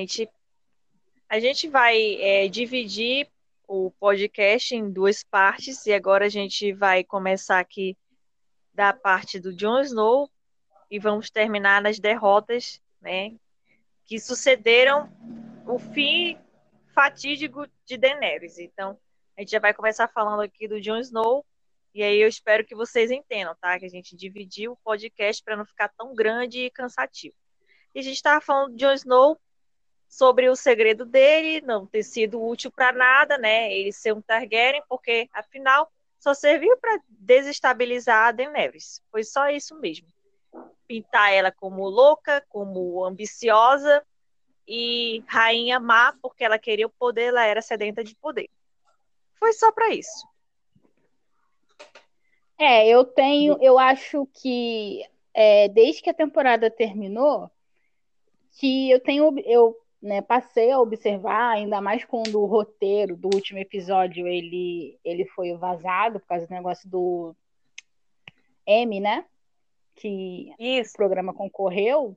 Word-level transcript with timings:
gente 0.00 0.28
a 1.28 1.38
gente 1.38 1.68
vai 1.68 2.16
é, 2.20 2.48
dividir 2.48 3.28
o 3.68 3.92
podcast 4.00 4.74
em 4.74 4.90
duas 4.90 5.22
partes 5.22 5.86
e 5.86 5.92
agora 5.92 6.26
a 6.26 6.28
gente 6.28 6.72
vai 6.72 7.04
começar 7.04 7.60
aqui 7.60 7.96
da 8.74 8.92
parte 8.92 9.38
do 9.38 9.54
Jon 9.54 9.80
Snow 9.80 10.28
e 10.90 10.98
vamos 10.98 11.30
terminar 11.30 11.80
nas 11.80 12.00
derrotas, 12.00 12.80
né, 13.00 13.36
que 14.04 14.18
sucederam 14.18 15.08
o 15.68 15.78
fim 15.78 16.36
fatídico 16.92 17.64
de 17.86 17.96
Daenerys. 17.96 18.58
Então, 18.58 18.98
a 19.36 19.40
gente 19.40 19.52
já 19.52 19.60
vai 19.60 19.72
começar 19.72 20.08
falando 20.08 20.40
aqui 20.40 20.66
do 20.66 20.80
Jon 20.80 20.98
Snow 20.98 21.46
e 21.94 22.02
aí 22.02 22.20
eu 22.20 22.28
espero 22.28 22.64
que 22.64 22.74
vocês 22.74 23.10
entendam, 23.10 23.54
tá? 23.60 23.78
Que 23.78 23.86
a 23.86 23.88
gente 23.88 24.16
dividiu 24.16 24.72
o 24.72 24.76
podcast 24.82 25.42
para 25.44 25.56
não 25.56 25.64
ficar 25.64 25.88
tão 25.96 26.12
grande 26.12 26.60
e 26.60 26.70
cansativo. 26.70 27.36
E 27.94 28.00
a 28.00 28.02
gente 28.02 28.16
estava 28.16 28.40
falando 28.40 28.72
de 28.72 28.78
Jon 28.78 28.92
Snow 28.94 29.40
sobre 30.10 30.48
o 30.50 30.56
segredo 30.56 31.04
dele 31.06 31.60
não 31.60 31.86
ter 31.86 32.02
sido 32.02 32.44
útil 32.44 32.72
para 32.72 32.92
nada, 32.92 33.38
né? 33.38 33.72
Ele 33.72 33.92
ser 33.92 34.12
um 34.12 34.20
Targaryen, 34.20 34.82
porque 34.88 35.28
afinal 35.32 35.90
só 36.18 36.34
serviu 36.34 36.76
para 36.78 37.00
desestabilizar 37.08 38.26
a 38.26 38.32
Daenerys. 38.32 39.00
Foi 39.10 39.22
só 39.22 39.48
isso 39.48 39.76
mesmo. 39.76 40.08
Pintar 40.88 41.32
ela 41.32 41.52
como 41.52 41.88
louca, 41.88 42.44
como 42.48 43.04
ambiciosa 43.04 44.04
e 44.66 45.22
rainha 45.28 45.78
má, 45.78 46.12
porque 46.20 46.44
ela 46.44 46.58
queria 46.58 46.88
o 46.88 46.90
poder, 46.90 47.26
ela 47.28 47.46
era 47.46 47.62
sedenta 47.62 48.02
de 48.02 48.16
poder. 48.16 48.50
Foi 49.38 49.52
só 49.52 49.70
para 49.70 49.90
isso. 49.90 50.28
É, 52.58 52.86
eu 52.86 53.04
tenho, 53.04 53.56
eu 53.62 53.78
acho 53.78 54.26
que 54.34 55.02
é, 55.32 55.68
desde 55.68 56.02
que 56.02 56.10
a 56.10 56.14
temporada 56.14 56.68
terminou, 56.68 57.48
que 58.58 58.90
eu 58.90 59.00
tenho, 59.00 59.32
eu 59.46 59.80
né, 60.02 60.22
passei 60.22 60.70
a 60.70 60.80
observar, 60.80 61.50
ainda 61.50 61.80
mais 61.80 62.04
quando 62.04 62.40
o 62.40 62.46
roteiro 62.46 63.16
do 63.16 63.28
último 63.34 63.58
episódio 63.58 64.26
ele, 64.26 64.98
ele 65.04 65.26
foi 65.26 65.52
vazado 65.54 66.18
por 66.20 66.26
causa 66.26 66.46
do 66.46 66.54
negócio 66.54 66.88
do 66.88 67.34
M, 68.66 69.00
né? 69.00 69.24
Que 69.94 70.54
Isso. 70.58 70.92
o 70.92 70.96
programa 70.96 71.34
concorreu. 71.34 72.16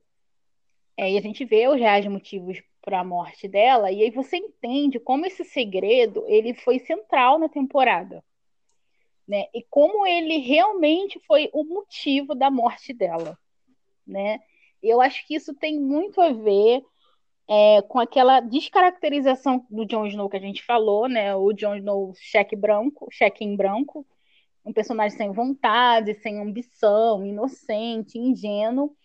É, 0.96 1.12
e 1.12 1.18
a 1.18 1.22
gente 1.22 1.44
vê 1.44 1.68
os 1.68 1.80
reais 1.80 2.06
motivos 2.06 2.62
para 2.82 3.00
a 3.00 3.04
morte 3.04 3.48
dela, 3.48 3.92
e 3.92 4.02
aí 4.04 4.12
você 4.12 4.38
entende 4.38 5.00
como 5.00 5.26
esse 5.26 5.44
segredo 5.44 6.24
ele 6.28 6.54
foi 6.54 6.80
central 6.80 7.40
na 7.40 7.50
temporada 7.50 8.24
né? 9.28 9.46
E 9.54 9.64
como 9.70 10.06
ele 10.06 10.38
realmente 10.38 11.20
foi 11.22 11.50
o 11.54 11.64
motivo 11.64 12.36
da 12.36 12.52
morte 12.52 12.94
dela, 12.94 13.38
né? 14.06 14.40
Eu 14.82 15.00
acho 15.02 15.26
que 15.26 15.36
isso 15.36 15.54
tem 15.54 15.80
muito 15.80 16.20
a 16.20 16.32
ver 16.32 16.84
é, 17.50 17.82
com 17.84 18.00
aquela 18.00 18.40
descaracterização 18.40 19.66
do 19.70 19.86
Jon 19.86 20.06
Snow 20.08 20.30
que 20.30 20.38
a 20.38 20.42
gente 20.42 20.64
falou, 20.64 21.08
né? 21.08 21.36
O 21.36 21.54
Jon 21.54 21.76
Snow 21.76 22.14
cheque 22.16 22.56
branco, 22.56 23.08
cheque 23.12 23.44
em 23.44 23.56
branco, 23.56 24.06
um 24.66 24.72
personagem 24.72 25.18
sem 25.18 25.32
vontade, 25.32 26.16
sem 26.16 26.40
ambição, 26.40 27.26
inocente, 27.26 28.18
ingênuo, 28.18 28.96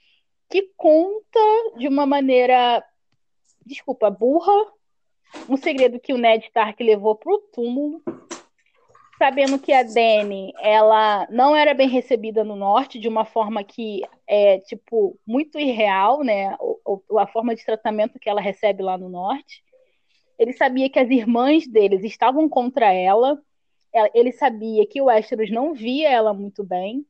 que 0.48 0.70
conta 0.76 1.40
de 1.76 1.88
uma 1.88 2.06
maneira, 2.06 2.84
desculpa, 3.66 4.08
burra, 4.10 4.72
um 5.48 5.56
segredo 5.56 6.00
que 6.00 6.12
o 6.12 6.18
Ned 6.18 6.44
Stark 6.46 6.82
levou 6.82 7.16
para 7.16 7.32
o 7.32 7.38
túmulo 7.38 8.02
sabendo 9.18 9.58
que 9.58 9.72
a 9.72 9.82
Dani 9.82 10.54
ela 10.60 11.26
não 11.28 11.54
era 11.54 11.74
bem 11.74 11.88
recebida 11.88 12.44
no 12.44 12.54
norte 12.54 12.98
de 12.98 13.08
uma 13.08 13.24
forma 13.24 13.64
que 13.64 14.02
é 14.26 14.60
tipo 14.60 15.18
muito 15.26 15.58
irreal, 15.58 16.22
né? 16.22 16.56
O, 16.60 17.18
a 17.18 17.26
forma 17.26 17.54
de 17.54 17.64
tratamento 17.64 18.18
que 18.18 18.30
ela 18.30 18.40
recebe 18.40 18.82
lá 18.82 18.96
no 18.96 19.08
norte. 19.08 19.62
Ele 20.38 20.52
sabia 20.52 20.88
que 20.88 21.00
as 21.00 21.10
irmãs 21.10 21.66
deles 21.66 22.04
estavam 22.04 22.48
contra 22.48 22.92
ela. 22.92 23.42
Ele 24.14 24.30
sabia 24.30 24.86
que 24.86 25.00
o 25.00 25.06
Westeros 25.06 25.50
não 25.50 25.74
via 25.74 26.08
ela 26.08 26.32
muito 26.32 26.62
bem. 26.62 27.04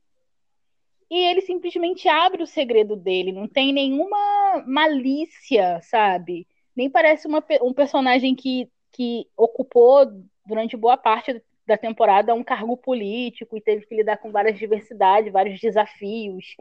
E 1.11 1.15
ele 1.15 1.41
simplesmente 1.41 2.07
abre 2.07 2.41
o 2.41 2.47
segredo 2.47 2.95
dele. 2.95 3.31
Não 3.31 3.47
tem 3.47 3.71
nenhuma 3.71 4.63
malícia, 4.65 5.79
sabe? 5.83 6.47
Nem 6.75 6.89
parece 6.89 7.27
uma, 7.27 7.43
um 7.61 7.73
personagem 7.73 8.35
que, 8.35 8.67
que 8.91 9.27
ocupou 9.37 10.05
durante 10.45 10.75
boa 10.75 10.97
parte 10.97 11.43
da 11.69 11.77
temporada 11.77 12.33
um 12.33 12.43
cargo 12.43 12.75
político 12.75 13.55
e 13.55 13.61
teve 13.61 13.85
que 13.85 13.95
lidar 13.95 14.17
com 14.17 14.31
várias 14.31 14.57
diversidades, 14.57 15.31
vários 15.31 15.59
desafios, 15.59 16.55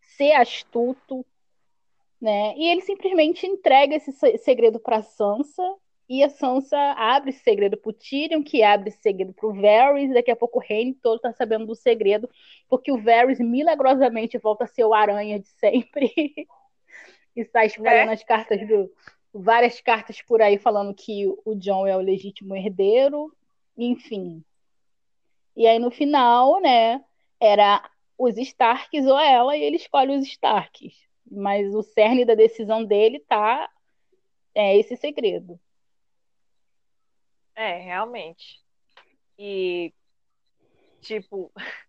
ser 0.00 0.32
astuto, 0.32 1.26
né? 2.20 2.54
E 2.56 2.70
ele 2.70 2.80
simplesmente 2.80 3.46
entrega 3.46 3.96
esse 3.96 4.12
segredo 4.38 4.78
para 4.78 5.02
Sansa 5.02 5.62
e 6.08 6.22
a 6.22 6.28
Sansa 6.28 6.78
abre 6.96 7.30
esse 7.30 7.42
segredo 7.42 7.76
para 7.76 7.90
o 7.90 7.92
Tyrion, 7.92 8.42
que 8.42 8.62
abre 8.62 8.90
esse 8.90 9.00
segredo 9.00 9.32
para 9.32 9.48
o 9.48 9.54
Varys, 9.54 10.10
e 10.10 10.14
daqui 10.14 10.30
a 10.30 10.36
pouco 10.36 10.58
o 10.58 10.62
reino 10.62 10.94
todo 11.02 11.16
está 11.16 11.32
sabendo 11.32 11.66
do 11.66 11.74
segredo, 11.74 12.28
porque 12.68 12.92
o 12.92 13.02
Varys 13.02 13.40
milagrosamente 13.40 14.38
volta 14.38 14.64
a 14.64 14.66
ser 14.66 14.84
o 14.84 14.94
aranha 14.94 15.40
de 15.40 15.48
sempre. 15.48 16.12
está 17.34 17.64
espalhando 17.64 18.10
é. 18.10 18.12
as 18.12 18.22
cartas 18.22 18.66
do 18.68 18.90
várias 19.32 19.80
cartas 19.80 20.20
por 20.20 20.42
aí 20.42 20.58
falando 20.58 20.94
que 20.94 21.26
o 21.44 21.54
John 21.54 21.86
é 21.86 21.96
o 21.96 22.00
legítimo 22.00 22.54
herdeiro, 22.54 23.34
enfim. 23.76 24.44
E 25.56 25.66
aí 25.66 25.78
no 25.78 25.90
final, 25.90 26.60
né, 26.60 27.04
era 27.40 27.88
os 28.18 28.36
Starks 28.38 29.06
ou 29.06 29.18
ela, 29.18 29.56
e 29.56 29.62
ele 29.62 29.76
escolhe 29.76 30.16
os 30.16 30.26
Starks. 30.26 30.94
Mas 31.30 31.74
o 31.74 31.82
cerne 31.82 32.24
da 32.24 32.34
decisão 32.34 32.84
dele 32.84 33.20
tá 33.20 33.70
é 34.54 34.76
esse 34.76 34.96
segredo. 34.96 35.58
É, 37.54 37.78
realmente. 37.78 38.60
E 39.38 39.92
tipo, 41.00 41.52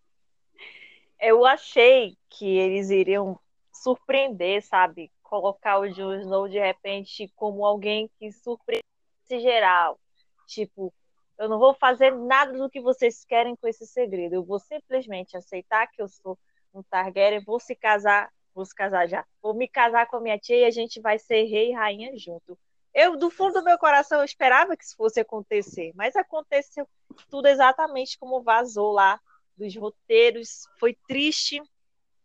eu 1.20 1.46
achei 1.46 2.18
que 2.30 2.46
eles 2.46 2.90
iriam 2.90 3.40
surpreender, 3.72 4.66
sabe? 4.66 5.12
Colocar 5.22 5.80
o 5.80 5.90
Jon 5.90 6.16
Snow 6.16 6.48
de 6.48 6.60
repente 6.60 7.32
como 7.36 7.66
alguém 7.66 8.10
que 8.20 8.32
surpreende 8.32 8.84
geral. 9.30 10.00
Tipo, 10.48 10.94
eu 11.44 11.50
não 11.50 11.60
vou 11.60 11.74
fazer 11.74 12.16
nada 12.16 12.54
do 12.54 12.70
que 12.70 12.80
vocês 12.80 13.26
querem 13.26 13.56
com 13.56 13.68
esse 13.68 13.86
segredo. 13.86 14.34
Eu 14.34 14.44
vou 14.44 14.60
simplesmente 14.60 15.36
aceitar 15.36 15.88
que 15.88 16.02
eu 16.02 16.08
sou 16.08 16.40
um 16.74 16.82
Targaryen, 16.82 17.44
vou 17.44 17.60
se 17.60 17.76
casar, 17.76 18.32
vou 18.56 18.66
se 18.66 18.74
casar 18.74 19.08
já. 19.08 19.26
Vou 19.42 19.54
me 19.54 19.68
casar 19.68 20.08
com 20.08 20.16
a 20.18 20.22
minha 20.22 20.40
tia 20.40 20.60
e 20.60 20.66
a 20.66 20.72
gente 20.72 21.02
vai 21.02 21.20
ser 21.20 21.44
rei 21.44 21.72
e 21.72 21.74
rainha 21.74 22.18
junto. 22.18 22.58
Eu, 22.94 23.18
do 23.18 23.30
fundo 23.30 23.56
do 23.56 23.64
meu 23.64 23.78
coração, 23.78 24.20
eu 24.20 24.26
esperava 24.26 24.78
que 24.78 24.86
isso 24.86 24.96
fosse 24.96 25.20
acontecer, 25.20 25.92
mas 25.96 26.16
aconteceu 26.16 26.88
tudo 27.30 27.48
exatamente 27.48 28.18
como 28.18 28.42
vazou 28.42 28.94
lá 28.94 29.20
dos 29.58 29.76
roteiros. 29.76 30.66
Foi 30.80 30.96
triste 31.08 31.62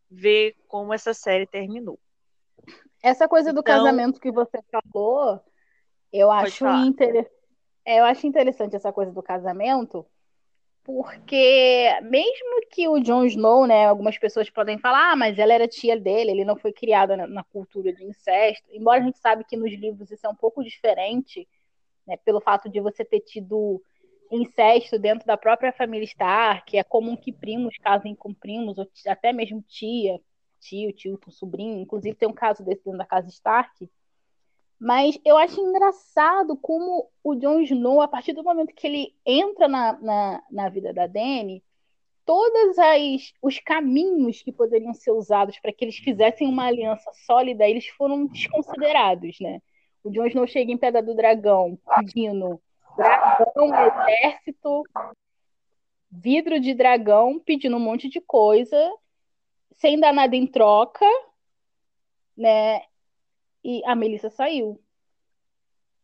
ver 0.08 0.54
como 0.68 0.94
essa 0.94 1.12
série 1.12 1.46
terminou. 1.46 1.98
Essa 3.02 3.26
coisa 3.26 3.52
do 3.52 3.60
então, 3.60 3.76
casamento 3.76 4.20
que 4.20 4.30
você 4.30 4.62
falou, 4.70 5.40
eu 6.12 6.30
acho 6.30 6.66
interessante 6.86 7.37
eu 7.96 8.04
acho 8.04 8.26
interessante 8.26 8.76
essa 8.76 8.92
coisa 8.92 9.10
do 9.10 9.22
casamento, 9.22 10.04
porque 10.84 11.88
mesmo 12.02 12.66
que 12.70 12.88
o 12.88 12.98
Jon 12.98 13.24
Snow, 13.24 13.66
né, 13.66 13.86
algumas 13.86 14.18
pessoas 14.18 14.50
podem 14.50 14.78
falar, 14.78 15.12
ah, 15.12 15.16
mas 15.16 15.38
ela 15.38 15.52
era 15.52 15.68
tia 15.68 15.98
dele, 15.98 16.30
ele 16.30 16.44
não 16.44 16.56
foi 16.56 16.72
criado 16.72 17.16
na, 17.16 17.26
na, 17.26 17.44
cultura 17.44 17.92
de 17.92 18.04
incesto, 18.04 18.66
embora 18.72 19.00
a 19.00 19.04
gente 19.04 19.18
sabe 19.18 19.44
que 19.44 19.56
nos 19.56 19.72
livros 19.72 20.10
isso 20.10 20.26
é 20.26 20.30
um 20.30 20.34
pouco 20.34 20.62
diferente, 20.62 21.46
né, 22.06 22.16
pelo 22.18 22.40
fato 22.40 22.68
de 22.68 22.80
você 22.80 23.04
ter 23.04 23.20
tido 23.20 23.82
incesto 24.30 24.98
dentro 24.98 25.26
da 25.26 25.36
própria 25.36 25.72
família 25.72 26.04
Stark, 26.04 26.76
é 26.76 26.84
comum 26.84 27.16
que 27.16 27.32
primos 27.32 27.76
casem 27.78 28.14
com 28.14 28.32
primos, 28.32 28.78
ou 28.78 28.86
até 29.06 29.32
mesmo 29.32 29.62
tia, 29.68 30.20
tio, 30.60 30.92
tio 30.92 31.18
com 31.18 31.30
sobrinho, 31.30 31.80
inclusive 31.80 32.16
tem 32.16 32.28
um 32.28 32.34
caso 32.34 32.64
desse 32.64 32.84
dentro 32.84 32.98
da 32.98 33.06
casa 33.06 33.28
Stark, 33.28 33.90
mas 34.78 35.18
eu 35.24 35.36
acho 35.36 35.60
engraçado 35.60 36.56
como 36.56 37.10
o 37.22 37.34
Jon 37.34 37.60
Snow, 37.60 38.00
a 38.00 38.08
partir 38.08 38.32
do 38.32 38.44
momento 38.44 38.74
que 38.74 38.86
ele 38.86 39.14
entra 39.26 39.66
na, 39.66 39.98
na, 40.00 40.42
na 40.50 40.68
vida 40.68 40.92
da 40.92 41.06
Dany, 41.06 41.62
todos 42.24 42.76
os 43.42 43.58
caminhos 43.58 44.42
que 44.42 44.52
poderiam 44.52 44.94
ser 44.94 45.10
usados 45.12 45.58
para 45.58 45.72
que 45.72 45.84
eles 45.84 45.96
fizessem 45.96 46.46
uma 46.46 46.66
aliança 46.66 47.10
sólida, 47.26 47.66
eles 47.66 47.88
foram 47.88 48.26
desconsiderados, 48.26 49.40
né? 49.40 49.60
O 50.04 50.10
Jon 50.10 50.26
Snow 50.26 50.46
chega 50.46 50.70
em 50.70 50.78
Pedra 50.78 51.02
do 51.02 51.14
Dragão 51.14 51.78
pedindo 51.96 52.60
dragão, 52.96 53.70
exército, 53.86 54.82
vidro 56.10 56.60
de 56.60 56.74
dragão, 56.74 57.40
pedindo 57.40 57.76
um 57.76 57.80
monte 57.80 58.08
de 58.08 58.20
coisa, 58.20 58.78
sem 59.76 59.98
dar 59.98 60.12
nada 60.12 60.36
em 60.36 60.46
troca, 60.46 61.06
né? 62.36 62.82
E 63.62 63.82
a 63.84 63.94
Melissa 63.94 64.30
saiu. 64.30 64.80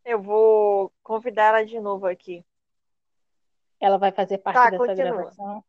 Eu 0.05 0.21
vou 0.21 0.93
convidar 1.03 1.49
ela 1.49 1.65
de 1.65 1.81
novo 1.81 2.06
aqui. 2.06 2.45
Ela 3.81 3.97
vai 3.97 4.12
fazer 4.12 4.39
parte 4.39 4.56
tá, 4.56 4.71
dessa 4.71 4.87
continua. 4.87 5.12
gravação? 5.12 5.65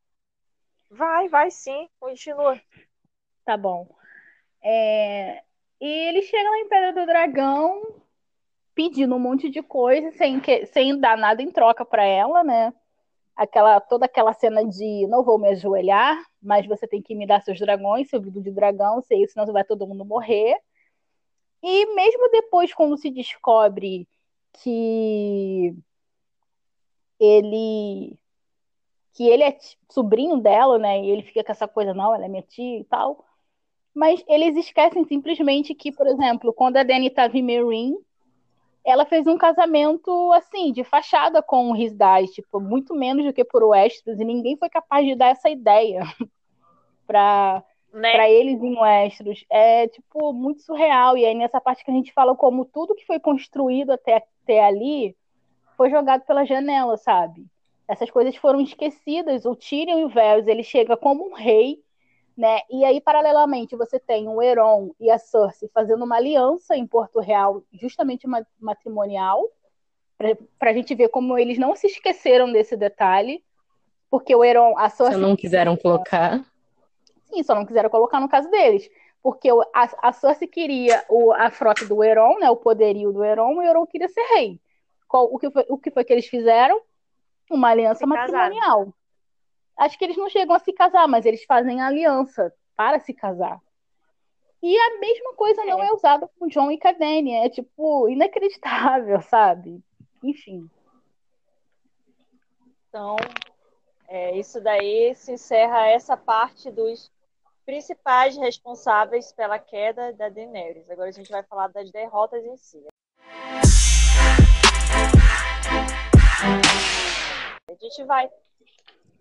Vai, 0.89 1.27
vai 1.29 1.49
sim, 1.51 1.89
continua. 1.99 2.59
Tá 3.45 3.55
bom. 3.57 3.87
É... 4.61 5.43
E 5.79 5.87
ele 5.87 6.21
chega 6.21 6.49
lá 6.49 6.57
em 6.57 6.67
Pedra 6.67 6.93
do 6.93 7.05
Dragão 7.05 8.01
pedindo 8.73 9.15
um 9.15 9.19
monte 9.19 9.49
de 9.49 9.63
coisa 9.63 10.11
sem, 10.11 10.39
que, 10.39 10.65
sem 10.65 10.99
dar 10.99 11.17
nada 11.17 11.41
em 11.41 11.49
troca 11.49 11.85
para 11.85 12.03
ela, 12.05 12.43
né? 12.43 12.73
Aquela, 13.35 13.79
toda 13.79 14.05
aquela 14.05 14.33
cena 14.33 14.65
de 14.65 15.07
não 15.07 15.23
vou 15.23 15.39
me 15.39 15.49
ajoelhar, 15.49 16.21
mas 16.41 16.65
você 16.65 16.87
tem 16.87 17.01
que 17.01 17.15
me 17.15 17.25
dar 17.25 17.41
seus 17.41 17.59
dragões, 17.59 18.09
seu 18.09 18.21
vidro 18.21 18.41
de 18.41 18.51
dragão, 18.51 19.01
sei, 19.01 19.25
senão 19.27 19.45
vai 19.51 19.63
todo 19.63 19.87
mundo 19.87 20.05
morrer. 20.05 20.57
E 21.67 21.87
mesmo 21.95 22.29
depois, 22.29 22.71
quando 22.71 22.95
se 22.95 23.09
descobre 23.09 24.07
que 24.53 25.75
ele 27.19 28.15
que 29.13 29.27
ele 29.27 29.41
é 29.43 29.57
sobrinho 29.89 30.37
dela, 30.37 30.77
né? 30.77 31.01
E 31.01 31.09
ele 31.09 31.23
fica 31.23 31.43
com 31.43 31.51
essa 31.51 31.67
coisa, 31.67 31.91
não, 31.91 32.13
ela 32.13 32.25
é 32.25 32.27
minha 32.27 32.43
tia 32.43 32.79
e 32.79 32.83
tal. 32.83 33.25
Mas 33.95 34.23
eles 34.27 34.55
esquecem 34.57 35.05
simplesmente 35.05 35.73
que, 35.73 35.91
por 35.91 36.05
exemplo, 36.05 36.53
quando 36.53 36.77
a 36.77 36.83
Dani 36.83 37.07
estava 37.07 37.35
em 37.35 37.41
Meereen, 37.41 37.97
ela 38.83 39.05
fez 39.05 39.25
um 39.25 39.37
casamento, 39.37 40.31
assim, 40.33 40.71
de 40.71 40.83
fachada 40.83 41.41
com 41.41 41.71
o 41.71 41.73
Risdai, 41.73 42.27
tipo, 42.27 42.59
muito 42.59 42.93
menos 42.93 43.25
do 43.25 43.33
que 43.33 43.43
por 43.43 43.63
Westeros, 43.63 44.19
e 44.19 44.23
ninguém 44.25 44.55
foi 44.55 44.69
capaz 44.69 45.03
de 45.03 45.15
dar 45.15 45.29
essa 45.29 45.49
ideia 45.49 46.01
para 47.07 47.63
né? 47.95 48.11
para 48.11 48.29
eles 48.29 48.61
em 48.61 48.77
Westeros. 48.77 49.45
É, 49.49 49.87
tipo, 49.87 50.33
muito 50.33 50.61
surreal. 50.61 51.17
E 51.17 51.25
aí, 51.25 51.33
nessa 51.33 51.61
parte 51.61 51.83
que 51.83 51.89
a 51.89 51.93
gente 51.93 52.11
fala 52.11 52.35
como 52.35 52.65
tudo 52.65 52.93
que 52.93 53.05
foi 53.05 53.19
construído 53.19 53.91
até, 53.91 54.17
até 54.43 54.63
ali 54.63 55.15
foi 55.77 55.89
jogado 55.89 56.23
pela 56.25 56.45
janela, 56.45 56.97
sabe? 56.97 57.45
Essas 57.87 58.11
coisas 58.11 58.35
foram 58.35 58.59
esquecidas. 58.59 59.45
O 59.45 59.55
Tyrion 59.55 59.99
e 59.99 60.05
o 60.05 60.09
Varys, 60.09 60.47
ele 60.47 60.63
chega 60.63 60.97
como 60.97 61.29
um 61.29 61.33
rei, 61.33 61.81
né? 62.37 62.59
E 62.69 62.83
aí, 62.83 62.99
paralelamente, 62.99 63.75
você 63.75 63.97
tem 63.97 64.27
o 64.27 64.41
Euron 64.41 64.91
e 64.99 65.09
a 65.09 65.17
Cersei 65.17 65.69
fazendo 65.73 66.03
uma 66.03 66.17
aliança 66.17 66.75
em 66.75 66.85
Porto 66.85 67.19
Real, 67.19 67.63
justamente 67.73 68.27
matrimonial, 68.59 69.41
para 70.17 70.71
a 70.71 70.73
gente 70.73 70.93
ver 70.95 71.09
como 71.09 71.37
eles 71.37 71.57
não 71.57 71.75
se 71.75 71.87
esqueceram 71.87 72.51
desse 72.51 72.75
detalhe, 72.75 73.43
porque 74.09 74.35
o 74.35 74.43
Euron, 74.43 74.77
a 74.77 74.89
Cersei... 74.89 75.13
Só 75.15 75.19
não 75.19 75.35
quiseram 75.35 75.77
colocar. 75.77 76.43
Sim, 77.25 77.43
só 77.43 77.55
não 77.55 77.65
quiseram 77.65 77.89
colocar 77.89 78.19
no 78.19 78.29
caso 78.29 78.49
deles. 78.49 78.89
Porque 79.21 79.49
a, 79.49 80.09
a 80.09 80.11
Cersei 80.11 80.47
queria 80.47 81.03
o, 81.09 81.31
a 81.33 81.49
frota 81.49 81.85
do 81.85 82.03
Euron, 82.03 82.39
né, 82.39 82.49
o 82.49 82.55
poderio 82.55 83.11
do 83.11 83.23
Euron, 83.23 83.53
e 83.53 83.57
o 83.57 83.61
Euron 83.63 83.85
queria 83.85 84.07
ser 84.07 84.21
rei. 84.33 84.59
Qual, 85.07 85.25
o, 85.33 85.39
que 85.39 85.49
foi, 85.49 85.65
o 85.69 85.77
que 85.77 85.91
foi 85.91 86.03
que 86.03 86.13
eles 86.13 86.27
fizeram? 86.27 86.79
Uma 87.49 87.69
aliança 87.69 88.05
matrimonial. 88.05 88.93
Acho 89.77 89.97
que 89.97 90.05
eles 90.05 90.17
não 90.17 90.29
chegam 90.29 90.55
a 90.55 90.59
se 90.59 90.71
casar, 90.71 91.07
mas 91.07 91.25
eles 91.25 91.43
fazem 91.43 91.81
aliança 91.81 92.53
para 92.75 92.99
se 92.99 93.13
casar. 93.13 93.59
E 94.61 94.77
a 94.77 94.99
mesma 94.99 95.33
coisa 95.33 95.61
é. 95.61 95.65
não 95.65 95.83
é 95.83 95.91
usada 95.91 96.29
com 96.39 96.47
John 96.47 96.71
e 96.71 96.77
Cadene. 96.77 97.33
É 97.33 97.49
tipo 97.49 98.09
inacreditável, 98.09 99.21
sabe? 99.21 99.79
Enfim. 100.23 100.69
Então, 102.89 103.15
é, 104.07 104.37
isso 104.37 104.61
daí 104.61 105.13
se 105.15 105.33
encerra 105.33 105.87
essa 105.87 106.15
parte 106.15 106.71
dos 106.71 107.11
principais 107.65 108.37
responsáveis 108.37 109.31
pela 109.31 109.57
queda 109.57 110.13
da 110.13 110.29
Daenerys. 110.29 110.89
Agora 110.89 111.09
a 111.09 111.11
gente 111.11 111.31
vai 111.31 111.43
falar 111.43 111.67
das 111.69 111.91
derrotas 111.91 112.45
em 112.45 112.55
si. 112.55 112.85
A 117.67 117.73
gente 117.81 118.03
vai 118.05 118.29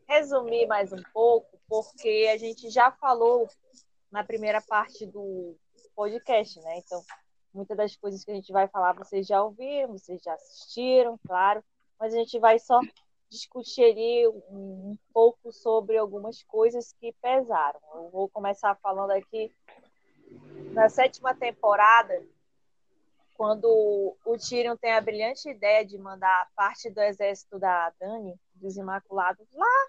resumir 0.07 0.67
mais 0.67 0.93
um 0.93 1.03
pouco, 1.13 1.59
porque 1.67 2.31
a 2.33 2.37
gente 2.37 2.69
já 2.69 2.93
falou 2.93 3.49
na 4.13 4.23
primeira 4.23 4.61
parte 4.61 5.07
do 5.07 5.57
podcast, 5.97 6.61
né? 6.61 6.79
Então, 6.79 7.03
muitas 7.53 7.77
das 7.77 7.97
coisas 7.97 8.23
que 8.25 8.31
a 8.31 8.35
gente 8.35 8.53
vai 8.53 8.69
falar 8.69 8.93
vocês 8.93 9.27
já 9.27 9.43
ouviram, 9.43 9.93
vocês 9.93 10.21
já 10.23 10.35
assistiram, 10.35 11.19
claro, 11.27 11.65
mas 11.99 12.13
a 12.13 12.19
gente 12.19 12.39
vai 12.39 12.59
só 12.59 12.79
discutir 13.29 13.85
ali 13.85 14.29
um, 14.29 14.97
pouco 15.13 15.53
sobre 15.53 15.97
algumas 15.97 16.43
coisas 16.43 16.93
que 17.01 17.13
pesaram. 17.21 17.81
Eu 17.95 18.11
vou 18.11 18.29
começar 18.29 18.75
falando 18.77 19.11
aqui 19.11 19.55
na 20.73 20.89
sétima 20.89 21.35
temporada, 21.35 22.23
quando 23.35 24.17
o 24.25 24.39
Tyrion 24.39 24.77
tem 24.77 24.93
a 24.93 25.01
brilhante 25.01 25.49
ideia 25.49 25.85
de 25.85 25.99
mandar 25.99 26.49
parte 26.55 26.89
do 26.89 27.01
exército 27.01 27.59
da 27.59 27.93
Dani, 27.99 28.35
dos 28.55 28.77
Imaculados, 28.77 29.47
lá 29.53 29.89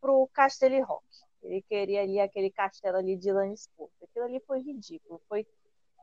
pro 0.00 0.28
Castelo 0.32 0.82
Rock. 0.84 1.04
Ele 1.42 1.62
queria 1.62 2.02
ali 2.02 2.20
aquele 2.20 2.50
castelo 2.50 2.96
ali 2.96 3.16
de 3.16 3.30
Lannisport. 3.32 3.92
Aquilo 4.02 4.24
ali 4.24 4.40
foi 4.46 4.60
ridículo. 4.60 5.20
Foi, 5.28 5.46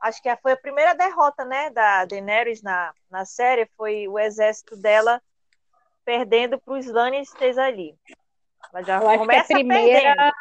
acho 0.02 0.22
que 0.22 0.34
foi 0.36 0.52
a 0.52 0.56
primeira 0.56 0.94
derrota, 0.94 1.44
né, 1.44 1.70
da 1.70 2.04
Daenerys 2.04 2.62
na, 2.62 2.94
na 3.10 3.24
série, 3.24 3.66
foi 3.76 4.06
o 4.06 4.18
exército 4.18 4.76
dela 4.76 5.20
perdendo 6.10 6.58
para 6.58 6.74
os 6.74 6.86
Lannisters 6.86 7.56
ali. 7.56 7.96
Mas 8.72 8.84
já 8.84 8.96
eu 8.96 9.18
começa 9.18 9.40
acho 9.42 9.46
que 9.46 9.54
a 9.54 9.56
primeira, 9.56 10.00
perdendo. 10.00 10.32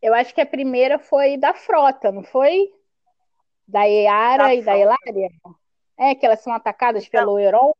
Eu 0.00 0.14
acho 0.14 0.34
que 0.34 0.40
a 0.40 0.46
primeira 0.46 0.98
foi 0.98 1.36
da 1.36 1.52
frota, 1.52 2.10
não 2.10 2.24
foi? 2.24 2.72
Da 3.68 3.84
Yara 3.84 4.44
da 4.44 4.54
e 4.54 4.62
frota. 4.62 4.78
da 4.78 4.78
Elaria? 4.78 5.28
É, 5.98 6.14
que 6.14 6.24
elas 6.24 6.40
são 6.40 6.54
atacadas 6.54 7.06
então, 7.06 7.20
pelo 7.20 7.38
Euron. 7.38 7.74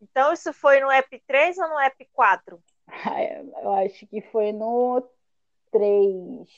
Então, 0.00 0.32
isso 0.32 0.52
foi 0.52 0.78
no 0.78 0.90
EP 0.92 1.20
3 1.26 1.58
ou 1.58 1.68
no 1.68 1.80
EP 1.80 2.08
4? 2.12 2.62
Eu 3.62 3.72
acho 3.74 4.06
que 4.06 4.20
foi 4.20 4.52
no 4.52 5.02
3. 5.72 6.48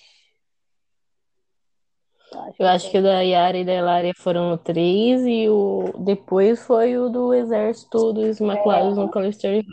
Eu 2.58 2.66
acho 2.66 2.90
que 2.90 2.98
o 2.98 3.02
da 3.02 3.20
Yara 3.20 3.58
e 3.58 3.64
da 3.64 3.72
Elaria 3.72 4.12
foram 4.16 4.52
o 4.52 4.58
3 4.58 5.26
e 5.26 5.48
o 5.48 5.92
depois 5.98 6.64
foi 6.64 6.96
o 6.96 7.08
do 7.08 7.34
exército 7.34 8.12
dos 8.12 8.40
Imaculados 8.40 8.96
é. 8.96 9.00
no 9.00 9.10
Calisteri. 9.10 9.66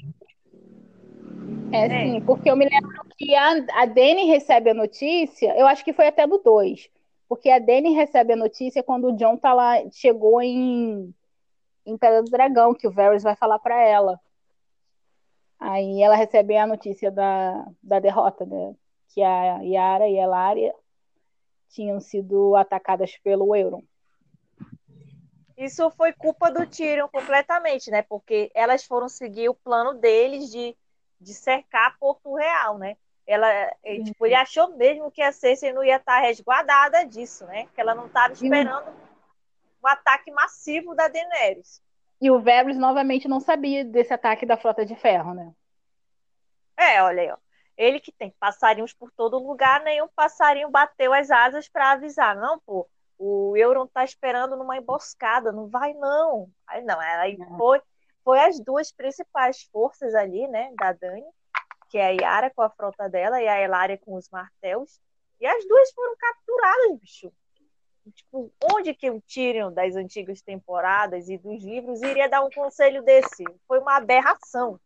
É, 1.71 1.85
é 1.85 1.89
sim, 1.89 2.21
porque 2.21 2.49
eu 2.49 2.55
me 2.55 2.65
lembro 2.65 3.05
que 3.17 3.35
a, 3.35 3.51
a 3.73 3.85
Dani 3.85 4.25
recebe 4.25 4.71
a 4.71 4.73
notícia, 4.73 5.55
eu 5.57 5.67
acho 5.67 5.83
que 5.83 5.93
foi 5.93 6.07
até 6.07 6.25
do 6.25 6.37
2, 6.39 6.89
porque 7.27 7.49
a 7.49 7.59
Dani 7.59 7.93
recebe 7.93 8.33
a 8.33 8.37
notícia 8.37 8.83
quando 8.83 9.09
o 9.09 9.15
John 9.15 9.37
tá 9.37 9.53
lá, 9.53 9.75
chegou 9.91 10.41
em, 10.41 11.13
em 11.85 11.97
Pedra 11.97 12.23
do 12.23 12.31
Dragão, 12.31 12.73
que 12.73 12.87
o 12.87 12.91
Varys 12.91 13.23
vai 13.23 13.35
falar 13.35 13.59
para 13.59 13.81
ela. 13.81 14.19
Aí 15.59 16.01
ela 16.01 16.15
recebe 16.15 16.55
a 16.57 16.65
notícia 16.65 17.11
da, 17.11 17.65
da 17.83 17.99
derrota, 17.99 18.45
né? 18.45 18.73
que 19.09 19.21
a 19.21 19.59
Yara 19.61 20.07
e 20.07 20.19
a 20.19 20.23
Elaria 20.23 20.73
tinham 21.69 21.99
sido 21.99 22.55
atacadas 22.55 23.17
pelo 23.17 23.55
Euron. 23.55 23.83
Isso 25.57 25.89
foi 25.91 26.13
culpa 26.13 26.49
do 26.49 26.65
Tyrion 26.65 27.07
completamente, 27.09 27.91
né? 27.91 28.01
Porque 28.01 28.49
elas 28.55 28.85
foram 28.85 29.09
seguir 29.09 29.49
o 29.49 29.53
plano 29.53 29.93
deles 29.93 30.49
de, 30.49 30.75
de 31.19 31.33
cercar 31.33 31.97
Porto 31.99 32.33
Real, 32.33 32.77
né? 32.77 32.95
Ela, 33.27 33.47
ele, 33.83 34.05
tipo, 34.05 34.25
ele 34.25 34.35
achou 34.35 34.75
mesmo 34.75 35.11
que 35.11 35.21
a 35.21 35.31
Cersei 35.31 35.71
não 35.73 35.83
ia 35.83 35.97
estar 35.97 36.19
resguardada 36.19 37.05
disso, 37.05 37.45
né? 37.45 37.67
Que 37.75 37.81
ela 37.81 37.93
não 37.93 38.07
estava 38.07 38.33
esperando 38.33 38.89
um 39.83 39.87
ataque 39.87 40.31
massivo 40.31 40.95
da 40.95 41.07
Daenerys. 41.07 41.81
E 42.21 42.31
o 42.31 42.41
Varys 42.41 42.77
novamente 42.77 43.27
não 43.27 43.39
sabia 43.39 43.85
desse 43.85 44.13
ataque 44.13 44.45
da 44.45 44.57
Frota 44.57 44.85
de 44.85 44.95
Ferro, 44.95 45.33
né? 45.33 45.53
É, 46.77 47.03
olha 47.03 47.21
aí, 47.21 47.31
ó. 47.31 47.37
Ele 47.79 47.97
que 47.97 48.11
tem 48.11 48.29
passarinhos 48.37 48.93
por 48.93 49.09
todo 49.09 49.39
lugar, 49.39 49.81
nenhum 49.83 50.09
passarinho 50.09 50.69
bateu 50.69 51.13
as 51.13 51.31
asas 51.31 51.69
para 51.69 51.93
avisar. 51.93 52.35
Não, 52.35 52.59
pô, 52.59 52.85
o 53.17 53.55
Euron 53.55 53.87
tá 53.87 54.03
esperando 54.03 54.57
numa 54.57 54.75
emboscada, 54.75 55.53
não 55.53 55.65
vai 55.69 55.93
não. 55.93 56.51
Aí 56.67 56.83
não, 56.83 56.99
aí 56.99 57.37
foi, 57.57 57.81
foi 58.21 58.37
as 58.41 58.59
duas 58.59 58.91
principais 58.91 59.63
forças 59.71 60.13
ali, 60.13 60.45
né, 60.49 60.73
da 60.77 60.91
Dani, 60.91 61.23
que 61.89 61.97
é 61.97 62.07
a 62.07 62.09
Yara 62.09 62.49
com 62.53 62.61
a 62.61 62.69
frota 62.69 63.07
dela 63.07 63.41
e 63.41 63.47
a 63.47 63.61
Elaria 63.61 63.97
com 63.97 64.13
os 64.15 64.29
martelos. 64.29 64.99
E 65.39 65.47
as 65.47 65.65
duas 65.65 65.89
foram 65.93 66.17
capturadas, 66.17 66.99
bicho. 66.99 67.31
Tipo, 68.13 68.51
onde 68.73 68.93
que 68.93 69.09
o 69.09 69.21
Tyrion 69.21 69.71
das 69.71 69.95
antigas 69.95 70.41
temporadas 70.41 71.29
e 71.29 71.37
dos 71.37 71.63
livros 71.63 72.01
iria 72.01 72.27
dar 72.27 72.43
um 72.43 72.49
conselho 72.49 73.03
desse? 73.03 73.45
Foi 73.65 73.79
uma 73.79 73.95
aberração. 73.95 74.77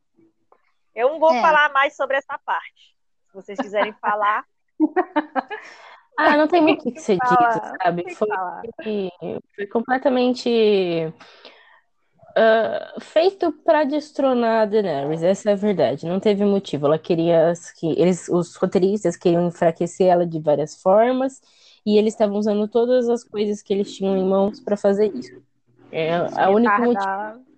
Eu 0.96 1.10
não 1.10 1.20
vou 1.20 1.34
é. 1.34 1.42
falar 1.42 1.72
mais 1.72 1.96
sobre 1.96 2.18
essa 2.18 2.38
parte. 2.46 2.96
Se 3.28 3.34
vocês 3.34 3.60
quiserem 3.60 3.94
falar. 3.94 4.46
ah, 6.18 6.38
não 6.38 6.48
tem 6.48 6.62
muito 6.62 6.88
o 6.88 6.94
que 6.94 7.00
ser 7.00 7.18
dito, 7.18 7.78
sabe? 7.84 8.14
Foi, 8.16 8.30
foi 9.56 9.68
completamente 9.68 11.12
uh, 12.38 13.02
feito 13.02 13.52
para 13.64 13.84
destronar 13.84 14.64
a 14.64 14.66
Daenerys, 14.66 15.24
essa 15.24 15.50
é 15.50 15.54
a 15.54 15.56
verdade. 15.56 16.06
Não 16.06 16.20
teve 16.20 16.46
motivo. 16.46 16.86
Ela 16.86 17.00
queria 17.00 17.54
que 17.80 17.88
eles, 18.00 18.28
os 18.30 18.56
roteiristas 18.56 19.16
queriam 19.16 19.48
enfraquecer 19.48 20.08
ela 20.08 20.26
de 20.26 20.40
várias 20.40 20.82
formas 20.82 21.42
e 21.86 21.98
eles 21.98 22.14
estavam 22.14 22.38
usando 22.38 22.68
todas 22.68 23.10
as 23.10 23.24
coisas 23.24 23.62
que 23.62 23.74
eles 23.74 23.96
tinham 23.96 24.18
em 24.18 24.26
mãos 24.26 24.60
para 24.60 24.78
fazer 24.78 25.08
isso. 25.16 25.42
É 25.92 26.16
a 26.16 26.50
única 26.50 26.80
motivo 26.80 27.53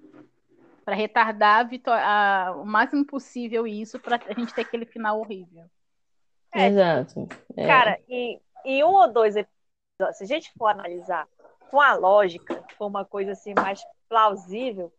para 0.86 0.96
retardar 0.96 1.68
a, 1.88 2.54
o 2.56 2.63
máximo 2.63 3.04
possível 3.04 3.65
isso 3.65 4.00
para 4.00 4.18
a 4.27 4.34
gente 4.34 4.54
ter 4.54 4.62
aquele 4.62 4.86
final 4.86 5.20
horrível. 5.20 5.65
É, 6.54 6.68
Exato. 6.68 7.27
É. 7.58 7.65
Cara, 7.65 8.00
e, 8.08 8.39
e 8.63 8.84
um 8.84 8.94
ou 8.94 9.12
dois 9.12 9.36
episódios, 9.36 10.18
se 10.18 10.24
a 10.24 10.27
gente 10.27 10.54
for 10.58 10.68
analisar 10.68 11.27
com 11.72 11.82
a 11.82 11.94
lógica, 11.96 12.63
for 12.77 12.86
uma 12.86 13.04
coisa 13.04 13.32
assim 13.32 13.56
mais 13.56 13.84
plausível, 14.08 14.94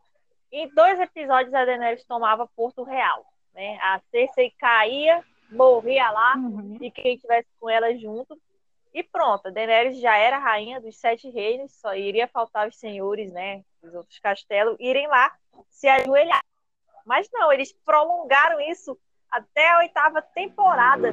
em 0.50 0.68
dois 0.74 0.98
episódios 0.98 1.54
a 1.54 1.64
Daenerys 1.64 2.04
tomava 2.04 2.48
Porto 2.48 2.82
Real, 2.82 3.24
né? 3.54 3.78
A 3.80 4.00
Cersei 4.10 4.52
caía, 4.58 5.22
morria 5.50 6.10
lá 6.10 6.36
uhum. 6.36 6.76
e 6.80 6.90
quem 6.90 7.16
tivesse 7.16 7.48
com 7.60 7.70
ela 7.70 7.96
junto 7.96 8.36
e 8.96 9.02
pronto, 9.02 9.48
a 9.48 9.50
Daenerys 9.50 10.00
já 10.00 10.16
era 10.16 10.38
rainha 10.38 10.80
dos 10.80 10.96
sete 10.96 11.28
reinos, 11.28 11.70
só 11.72 11.94
iria 11.94 12.26
faltar 12.26 12.66
os 12.66 12.78
senhores, 12.78 13.30
né, 13.30 13.62
dos 13.82 13.94
outros 13.94 14.18
castelos 14.18 14.74
irem 14.80 15.06
lá 15.06 15.30
se 15.70 15.88
ajoelhar. 15.88 16.44
Mas 17.04 17.28
não, 17.32 17.52
eles 17.52 17.72
prolongaram 17.84 18.60
isso 18.60 18.98
até 19.30 19.70
a 19.70 19.78
oitava 19.78 20.20
temporada. 20.20 21.12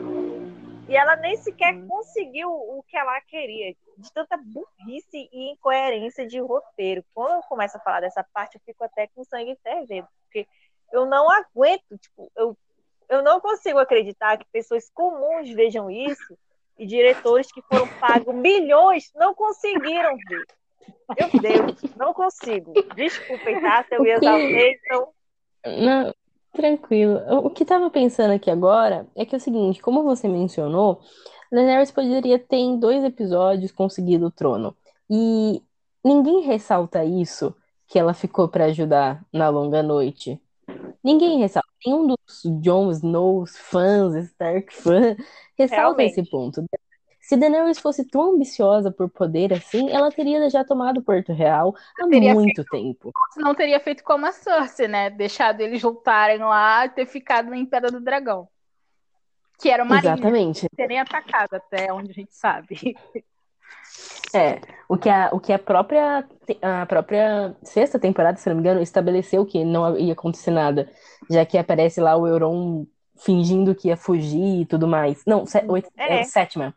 E 0.88 0.96
ela 0.96 1.16
nem 1.16 1.38
sequer 1.38 1.86
conseguiu 1.88 2.50
o 2.52 2.84
que 2.84 2.98
ela 2.98 3.20
queria, 3.22 3.74
de 3.98 4.12
tanta 4.12 4.36
burrice 4.36 5.30
e 5.32 5.52
incoerência 5.52 6.28
de 6.28 6.40
roteiro. 6.40 7.06
Quando 7.14 7.36
eu 7.36 7.42
começo 7.44 7.78
a 7.78 7.80
falar 7.80 8.02
dessa 8.02 8.24
parte, 8.34 8.56
eu 8.56 8.62
fico 8.66 8.84
até 8.84 9.08
com 9.08 9.24
sangue 9.24 9.58
fervendo, 9.64 10.08
porque 10.26 10.48
eu 10.92 11.06
não 11.06 11.32
aguento, 11.32 11.98
tipo, 11.98 12.30
eu, 12.36 12.58
eu 13.08 13.24
não 13.24 13.40
consigo 13.40 13.80
acreditar 13.80 14.38
que 14.38 14.46
pessoas 14.52 14.90
comuns 14.90 15.50
vejam 15.50 15.90
isso 15.90 16.38
e 16.78 16.86
diretores 16.86 17.52
que 17.52 17.62
foram 17.62 17.88
pagos 18.00 18.36
milhões 18.36 19.12
não 19.16 19.34
conseguiram 19.34 20.16
ver. 20.18 20.46
Meu 21.20 21.42
Deus, 21.42 21.82
não 21.96 22.14
consigo. 22.14 22.74
Desculpem, 22.96 23.62
tá? 23.62 23.86
Se 23.88 23.96
eu 23.96 24.06
ia 24.06 24.16
exaltei, 24.16 24.80
então. 24.86 25.08
Não, 25.66 26.14
tranquilo. 26.52 27.20
O 27.46 27.50
que 27.50 27.64
estava 27.64 27.90
pensando 27.90 28.32
aqui 28.32 28.50
agora 28.50 29.08
é 29.16 29.26
que 29.26 29.36
é 29.36 29.38
o 29.38 29.42
seguinte, 29.42 29.82
como 29.82 30.04
você 30.04 30.28
mencionou, 30.28 31.02
Daenerys 31.52 31.92
poderia 31.92 32.40
ter 32.40 32.58
em 32.58 32.80
dois 32.80 33.04
episódios 33.04 33.72
conseguido 33.72 34.28
o 34.28 34.32
trono. 34.32 34.76
E 35.10 35.62
ninguém 36.04 36.42
ressalta 36.42 37.06
isso, 37.06 37.56
que 37.88 38.00
ela 38.00 38.14
ficou 38.14 38.48
para 38.48 38.66
ajudar 38.66 39.24
na 39.32 39.50
longa 39.50 39.84
noite. 39.84 40.42
Ninguém 41.04 41.40
ressalta. 41.40 41.68
Nenhum 41.86 42.08
dos 42.08 42.42
Jon 42.62 42.90
Snow 42.92 43.46
fãs, 43.46 44.16
Stark 44.16 44.74
fã, 44.74 45.16
ressalta 45.58 46.02
Realmente. 46.02 46.20
esse 46.20 46.30
ponto. 46.30 46.64
Se 47.34 47.38
Daenerys 47.38 47.80
fosse 47.80 48.06
tão 48.06 48.36
ambiciosa 48.36 48.92
por 48.92 49.10
poder 49.10 49.54
assim, 49.54 49.90
ela 49.90 50.12
teria 50.12 50.48
já 50.52 50.64
tomado 50.64 51.02
Porto 51.02 51.34
Real 51.34 51.74
há 52.00 52.06
muito 52.06 52.64
feito, 52.64 52.66
tempo. 52.66 53.12
Não 53.38 53.56
teria 53.56 53.80
feito 53.80 54.04
como 54.04 54.28
a 54.28 54.32
Cersei, 54.32 54.88
né? 54.88 55.10
Deixado 55.10 55.60
eles 55.62 55.82
lutarem 55.82 56.38
lá 56.38 56.86
e 56.86 56.90
ter 56.90 57.08
ficado 57.08 57.50
na 57.50 57.58
Império 57.58 57.92
do 57.92 58.00
Dragão. 58.00 58.48
Que 59.60 59.72
era 59.72 59.84
uma 59.84 59.98
Exatamente. 59.98 60.68
Terem 60.76 61.00
atacado 61.00 61.56
até 61.56 61.92
onde 61.92 62.12
a 62.12 62.14
gente 62.14 62.36
sabe. 62.36 62.96
É, 64.36 64.60
o 64.90 64.98
que 64.98 65.10
a, 65.10 65.30
o 65.32 65.40
que 65.40 65.54
a 65.54 65.60
própria 65.60 66.28
a 66.60 66.86
própria 66.88 67.56
sexta 67.62 68.00
temporada, 68.00 68.38
se 68.38 68.50
não 68.50 68.56
me 68.56 68.62
engano, 68.62 68.82
estabeleceu 68.82 69.46
que 69.46 69.64
não 69.64 69.96
ia 69.96 70.14
acontecer 70.14 70.50
nada, 70.50 70.90
já 71.30 71.46
que 71.46 71.56
aparece 71.56 72.02
lá 72.02 72.16
o 72.16 72.26
Euron 72.26 72.88
fingindo 73.16 73.76
que 73.76 73.90
ia 73.90 73.98
fugir 73.98 74.62
e 74.62 74.66
tudo 74.66 74.88
mais. 74.88 75.24
Não, 75.28 75.44
oito, 75.68 75.88
é. 75.96 76.22
é 76.22 76.24
sétima. 76.24 76.74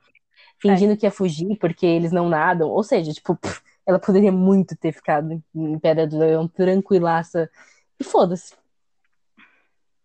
Fingindo 0.59 0.95
é. 0.95 0.97
que 0.97 1.07
ia 1.07 1.11
fugir 1.11 1.57
porque 1.59 1.87
eles 1.87 2.13
não 2.13 2.29
nadam. 2.29 2.69
Ou 2.69 2.83
seja, 2.83 3.13
tipo, 3.13 3.37
pff, 3.37 3.61
ela 3.87 3.99
poderia 3.99 4.33
muito 4.33 4.77
ter 4.77 4.93
ficado 4.93 5.43
em 5.55 5.79
Pedra 5.79 6.07
do 6.07 6.19
Leão 6.19 6.49
tranquilaça. 6.49 7.51
E 7.99 8.05
foda-se. 8.05 8.55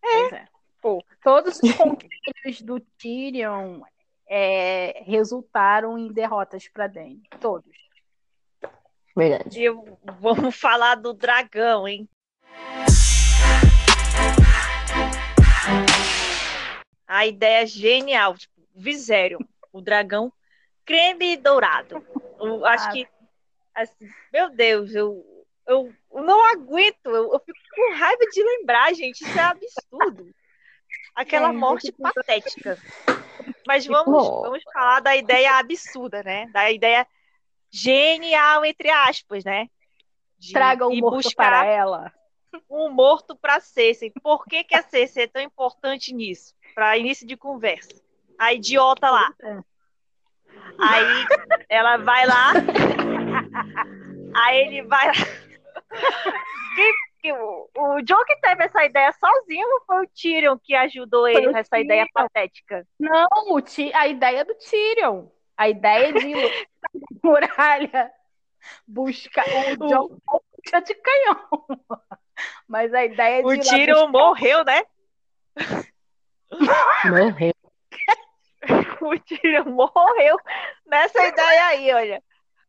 É. 0.03 0.35
é. 0.35 0.47
Pô, 0.81 1.03
todos 1.23 1.59
os 1.61 1.73
conquistos 1.73 2.61
do 2.61 2.79
Tyrion 2.97 3.81
é, 4.27 5.03
resultaram 5.05 5.97
em 5.97 6.11
derrotas 6.11 6.67
para 6.67 6.87
Dany. 6.87 7.21
Todos. 7.39 7.71
Verdade. 9.15 9.61
E 9.61 9.69
vamos 10.19 10.55
falar 10.55 10.95
do 10.95 11.13
dragão, 11.13 11.87
hein? 11.87 12.09
A 17.07 17.27
ideia 17.27 17.63
é 17.63 17.65
genial, 17.65 18.37
tipo, 18.37 18.53
Viserion, 18.73 19.39
o 19.71 19.81
dragão 19.81 20.31
creme 20.85 21.37
dourado. 21.37 22.05
Eu 22.39 22.65
acho 22.65 22.91
que, 22.91 23.07
assim, 23.73 24.09
meu 24.31 24.49
Deus, 24.49 24.93
eu, 24.93 25.23
eu, 25.67 25.93
não 26.11 26.45
aguento, 26.51 27.07
eu, 27.07 27.33
eu, 27.33 27.39
fico 27.39 27.59
com 27.75 27.93
raiva 27.93 28.25
de 28.31 28.43
lembrar, 28.43 28.93
gente, 28.93 29.21
isso 29.23 29.39
é 29.39 29.43
absurdo. 29.43 30.33
Aquela 31.15 31.49
é, 31.49 31.51
morte 31.51 31.91
patética. 31.91 32.77
Mas 33.67 33.85
vamos, 33.85 34.27
vamos 34.27 34.63
falar 34.73 34.99
da 35.01 35.15
ideia 35.15 35.57
absurda, 35.57 36.23
né? 36.23 36.47
Da 36.47 36.71
ideia 36.71 37.05
genial, 37.69 38.65
entre 38.65 38.89
aspas, 38.89 39.43
né? 39.43 39.69
De 40.37 40.51
Traga 40.51 40.87
um 40.87 40.97
morto 40.97 41.33
para 41.35 41.65
ela. 41.65 42.13
Um 42.69 42.89
morto 42.89 43.35
para 43.35 43.59
Cersei. 43.59 44.11
Por 44.21 44.45
que, 44.45 44.63
que 44.63 44.75
a 44.75 44.83
Cersei 44.83 45.23
é 45.23 45.27
tão 45.27 45.41
importante 45.41 46.13
nisso? 46.13 46.53
Para 46.73 46.97
início 46.97 47.25
de 47.25 47.37
conversa. 47.37 47.93
A 48.37 48.53
idiota 48.53 49.09
lá. 49.09 49.33
Aí 50.81 51.25
ela 51.69 51.97
vai 51.97 52.25
lá. 52.25 52.53
Aí 54.35 54.61
ele 54.61 54.83
vai 54.83 55.07
lá. 55.07 55.13
Que, 56.75 56.93
que, 57.21 57.33
o, 57.33 57.69
o 57.77 58.01
John 58.01 58.23
que 58.25 58.35
teve 58.37 58.63
essa 58.63 58.83
ideia 58.83 59.11
sozinho 59.13 59.67
ou 59.67 59.81
foi 59.85 60.05
o 60.05 60.09
Tyrion 60.09 60.57
que 60.57 60.73
ajudou 60.73 61.27
ele 61.27 61.51
nessa 61.51 61.79
ideia 61.79 62.07
patética? 62.13 62.85
Não, 62.99 63.27
o 63.49 63.61
a 63.93 64.07
ideia 64.07 64.45
do 64.45 64.55
Tyrion. 64.55 65.27
A 65.57 65.69
ideia 65.69 66.13
de 66.13 66.33
muralha 67.23 68.11
buscar 68.87 69.45
o 69.47 69.87
John 69.87 70.17
de 70.85 70.95
canhão. 70.95 71.47
Mas 72.67 72.93
a 72.93 73.05
ideia 73.05 73.43
de. 73.43 73.47
O 73.47 73.59
Tyrion 73.59 74.07
buscar... 74.07 74.11
morreu, 74.11 74.63
né? 74.63 74.83
Morreu. 77.05 77.60
o 79.07 79.19
Tyrion 79.19 79.65
morreu 79.65 80.37
nessa 80.85 81.25
ideia 81.25 81.65
aí, 81.67 81.93
olha. 81.93 82.23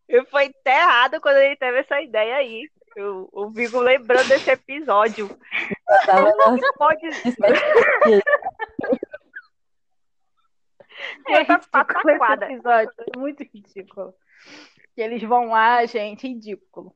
Ele 0.09 0.25
foi 0.27 0.47
enterrado 0.47 1.21
quando 1.21 1.37
ele 1.37 1.57
teve 1.57 1.79
essa 1.79 2.01
ideia 2.01 2.37
aí. 2.37 2.69
Eu, 2.95 3.31
eu 3.33 3.51
fico 3.53 3.81
lembrando 3.81 4.29
desse 4.29 4.51
episódio. 4.51 5.29
Como 6.45 6.61
pode. 6.77 7.01
É 11.29 11.45
ridículo 11.45 12.11
esse 12.11 12.45
episódio, 12.45 12.93
é 12.99 13.19
muito 13.19 13.43
ridículo. 13.43 14.15
Que 14.95 15.01
eles 15.01 15.23
vão 15.23 15.49
lá, 15.49 15.85
gente, 15.87 16.29
ridículo. 16.29 16.95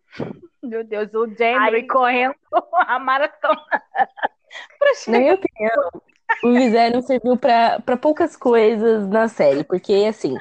Meu 0.63 0.85
Deus, 0.85 1.13
o 1.15 1.27
Jamie 1.35 1.87
correndo 1.87 2.35
a 2.87 2.99
maratona. 2.99 3.83
Na 5.09 5.19
minha 5.19 5.35
opinião, 5.35 6.03
o 6.43 6.53
Viserion 6.53 7.03
serviu 7.03 7.37
para 7.37 7.97
poucas 7.97 8.37
coisas 8.37 9.09
na 9.09 9.29
série, 9.29 9.65
porque 9.65 9.93
assim, 10.09 10.37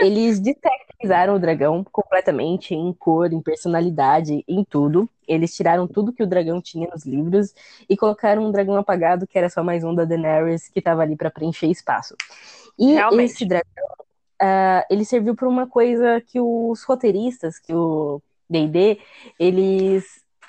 eles 0.00 0.40
detectizaram 0.40 1.34
o 1.34 1.38
dragão 1.38 1.84
completamente 1.84 2.74
em 2.74 2.92
cor, 2.92 3.32
em 3.32 3.40
personalidade, 3.40 4.44
em 4.46 4.64
tudo. 4.64 5.08
Eles 5.26 5.54
tiraram 5.54 5.86
tudo 5.86 6.12
que 6.12 6.22
o 6.22 6.26
dragão 6.26 6.60
tinha 6.60 6.88
nos 6.88 7.04
livros 7.04 7.54
e 7.88 7.96
colocaram 7.96 8.44
um 8.44 8.50
dragão 8.50 8.76
apagado 8.76 9.26
que 9.26 9.38
era 9.38 9.48
só 9.48 9.62
mais 9.62 9.84
um 9.84 9.94
da 9.94 10.04
Daenerys 10.04 10.68
que 10.68 10.78
estava 10.78 11.02
ali 11.02 11.16
para 11.16 11.30
preencher 11.30 11.66
espaço. 11.66 12.14
E 12.78 12.94
Realmente. 12.94 13.32
esse 13.32 13.44
dragão, 13.44 13.86
uh, 14.42 14.84
ele 14.90 15.04
serviu 15.04 15.34
para 15.34 15.48
uma 15.48 15.66
coisa 15.66 16.20
que 16.20 16.40
os 16.40 16.82
roteiristas, 16.84 17.58
que 17.58 17.74
o 17.74 18.22
D&D, 18.48 19.00
eles 19.38 20.04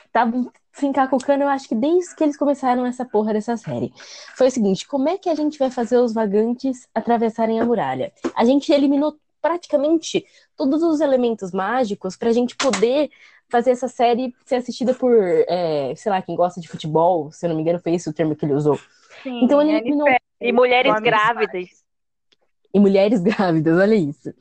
estavam 0.06 0.52
se 0.78 0.86
encacucando, 0.86 1.44
eu 1.44 1.50
acho 1.50 1.68
que 1.68 1.74
desde 1.74 2.16
que 2.16 2.24
eles 2.24 2.38
começaram 2.38 2.86
essa 2.86 3.04
porra 3.04 3.34
dessa 3.34 3.58
série. 3.58 3.92
Foi 4.36 4.48
o 4.48 4.52
seguinte, 4.52 4.88
como 4.88 5.10
é 5.10 5.18
que 5.18 5.28
a 5.28 5.34
gente 5.34 5.58
vai 5.58 5.72
fazer 5.72 5.98
os 5.98 6.14
vagantes 6.14 6.88
atravessarem 6.94 7.60
a 7.60 7.66
muralha? 7.66 8.14
A 8.36 8.46
gente 8.46 8.72
eliminou 8.72 9.18
praticamente 9.42 10.24
todos 10.56 10.84
os 10.84 11.02
elementos 11.02 11.52
mágicos 11.52 12.16
para 12.16 12.30
a 12.30 12.34
gente 12.34 12.56
poder 12.56 13.10
fazer 13.50 13.72
essa 13.72 13.88
série 13.88 14.36
ser 14.46 14.56
assistida 14.56 14.94
por, 14.94 15.16
é, 15.16 15.96
sei 15.96 16.12
lá, 16.12 16.22
quem 16.22 16.36
gosta 16.36 16.62
de 16.62 16.68
futebol, 16.68 17.32
se 17.32 17.46
eu 17.46 17.50
não 17.50 17.56
me 17.56 17.64
engano 17.64 17.80
foi 17.80 17.96
esse 17.96 18.08
o 18.08 18.14
termo 18.14 18.36
que 18.36 18.46
ele 18.46 18.54
usou. 18.54 18.78
Sim, 19.24 19.44
então 19.44 19.60
ele 19.60 19.72
eliminou... 19.72 20.08
E 20.40 20.52
mulheres 20.52 20.94
grávidas. 21.00 21.70
E 22.72 22.80
mulheres 22.80 23.22
grávidas, 23.22 23.80
olha 23.80 23.96
isso. 23.96 24.32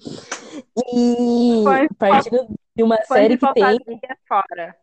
E 0.93 1.65
partindo 1.99 2.47
de 2.77 2.83
uma 2.83 2.99
série 3.05 3.39
que 3.39 3.53
tem... 3.55 3.81
Fora 4.29 4.77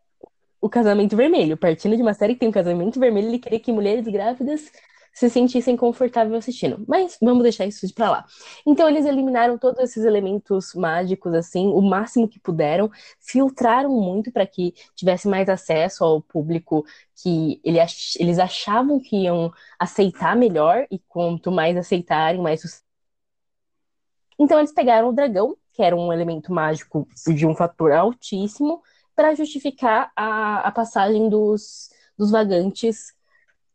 o 0.64 0.70
casamento 0.70 1.18
vermelho. 1.18 1.58
Partindo 1.58 1.94
de 1.96 2.02
uma 2.02 2.14
série 2.14 2.36
que 2.36 2.40
tem 2.40 2.48
um 2.48 2.52
casamento 2.54 2.98
vermelho, 2.98 3.28
ele 3.28 3.38
queria 3.38 3.60
que 3.60 3.72
mulheres 3.72 4.08
grávidas 4.08 4.72
se 5.14 5.30
sentissem 5.30 5.76
confortáveis 5.76 6.34
assistindo. 6.38 6.86
Mas 6.88 7.18
vamos 7.22 7.44
deixar 7.44 7.66
isso 7.66 7.94
pra 7.94 8.10
lá. 8.10 8.26
Então 8.66 8.88
eles 8.88 9.06
eliminaram 9.06 9.58
todos 9.58 9.80
esses 9.84 10.06
elementos 10.06 10.74
mágicos, 10.74 11.34
assim, 11.34 11.68
o 11.68 11.82
máximo 11.82 12.30
que 12.30 12.40
puderam, 12.40 12.90
filtraram 13.20 13.92
muito 13.92 14.32
para 14.32 14.48
que 14.48 14.74
tivesse 14.96 15.28
mais 15.28 15.50
acesso 15.50 16.04
ao 16.04 16.22
público 16.22 16.86
que 17.22 17.60
ele 17.64 17.80
ach 17.80 18.16
eles 18.18 18.40
achavam 18.40 19.02
que 19.02 19.18
iam 19.18 19.52
aceitar 19.78 20.34
melhor, 20.36 20.88
e 20.90 20.98
quanto 21.10 21.52
mais 21.52 21.76
aceitarem, 21.76 22.42
mais. 22.42 22.84
Então 24.40 24.60
eles 24.60 24.72
pegaram 24.72 25.10
o 25.10 25.14
dragão, 25.14 25.58
que 25.74 25.84
era 25.84 25.96
um 25.96 26.12
elemento 26.14 26.54
mágico 26.54 27.06
de 27.28 27.46
um 27.46 27.54
fator 27.54 27.92
altíssimo, 27.92 28.82
para 29.16 29.36
justificar 29.36 30.12
a, 30.16 30.68
a 30.68 30.72
passagem 30.72 31.30
dos, 31.30 31.90
dos 32.18 32.32
vagantes 32.32 33.14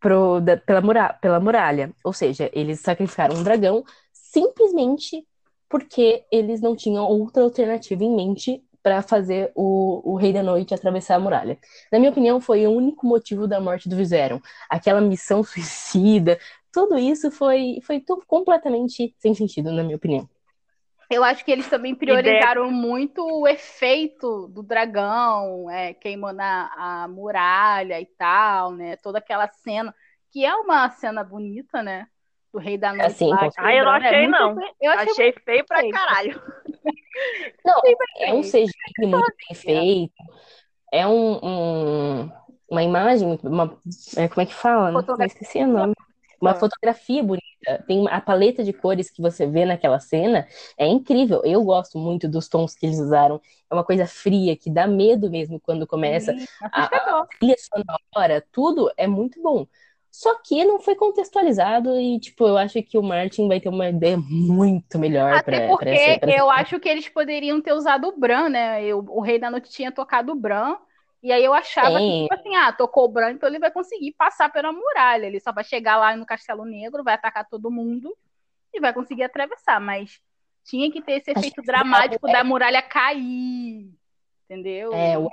pro, 0.00 0.40
da, 0.40 0.56
pela, 0.56 0.80
muralha, 0.80 1.14
pela 1.20 1.40
muralha. 1.40 1.92
Ou 2.04 2.12
seja, 2.12 2.50
eles 2.52 2.80
sacrificaram 2.80 3.36
um 3.36 3.42
dragão 3.42 3.84
simplesmente 4.12 5.26
porque 5.68 6.24
eles 6.32 6.60
não 6.60 6.74
tinham 6.74 7.04
outra 7.04 7.42
alternativa 7.42 8.02
em 8.02 8.14
mente 8.14 8.62
para 8.82 9.02
fazer 9.02 9.52
o, 9.54 10.12
o 10.12 10.16
Rei 10.16 10.32
da 10.32 10.42
Noite 10.42 10.72
atravessar 10.72 11.16
a 11.16 11.20
muralha. 11.20 11.58
Na 11.92 11.98
minha 11.98 12.10
opinião, 12.10 12.40
foi 12.40 12.66
o 12.66 12.70
único 12.70 13.06
motivo 13.06 13.46
da 13.46 13.60
morte 13.60 13.88
do 13.88 13.96
Viserion. 13.96 14.38
Aquela 14.70 15.00
missão 15.00 15.42
suicida, 15.44 16.38
tudo 16.72 16.98
isso 16.98 17.30
foi, 17.30 17.80
foi 17.82 18.00
tudo 18.00 18.24
completamente 18.26 19.14
sem 19.18 19.34
sentido, 19.34 19.72
na 19.72 19.82
minha 19.82 19.96
opinião. 19.96 20.28
Eu 21.10 21.24
acho 21.24 21.44
que 21.44 21.50
eles 21.50 21.68
também 21.68 21.94
priorizaram 21.94 22.70
muito 22.70 23.24
o 23.24 23.48
efeito 23.48 24.48
do 24.48 24.62
dragão, 24.62 25.70
é, 25.70 25.94
queimando 25.94 26.40
a, 26.42 27.04
a 27.04 27.08
muralha 27.08 28.00
e 28.00 28.06
tal, 28.06 28.72
né? 28.72 28.96
Toda 28.96 29.18
aquela 29.18 29.48
cena, 29.48 29.94
que 30.30 30.44
é 30.44 30.54
uma 30.54 30.90
cena 30.90 31.24
bonita, 31.24 31.82
né? 31.82 32.06
Do 32.52 32.58
Rei 32.58 32.76
da 32.76 32.92
Noite. 32.92 33.06
Assim, 33.06 33.30
lá, 33.30 33.48
ah, 33.56 33.74
eu 33.74 33.84
não 33.84 33.92
achei, 33.92 34.24
é 34.24 34.28
não. 34.28 34.56
Eu 34.80 34.92
achei, 34.92 35.12
achei 35.12 35.34
feio 35.44 35.64
pra 35.66 35.90
caralho. 35.90 36.42
Não, 37.64 37.80
é 38.20 38.32
um 38.32 38.42
CGI 38.42 38.70
muito 39.00 39.34
bem 39.48 39.56
feito. 39.56 40.14
É 40.92 41.04
um, 41.04 41.40
um 41.42 42.30
uma 42.70 42.82
imagem, 42.82 43.38
uma, 43.42 43.78
é, 44.16 44.28
como 44.28 44.42
é 44.42 44.46
que 44.46 44.54
fala? 44.54 44.92
Né? 44.92 45.26
Esqueci 45.26 45.58
o 45.58 45.66
nome. 45.66 45.94
Uma 46.40 46.54
fotografia 46.54 47.22
bonita. 47.22 47.84
Tem 47.86 48.06
a 48.08 48.20
paleta 48.20 48.62
de 48.62 48.72
cores 48.72 49.10
que 49.10 49.20
você 49.20 49.46
vê 49.46 49.64
naquela 49.64 49.98
cena 49.98 50.46
é 50.76 50.86
incrível. 50.86 51.42
Eu 51.44 51.62
gosto 51.64 51.98
muito 51.98 52.28
dos 52.28 52.48
tons 52.48 52.74
que 52.74 52.86
eles 52.86 52.98
usaram. 52.98 53.40
É 53.70 53.74
uma 53.74 53.84
coisa 53.84 54.06
fria 54.06 54.56
que 54.56 54.70
dá 54.70 54.86
medo 54.86 55.30
mesmo 55.30 55.60
quando 55.60 55.86
começa 55.86 56.34
a, 56.72 56.84
a 56.84 57.26
trilha 57.38 57.56
sonora. 57.58 58.44
Tudo 58.52 58.90
é 58.96 59.06
muito 59.06 59.42
bom. 59.42 59.66
Só 60.10 60.34
que 60.42 60.64
não 60.64 60.80
foi 60.80 60.94
contextualizado 60.94 61.94
e, 62.00 62.18
tipo, 62.18 62.46
eu 62.46 62.56
acho 62.56 62.82
que 62.82 62.96
o 62.98 63.02
Martin 63.02 63.46
vai 63.46 63.60
ter 63.60 63.68
uma 63.68 63.88
ideia 63.88 64.16
muito 64.16 64.98
melhor 64.98 65.32
Até 65.34 65.60
pra, 65.60 65.68
porque 65.68 65.84
pra 65.84 65.94
essa, 65.94 66.20
pra 66.20 66.36
eu 66.36 66.50
acho 66.50 66.80
que 66.80 66.88
eles 66.88 67.08
poderiam 67.08 67.60
ter 67.60 67.72
usado 67.72 68.08
o 68.08 68.18
Bran, 68.18 68.48
né? 68.48 68.82
Eu, 68.84 69.04
o 69.08 69.20
Rei 69.20 69.38
da 69.38 69.50
Noite 69.50 69.70
tinha 69.70 69.92
tocado 69.92 70.32
o 70.32 70.34
Bran 70.34 70.76
e 71.22 71.32
aí 71.32 71.44
eu 71.44 71.52
achava 71.52 71.98
Sim. 71.98 72.08
que, 72.08 72.22
tipo 72.22 72.34
assim, 72.34 72.56
ah, 72.56 72.72
tocou 72.72 73.04
o 73.04 73.08
branco, 73.08 73.36
então 73.36 73.48
ele 73.48 73.58
vai 73.58 73.70
conseguir 73.70 74.12
passar 74.12 74.50
pela 74.50 74.72
muralha. 74.72 75.26
Ele 75.26 75.40
só 75.40 75.52
vai 75.52 75.64
chegar 75.64 75.96
lá 75.96 76.16
no 76.16 76.24
Castelo 76.24 76.64
Negro, 76.64 77.02
vai 77.02 77.14
atacar 77.14 77.48
todo 77.48 77.70
mundo 77.70 78.16
e 78.72 78.80
vai 78.80 78.92
conseguir 78.92 79.24
atravessar. 79.24 79.80
Mas 79.80 80.20
tinha 80.64 80.90
que 80.90 81.02
ter 81.02 81.14
esse 81.14 81.30
efeito 81.32 81.60
dramático 81.62 82.28
é... 82.28 82.32
da 82.32 82.44
muralha 82.44 82.82
cair. 82.82 83.90
Entendeu? 84.44 84.94
É, 84.94 85.18
o 85.18 85.28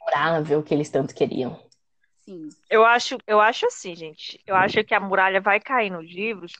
memorável 0.00 0.62
que 0.62 0.72
eles 0.72 0.88
tanto 0.88 1.14
queriam. 1.14 1.60
Sim. 2.24 2.48
Eu 2.70 2.84
acho, 2.84 3.18
eu 3.26 3.40
acho 3.40 3.66
assim, 3.66 3.94
gente. 3.94 4.40
Eu 4.46 4.54
acho 4.54 4.82
que 4.84 4.94
a 4.94 5.00
muralha 5.00 5.40
vai 5.40 5.60
cair 5.60 5.90
nos 5.90 6.08
livros, 6.08 6.52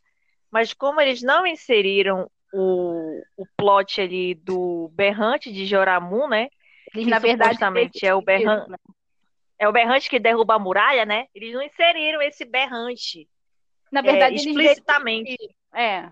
mas 0.51 0.75
como 0.75 1.01
eles 1.01 1.23
não 1.23 1.47
inseriram 1.47 2.31
o, 2.53 3.23
o 3.37 3.47
plot 3.57 4.01
ali 4.01 4.35
do 4.35 4.91
berrante 4.93 5.53
de 5.53 5.65
Joramu, 5.65 6.29
né? 6.29 6.49
Eles, 6.95 7.07
na 7.07 7.19
verdade, 7.19 7.55
supostamente 7.55 8.05
é 8.05 8.15
o 8.15 8.21
berrante. 8.21 8.71
Né? 8.71 8.77
É 9.59 9.69
o 9.69 9.73
berrante 9.73 10.09
que 10.09 10.19
derruba 10.19 10.55
a 10.55 10.59
muralha, 10.59 11.05
né? 11.05 11.27
Eles 11.35 11.53
não 11.53 11.63
inseriram 11.63 12.23
esse 12.23 12.45
berrante. 12.45 13.29
Na 13.93 14.01
verdade, 14.01 14.35
é, 14.35 14.37
explicitamente. 14.37 15.37
É. 15.75 16.11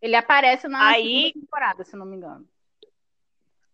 Ele 0.00 0.16
aparece 0.16 0.68
na 0.68 0.88
Aí... 0.88 1.32
temporada, 1.32 1.84
se 1.84 1.96
não 1.96 2.06
me 2.06 2.16
engano. 2.16 2.48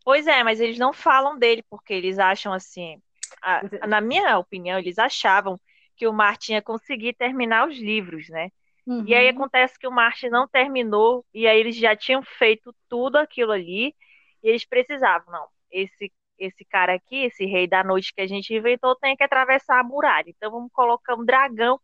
Pois 0.05 0.27
é, 0.27 0.43
mas 0.43 0.61
eles 0.61 0.79
não 0.79 0.93
falam 0.93 1.39
dele, 1.39 1.63
porque 1.71 1.95
eles 1.95 2.19
acham 2.19 2.53
assim. 2.53 3.01
A, 3.41 3.87
na 3.87 4.01
minha 4.01 4.39
opinião, 4.39 4.79
eles 4.79 4.99
achavam 4.99 5.59
que 5.97 6.07
o 6.07 6.13
Martin 6.13 6.55
ia 6.55 6.63
conseguir 6.63 7.15
terminar 7.15 7.69
os 7.69 7.77
livros, 7.77 8.29
né? 8.29 8.51
Uhum. 8.87 9.05
E 9.07 9.15
aí 9.15 9.31
uhum. 9.31 9.37
acontece 9.37 9.79
que 9.79 9.87
o 9.87 9.93
Martin 9.93 10.29
não 10.29 10.47
terminou, 10.47 11.25
e 11.33 11.47
aí 11.47 11.59
eles 11.59 11.77
já 11.77 11.97
tinham 11.97 12.23
feito 12.23 12.75
tudo 12.89 13.17
aquilo 13.17 13.53
ali, 13.53 13.95
e 14.43 14.49
eles 14.49 14.65
precisavam, 14.65 15.33
não, 15.33 15.47
esse 15.75 16.13
esse 16.37 16.65
cara 16.65 16.95
aqui, 16.95 17.25
esse 17.25 17.45
rei 17.47 17.67
da 17.67 17.85
noite 17.85 18.13
que 18.13 18.21
a 18.21 18.27
gente 18.27 18.53
inventou, 18.53 18.97
tem 18.97 19.17
que 19.17 19.23
atravessar 19.23 19.79
a 19.79 19.85
muralha. 19.85 20.29
Então 20.29 20.51
vamos 20.51 20.71
colocar 20.73 21.15
um 21.15 21.25
dragão 21.25 21.79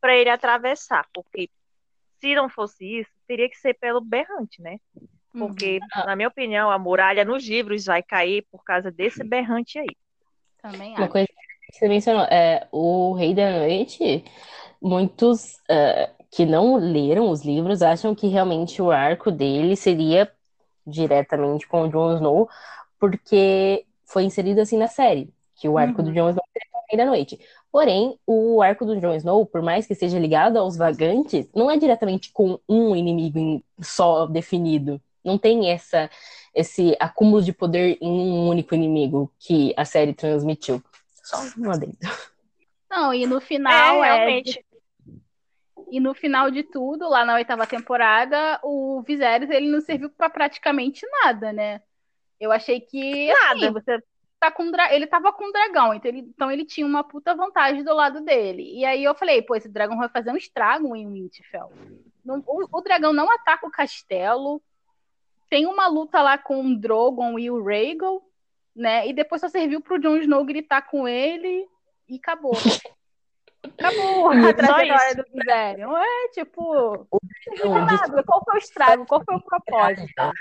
para 0.00 0.16
ele 0.16 0.30
atravessar, 0.30 1.06
porque 1.12 1.50
se 2.18 2.34
não 2.34 2.48
fosse 2.48 3.00
isso, 3.00 3.10
teria 3.26 3.48
que 3.48 3.56
ser 3.56 3.74
pelo 3.74 4.00
berrante, 4.00 4.60
né? 4.62 4.78
Porque, 5.32 5.78
uhum. 5.96 6.06
na 6.06 6.16
minha 6.16 6.28
opinião, 6.28 6.70
a 6.70 6.78
muralha 6.78 7.24
nos 7.24 7.46
livros 7.46 7.84
vai 7.86 8.02
cair 8.02 8.44
por 8.50 8.64
causa 8.64 8.90
desse 8.90 9.22
berrante 9.22 9.78
aí. 9.78 9.96
Também 10.60 10.92
acho. 10.92 11.02
Uma 11.02 11.08
coisa 11.08 11.28
que 11.28 11.78
você 11.78 11.88
mencionou, 11.88 12.24
é, 12.24 12.66
o 12.72 13.12
Rei 13.12 13.32
da 13.34 13.58
Noite, 13.58 14.24
muitos 14.82 15.54
uh, 15.70 16.24
que 16.30 16.44
não 16.44 16.76
leram 16.76 17.30
os 17.30 17.44
livros 17.44 17.80
acham 17.80 18.14
que 18.14 18.26
realmente 18.26 18.82
o 18.82 18.90
arco 18.90 19.30
dele 19.30 19.76
seria 19.76 20.30
diretamente 20.86 21.66
com 21.68 21.82
o 21.82 21.88
Jon 21.88 22.16
Snow, 22.16 22.48
porque 23.00 23.86
foi 24.04 24.24
inserido 24.24 24.60
assim 24.60 24.76
na 24.76 24.86
série, 24.86 25.32
que 25.56 25.68
o 25.68 25.78
arco 25.78 26.00
uhum. 26.00 26.08
do 26.08 26.12
Jon 26.12 26.30
Snow 26.30 26.44
seria 26.52 26.70
o 26.74 26.84
Rei 26.90 26.98
da 26.98 27.06
Noite. 27.06 27.40
Porém, 27.72 28.18
o 28.26 28.62
arco 28.62 28.84
do 28.84 29.00
Jon 29.00 29.14
Snow, 29.14 29.46
por 29.46 29.62
mais 29.62 29.86
que 29.86 29.94
seja 29.94 30.18
ligado 30.18 30.58
aos 30.58 30.76
vagantes, 30.76 31.48
não 31.54 31.70
é 31.70 31.76
diretamente 31.76 32.30
com 32.32 32.60
um 32.68 32.94
inimigo 32.94 33.64
só 33.80 34.26
definido. 34.26 35.00
Não 35.24 35.38
tem 35.38 35.70
essa 35.70 36.10
esse 36.52 36.96
acúmulo 36.98 37.40
de 37.42 37.52
poder 37.52 37.96
em 38.00 38.10
um 38.10 38.48
único 38.48 38.74
inimigo 38.74 39.32
que 39.38 39.72
a 39.76 39.84
série 39.84 40.12
transmitiu. 40.12 40.82
Só 41.22 41.36
um 41.56 41.70
adendo. 41.70 41.96
Não, 42.90 43.14
e 43.14 43.24
no 43.24 43.40
final, 43.40 44.02
é, 44.02 44.08
é 44.08 44.14
realmente. 44.16 44.58
É... 44.58 44.70
E 45.92 46.00
no 46.00 46.14
final 46.14 46.50
de 46.50 46.62
tudo, 46.62 47.08
lá 47.08 47.24
na 47.24 47.34
oitava 47.34 47.66
temporada, 47.66 48.60
o 48.62 49.02
Viserys 49.02 49.50
ele 49.50 49.68
não 49.68 49.80
serviu 49.80 50.10
para 50.10 50.30
praticamente 50.30 51.04
nada, 51.24 51.52
né? 51.52 51.80
Eu 52.40 52.50
achei 52.50 52.80
que 52.80 53.30
assim, 53.30 53.42
nada. 53.42 53.54
Assim, 53.54 53.72
você 53.72 54.02
tá 54.40 54.50
com 54.50 54.70
dra... 54.70 54.94
ele 54.94 55.06
tava 55.06 55.32
com 55.32 55.44
um 55.44 55.52
dragão, 55.52 55.92
então 55.92 56.10
ele... 56.10 56.20
então 56.20 56.50
ele 56.50 56.64
tinha 56.64 56.86
uma 56.86 57.04
puta 57.04 57.34
vantagem 57.34 57.84
do 57.84 57.94
lado 57.94 58.22
dele. 58.22 58.62
E 58.74 58.84
aí 58.84 59.04
eu 59.04 59.14
falei, 59.14 59.42
pô, 59.42 59.54
esse 59.54 59.68
dragão 59.68 59.98
vai 59.98 60.08
fazer 60.08 60.30
um 60.32 60.36
estrago 60.36 60.96
em 60.96 61.06
Winterfell. 61.06 61.70
O, 62.46 62.78
o 62.78 62.80
dragão 62.80 63.12
não 63.12 63.30
ataca 63.30 63.66
o 63.66 63.70
castelo, 63.70 64.62
tem 65.50 65.66
uma 65.66 65.88
luta 65.88 66.22
lá 66.22 66.38
com 66.38 66.64
o 66.64 66.76
Drogon 66.76 67.38
e 67.38 67.50
o 67.50 67.62
Rhaegal, 67.62 68.22
né? 68.74 69.08
E 69.08 69.12
depois 69.12 69.40
só 69.40 69.48
serviu 69.48 69.80
pro 69.80 69.98
Jon 69.98 70.16
Snow 70.16 70.44
gritar 70.44 70.82
com 70.82 71.08
ele 71.08 71.66
e 72.08 72.16
acabou. 72.16 72.52
Acabou 73.62 74.30
a 74.48 74.54
trajetória 74.54 75.14
do 75.16 75.24
Viserion. 75.34 75.96
É, 75.96 76.28
tipo, 76.28 77.06
nada. 77.64 78.22
qual 78.22 78.44
foi 78.44 78.54
o 78.54 78.58
estrago? 78.58 79.06
Qual 79.06 79.22
foi 79.24 79.34
o 79.34 79.40
propósito? 79.40 80.32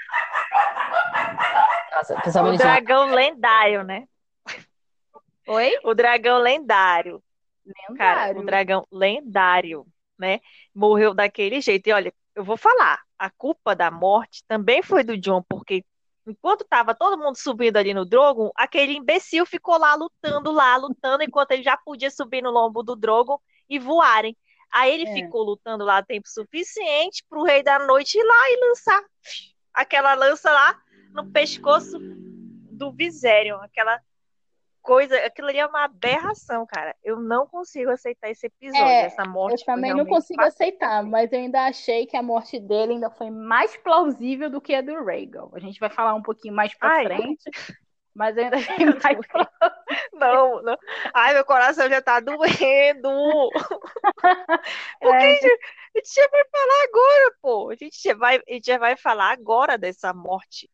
Nossa, 1.92 2.44
o 2.44 2.58
dragão 2.58 3.06
lendário, 3.14 3.84
né? 3.84 4.08
Oi? 5.48 5.80
O 5.84 5.94
dragão 5.94 6.38
lendário. 6.38 7.24
Lendário. 7.66 7.98
Cara, 7.98 8.40
o 8.40 8.46
dragão 8.46 8.88
lendário, 8.92 9.86
né? 10.18 10.40
Morreu 10.74 11.14
daquele 11.14 11.62
jeito. 11.62 11.88
E 11.88 11.94
olha, 11.94 12.14
eu 12.36 12.44
vou 12.44 12.58
falar, 12.58 13.02
a 13.18 13.30
culpa 13.30 13.76
da 13.76 13.90
morte 13.90 14.44
também 14.48 14.84
foi 14.84 15.04
do 15.04 15.18
John, 15.18 15.44
porque 15.44 15.84
enquanto 16.26 16.62
estava 16.62 16.94
todo 16.94 17.18
mundo 17.18 17.36
subindo 17.36 17.78
ali 17.78 17.94
no 17.94 18.06
Drogon, 18.06 18.52
aquele 18.56 18.94
imbecil 18.94 19.46
ficou 19.46 19.78
lá 19.78 19.96
lutando, 19.96 20.52
lá, 20.52 20.76
lutando, 20.78 21.24
enquanto 21.24 21.52
ele 21.52 21.64
já 21.64 21.76
podia 21.76 22.12
subir 22.12 22.42
no 22.42 22.52
lombo 22.52 22.84
do 22.84 22.96
Drogon 22.96 23.40
e 23.68 23.80
voarem. 23.80 24.38
Aí 24.72 24.94
ele 24.94 25.10
é. 25.10 25.14
ficou 25.14 25.42
lutando 25.42 25.84
lá 25.84 26.04
tempo 26.04 26.30
suficiente 26.30 27.24
para 27.28 27.40
o 27.40 27.44
Rei 27.44 27.64
da 27.64 27.80
Noite 27.80 28.20
ir 28.20 28.24
lá 28.24 28.52
e 28.52 28.68
lançar 28.68 29.04
aquela 29.74 30.14
lança 30.14 30.52
lá 30.52 30.80
no 31.14 31.32
pescoço 31.32 32.00
do 32.00 32.92
Viserion, 32.92 33.60
aquela 33.62 34.00
coisa, 34.82 35.18
aquilo 35.26 35.50
ali 35.50 35.60
é 35.60 35.66
uma 35.66 35.84
aberração, 35.84 36.66
cara. 36.66 36.96
Eu 37.04 37.20
não 37.20 37.46
consigo 37.46 37.92
aceitar 37.92 38.30
esse 38.30 38.48
episódio, 38.48 38.88
é, 38.88 39.06
essa 39.06 39.26
morte. 39.26 39.62
Eu 39.62 39.66
também 39.66 39.94
não 39.94 40.06
consigo 40.06 40.42
aceitar, 40.42 41.04
mas 41.04 41.32
eu 41.32 41.40
ainda 41.40 41.66
achei 41.66 42.06
que 42.06 42.18
a 42.18 42.24
morte 42.24 42.60
dele 42.60 42.94
ainda 42.94 43.10
foi 43.10 43.30
mais 43.30 43.76
plausível 43.78 44.50
do 44.50 44.62
que 44.62 44.74
a 44.74 44.82
do 44.82 45.04
Rhaegal. 45.04 45.52
A 45.54 45.60
gente 45.60 45.80
vai 45.80 45.90
falar 45.90 46.16
um 46.16 46.24
pouquinho 46.24 46.56
mais 46.56 46.74
pra 46.74 46.90
Ai. 46.90 47.06
frente. 47.06 47.44
Mas 48.16 48.36
eu 48.36 48.44
ainda 48.44 48.58
achei 48.58 48.86
mais 48.86 49.18
Não, 50.14 50.62
não. 50.64 50.78
Ai, 51.14 51.34
meu 51.34 51.46
coração 51.46 51.88
já 51.88 52.02
tá 52.02 52.20
doendo. 52.20 52.40
Porque 55.00 55.16
é. 55.16 55.32
a, 55.32 55.34
gente, 55.34 55.46
a 55.46 56.00
gente 56.00 56.14
já 56.16 56.28
vai 56.30 56.44
falar 56.52 56.84
agora, 56.84 57.36
pô. 57.42 57.70
A 57.70 57.76
gente 57.76 58.02
já 58.02 58.16
vai, 58.16 58.38
a 58.38 58.54
gente 58.54 58.66
já 58.66 58.78
vai 58.78 58.98
falar 58.98 59.32
agora 59.32 59.78
dessa 59.78 60.14
morte. 60.14 60.70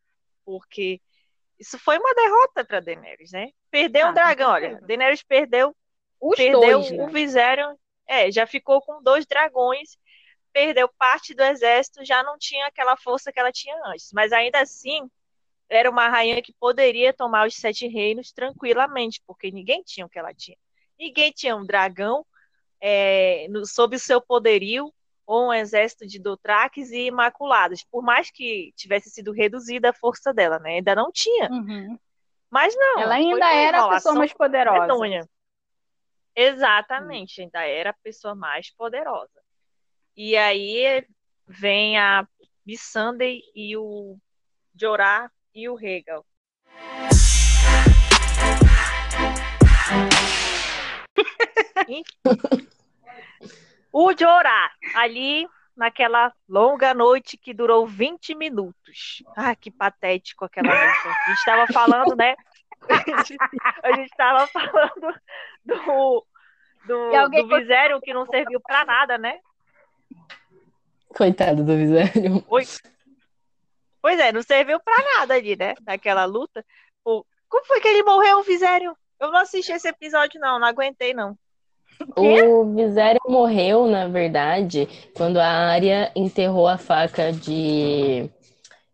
Porque 0.46 1.00
isso 1.58 1.78
foi 1.78 1.98
uma 1.98 2.14
derrota 2.14 2.64
para 2.64 2.80
Daenerys, 2.80 3.32
né? 3.32 3.50
Perdeu 3.70 4.06
ah, 4.06 4.10
o 4.10 4.14
dragão, 4.14 4.50
olha. 4.52 4.80
Daenerys 4.82 5.22
perdeu, 5.22 5.76
Os 6.20 6.36
perdeu 6.36 6.60
dois, 6.60 6.90
né? 6.90 7.04
o 7.04 7.08
Viserion, 7.08 7.74
é, 8.06 8.30
já 8.30 8.46
ficou 8.46 8.80
com 8.80 9.02
dois 9.02 9.26
dragões, 9.26 9.98
perdeu 10.52 10.88
parte 10.96 11.34
do 11.34 11.42
exército, 11.42 12.04
já 12.04 12.22
não 12.22 12.38
tinha 12.38 12.66
aquela 12.66 12.96
força 12.96 13.32
que 13.32 13.40
ela 13.40 13.52
tinha 13.52 13.76
antes. 13.86 14.10
Mas 14.14 14.32
ainda 14.32 14.60
assim, 14.60 15.10
era 15.68 15.90
uma 15.90 16.08
rainha 16.08 16.40
que 16.40 16.54
poderia 16.54 17.12
tomar 17.12 17.46
os 17.46 17.56
sete 17.56 17.88
reinos 17.88 18.32
tranquilamente, 18.32 19.20
porque 19.26 19.50
ninguém 19.50 19.82
tinha 19.82 20.06
o 20.06 20.08
que 20.08 20.18
ela 20.18 20.32
tinha. 20.32 20.56
Ninguém 20.98 21.32
tinha 21.32 21.56
um 21.56 21.66
dragão 21.66 22.24
é, 22.80 23.46
no, 23.48 23.66
sob 23.66 23.96
o 23.96 23.98
seu 23.98 24.20
poderio 24.20 24.92
ou 25.26 25.48
um 25.48 25.52
exército 25.52 26.06
de 26.06 26.20
Dothraques 26.20 26.90
e 26.92 27.06
Imaculados, 27.06 27.84
por 27.84 28.02
mais 28.02 28.30
que 28.30 28.72
tivesse 28.76 29.10
sido 29.10 29.32
reduzida 29.32 29.90
a 29.90 29.94
força 29.94 30.32
dela, 30.32 30.58
né? 30.58 30.76
Ainda 30.76 30.94
não 30.94 31.10
tinha. 31.10 31.50
Uhum. 31.50 31.98
Mas 32.50 32.74
não. 32.76 33.00
Ela 33.00 33.14
ainda 33.14 33.52
era 33.52 33.84
a 33.84 33.88
pessoa 33.90 34.14
mais 34.14 34.32
poderosa. 34.32 34.80
Medonha. 34.80 35.28
Exatamente, 36.34 37.40
ainda 37.40 37.66
era 37.66 37.90
a 37.90 37.96
pessoa 38.02 38.34
mais 38.34 38.70
poderosa. 38.70 39.40
E 40.16 40.36
aí 40.36 41.04
vem 41.46 41.98
a 41.98 42.26
Missandei 42.64 43.42
e 43.54 43.76
o 43.76 44.16
Jorah 44.74 45.30
e 45.54 45.68
o 45.68 45.78
Hegel. 45.78 46.24
o 53.92 54.12
Jorah, 54.12 54.72
ali 54.96 55.46
naquela 55.76 56.32
longa 56.48 56.94
noite 56.94 57.36
que 57.36 57.52
durou 57.52 57.86
20 57.86 58.34
minutos. 58.34 59.22
Ah, 59.36 59.54
que 59.54 59.70
patético 59.70 60.44
aquela 60.44 60.68
noite. 60.68 61.08
A 61.08 61.28
gente 61.28 61.38
estava 61.38 61.66
falando, 61.66 62.16
né? 62.16 62.34
A 63.82 63.92
gente 63.92 64.10
estava 64.10 64.46
falando 64.48 65.14
do, 65.64 66.26
do, 66.86 67.28
do 67.28 67.48
Visério 67.48 68.00
que 68.00 68.14
não 68.14 68.26
serviu 68.26 68.60
para 68.60 68.84
nada, 68.84 69.18
né? 69.18 69.38
Coitado 71.08 71.64
do 71.64 71.76
Visério. 71.76 72.42
Pois 74.00 74.20
é, 74.20 74.30
não 74.30 74.42
serviu 74.42 74.78
para 74.80 75.18
nada 75.18 75.34
ali, 75.34 75.56
né? 75.56 75.74
Naquela 75.84 76.24
luta. 76.24 76.64
Como 77.02 77.64
foi 77.66 77.80
que 77.80 77.88
ele 77.88 78.02
morreu, 78.02 78.38
o 78.38 78.44
Visério? 78.44 78.96
Eu 79.18 79.30
não 79.30 79.40
assisti 79.40 79.72
esse 79.72 79.88
episódio, 79.88 80.40
não, 80.40 80.58
não 80.58 80.68
aguentei, 80.68 81.14
não. 81.14 81.36
O 82.16 82.74
Visério 82.74 83.20
morreu, 83.28 83.86
na 83.86 84.08
verdade, 84.08 84.88
quando 85.14 85.38
a 85.38 85.46
Arya 85.46 86.10
enterrou 86.14 86.66
a 86.66 86.78
faca 86.78 87.32
de 87.32 88.30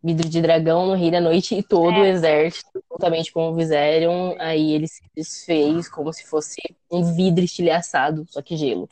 vidro 0.03 0.29
de 0.29 0.43
dragão 0.43 0.87
no 0.87 0.95
Rei 0.95 1.11
da 1.11 1.21
Noite 1.21 1.55
e 1.55 1.63
todo 1.63 1.95
é. 1.95 2.01
o 2.01 2.05
exército, 2.05 2.83
juntamente 2.91 3.33
com 3.33 3.51
o 3.51 3.55
Viserion, 3.55 4.35
aí 4.39 4.73
ele 4.73 4.89
se 4.89 5.03
desfez 5.15 5.89
como 5.89 6.13
se 6.13 6.27
fosse 6.27 6.61
um 6.91 7.15
vidro 7.15 7.45
estilhaçado, 7.45 8.27
só 8.29 8.43
que 8.43 8.57
gelo. 8.57 8.89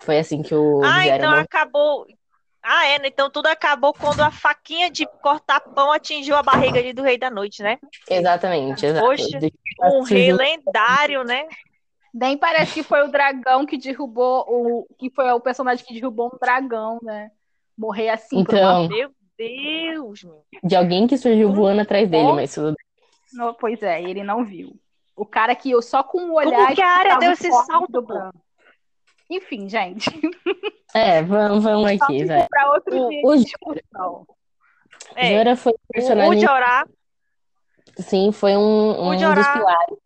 Foi 0.00 0.18
assim 0.18 0.42
que 0.42 0.54
o 0.54 0.82
Ah, 0.82 1.00
Viserion 1.00 1.16
então 1.16 1.30
morreu. 1.30 1.44
acabou. 1.44 2.06
Ah, 2.62 2.86
é, 2.86 2.98
né? 2.98 3.08
então 3.08 3.30
tudo 3.30 3.46
acabou 3.46 3.92
quando 3.92 4.20
a 4.20 4.30
faquinha 4.30 4.90
de 4.90 5.06
cortar 5.22 5.60
pão 5.60 5.92
atingiu 5.92 6.36
a 6.36 6.42
barriga 6.42 6.78
ali 6.78 6.92
do 6.92 7.02
Rei 7.02 7.16
da 7.16 7.30
Noite, 7.30 7.62
né? 7.62 7.78
Exatamente, 8.10 8.84
exato. 8.84 9.06
Poxa, 9.06 9.38
um 9.82 10.02
rei 10.02 10.32
lendário, 10.32 11.22
né? 11.24 11.46
Nem 12.12 12.36
parece 12.36 12.74
que 12.74 12.82
foi 12.82 13.02
o 13.02 13.10
dragão 13.10 13.66
que 13.66 13.76
derrubou 13.76 14.44
o. 14.48 14.86
que 14.98 15.10
foi 15.10 15.30
o 15.30 15.40
personagem 15.40 15.84
que 15.84 15.94
derrubou 15.94 16.30
um 16.32 16.38
dragão, 16.38 16.98
né? 17.02 17.30
Morrer 17.76 18.10
assim. 18.10 18.40
Então, 18.40 18.88
Meu 18.88 19.10
Deus, 19.36 20.24
meu. 20.24 20.44
De 20.64 20.74
alguém 20.74 21.06
que 21.06 21.16
surgiu 21.16 21.52
voando 21.52 21.82
atrás 21.82 22.08
dele, 22.08 22.32
mas 22.32 22.54
tudo 22.54 22.74
bem. 22.74 23.54
Pois 23.60 23.82
é, 23.82 24.02
ele 24.02 24.22
não 24.22 24.44
viu. 24.44 24.74
O 25.14 25.26
cara 25.26 25.54
que 25.54 25.70
eu 25.70 25.82
só 25.82 26.02
com 26.02 26.30
o 26.30 26.34
olhar. 26.34 26.56
Como 26.56 26.74
que 26.74 26.82
a 26.82 26.88
área 26.88 27.18
deu 27.18 27.32
esse 27.32 27.50
salto 27.50 28.02
branco. 28.02 28.40
Enfim, 29.30 29.68
gente. 29.68 30.10
É, 30.94 31.22
vamos, 31.22 31.62
vamos 31.62 31.90
aqui, 31.90 32.24
vai. 32.24 32.48
Para 32.48 32.72
outro 32.72 33.08
o, 33.22 33.36
dia 33.36 33.52
o. 33.98 34.26
É, 35.14 35.34
Jora 35.36 35.54
foi 35.54 35.72
um 35.72 35.92
personagem. 35.92 36.38
O 36.38 36.40
Jorah 36.40 36.86
Sim, 37.98 38.30
foi 38.30 38.56
um, 38.56 39.10
um 39.10 39.10
dos 39.10 39.48
pilares 39.48 39.98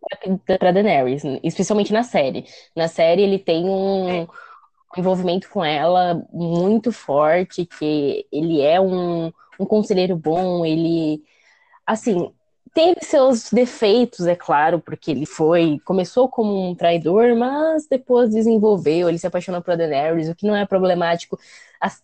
para 0.47 0.73
Daenerys, 0.73 1.23
especialmente 1.43 1.93
na 1.93 2.03
série. 2.03 2.45
Na 2.75 2.89
série 2.89 3.23
ele 3.23 3.39
tem 3.39 3.65
um, 3.65 4.09
é. 4.09 4.27
envolvimento 4.97 5.49
com 5.51 5.65
ela 5.65 6.23
muito 6.33 6.93
forte, 6.93 7.67
que 7.67 8.27
ele 8.33 8.61
é 8.61 8.81
um, 8.81 9.33
um 9.59 9.67
conselheiro 9.67 10.17
bom, 10.17 10.65
ele 10.65 11.23
assim, 11.87 12.33
teve 12.75 13.01
seus 13.03 13.51
defeitos, 13.51 14.27
é 14.27 14.35
claro, 14.35 14.81
porque 14.81 15.11
ele 15.11 15.27
foi, 15.27 15.79
começou 15.85 16.29
como 16.29 16.71
um 16.71 16.75
traidor, 16.75 17.37
mas 17.37 17.87
depois 17.87 18.31
desenvolveu, 18.31 19.09
ele 19.09 19.19
se 19.19 19.27
apaixonou 19.27 19.61
por 19.61 19.77
Daenerys, 19.77 20.29
o 20.29 20.35
que 20.35 20.47
não 20.47 20.57
é 20.57 20.67
problemático 20.67 21.39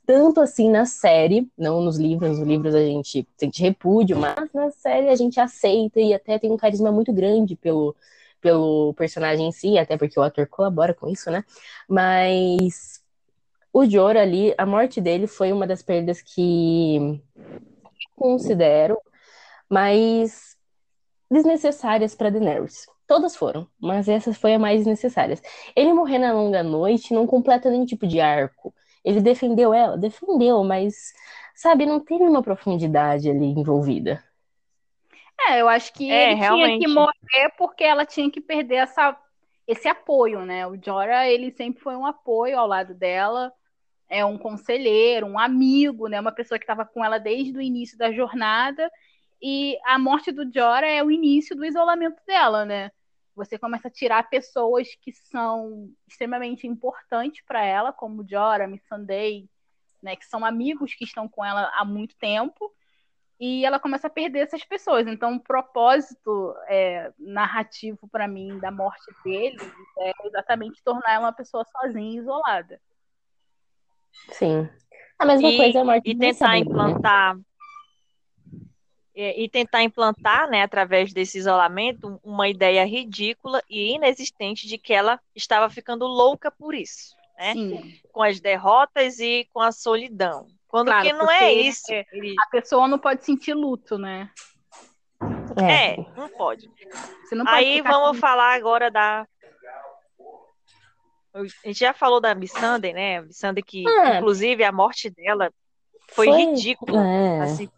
tanto 0.04 0.40
assim 0.40 0.70
na 0.70 0.85
série, 0.85 1.48
não 1.57 1.81
nos 1.81 1.98
livros, 1.98 2.38
nos 2.38 2.46
livros 2.48 2.74
a 2.74 2.81
gente 2.81 3.26
sente 3.37 3.62
repúdio, 3.62 4.16
mas 4.16 4.52
na 4.52 4.70
série 4.70 5.09
a 5.09 5.14
gente 5.14 5.38
aceita 5.38 6.00
e 6.00 6.12
até 6.12 6.38
tem 6.38 6.50
um 6.50 6.57
carisma 6.57 6.90
muito 6.90 7.12
grande 7.12 7.54
pelo, 7.54 7.94
pelo 8.40 8.92
personagem 8.94 9.48
em 9.48 9.52
si, 9.52 9.78
até 9.78 9.96
porque 9.96 10.18
o 10.18 10.22
ator 10.22 10.46
colabora 10.48 10.92
com 10.92 11.09
isso, 11.09 11.31
né? 11.31 11.44
Mas 11.88 13.00
o 13.72 13.88
Jorah 13.88 14.22
ali, 14.22 14.52
a 14.59 14.66
morte 14.66 15.00
dele 15.00 15.26
foi 15.26 15.52
uma 15.52 15.66
das 15.66 15.83
perdas 15.83 16.20
que 16.20 17.22
considero 18.16 18.98
mais 19.70 20.57
desnecessárias 21.30 22.14
para 22.14 22.30
Daenerys. 22.30 22.86
Todas 23.06 23.34
foram, 23.34 23.66
mas 23.80 24.08
essa 24.08 24.34
foi 24.34 24.54
a 24.54 24.58
mais 24.58 24.84
necessária. 24.86 25.38
Ele 25.74 25.92
morrer 25.92 26.18
na 26.18 26.32
longa 26.32 26.62
noite 26.62 27.14
não 27.14 27.26
completa 27.26 27.70
nenhum 27.70 27.86
tipo 27.86 28.06
de 28.06 28.20
arco. 28.20 28.74
Ele 29.04 29.20
defendeu 29.20 29.72
ela? 29.72 29.96
Defendeu, 29.96 30.62
mas, 30.62 31.14
sabe, 31.54 31.86
não 31.86 32.00
teve 32.00 32.24
uma 32.24 32.42
profundidade 32.42 33.30
ali 33.30 33.46
envolvida. 33.46 34.22
É, 35.48 35.60
eu 35.60 35.68
acho 35.68 35.92
que 35.94 36.10
é, 36.10 36.32
ele 36.32 36.34
realmente. 36.34 36.66
tinha 36.66 36.80
que 36.80 36.94
morrer 36.94 37.54
porque 37.56 37.84
ela 37.84 38.04
tinha 38.04 38.30
que 38.30 38.40
perder 38.40 38.76
essa, 38.76 39.16
esse 39.66 39.88
apoio, 39.88 40.44
né? 40.44 40.66
O 40.66 40.76
Jorah, 40.76 41.26
ele 41.28 41.50
sempre 41.52 41.82
foi 41.82 41.96
um 41.96 42.04
apoio 42.04 42.58
ao 42.58 42.66
lado 42.66 42.92
dela, 42.92 43.52
é 44.08 44.24
um 44.24 44.36
conselheiro, 44.36 45.26
um 45.26 45.38
amigo, 45.38 46.08
né? 46.08 46.20
Uma 46.20 46.32
pessoa 46.32 46.58
que 46.58 46.64
estava 46.64 46.84
com 46.84 47.04
ela 47.04 47.18
desde 47.18 47.56
o 47.56 47.62
início 47.62 47.96
da 47.96 48.12
jornada. 48.12 48.90
E 49.40 49.79
a 49.85 49.98
morte 49.98 50.33
do 50.33 50.51
Jorah 50.53 50.88
é 50.88 51.03
o 51.03 51.11
início 51.11 51.55
do 51.55 51.64
isolamento 51.64 52.20
dela, 52.27 52.64
né? 52.64 52.90
você 53.38 53.57
começa 53.57 53.87
a 53.87 53.90
tirar 53.90 54.29
pessoas 54.29 54.88
que 55.01 55.12
são 55.12 55.88
extremamente 56.09 56.66
importantes 56.66 57.42
para 57.46 57.64
ela, 57.64 57.92
como 57.92 58.27
Jora, 58.29 58.66
Missandei, 58.66 59.48
né, 60.03 60.16
que 60.16 60.27
são 60.27 60.44
amigos 60.44 60.94
que 60.94 61.05
estão 61.05 61.29
com 61.29 61.44
ela 61.44 61.70
há 61.74 61.85
muito 61.85 62.16
tempo, 62.16 62.74
e 63.40 63.64
ela 63.64 63.79
começa 63.79 64.09
a 64.09 64.11
perder 64.11 64.40
essas 64.40 64.64
pessoas. 64.64 65.07
Então, 65.07 65.37
o 65.37 65.40
propósito 65.40 66.53
é, 66.66 67.12
narrativo 67.16 68.09
para 68.09 68.27
mim 68.27 68.59
da 68.59 68.72
morte 68.72 69.07
dele 69.24 69.59
é 70.01 70.12
exatamente 70.27 70.83
tornar 70.83 71.12
ela 71.12 71.27
uma 71.27 71.33
pessoa 71.33 71.64
sozinha, 71.64 72.20
isolada. 72.20 72.81
Sim. 74.33 74.68
A 75.16 75.24
mesma 75.24 75.51
e, 75.51 75.57
coisa 75.57 75.79
é 75.79 75.81
a 75.81 75.85
morte 75.85 76.11
E 76.11 76.18
tentar 76.18 76.59
implantar 76.59 77.37
né? 77.37 77.42
E 79.20 79.48
tentar 79.48 79.83
implantar, 79.83 80.48
né, 80.48 80.62
através 80.62 81.12
desse 81.12 81.38
isolamento, 81.38 82.20
uma 82.22 82.48
ideia 82.48 82.85
ridícula 82.85 83.61
e 83.68 83.94
inexistente 83.94 84.68
de 84.68 84.78
que 84.78 84.92
ela 84.92 85.20
estava 85.35 85.68
ficando 85.68 86.07
louca 86.07 86.52
por 86.52 86.72
isso, 86.72 87.16
né? 87.37 87.52
Sim. 87.52 88.00
Com 88.12 88.22
as 88.22 88.38
derrotas 88.38 89.18
e 89.18 89.48
com 89.52 89.61
a 89.61 89.72
solidão. 89.72 90.46
Quando 90.68 90.87
claro, 90.87 91.04
que 91.04 91.12
não 91.12 91.28
é 91.28 91.52
isso. 91.52 91.87
A 91.92 92.50
pessoa 92.50 92.87
não 92.87 92.98
pode 92.98 93.24
sentir 93.24 93.54
luto, 93.54 93.98
né? 93.98 94.31
É, 95.61 95.94
é 95.94 95.96
não 96.16 96.28
pode. 96.28 96.70
Não 97.33 97.44
pode 97.44 97.57
Aí 97.57 97.81
vamos 97.81 98.11
com... 98.11 98.14
falar 98.14 98.54
agora 98.54 98.88
da. 98.88 99.26
A 101.35 101.42
gente 101.66 101.81
já 101.81 101.92
falou 101.92 102.20
da 102.20 102.35
Missandei, 102.35 102.92
né? 102.92 103.22
Missandei 103.22 103.62
que, 103.62 103.88
é. 103.88 104.16
inclusive, 104.18 104.62
a 104.62 104.70
morte 104.70 105.11
dela 105.11 105.52
foi, 106.11 106.26
foi... 106.26 106.37
ridícula. 106.37 107.04
É. 107.04 107.40
Assim, 107.40 107.68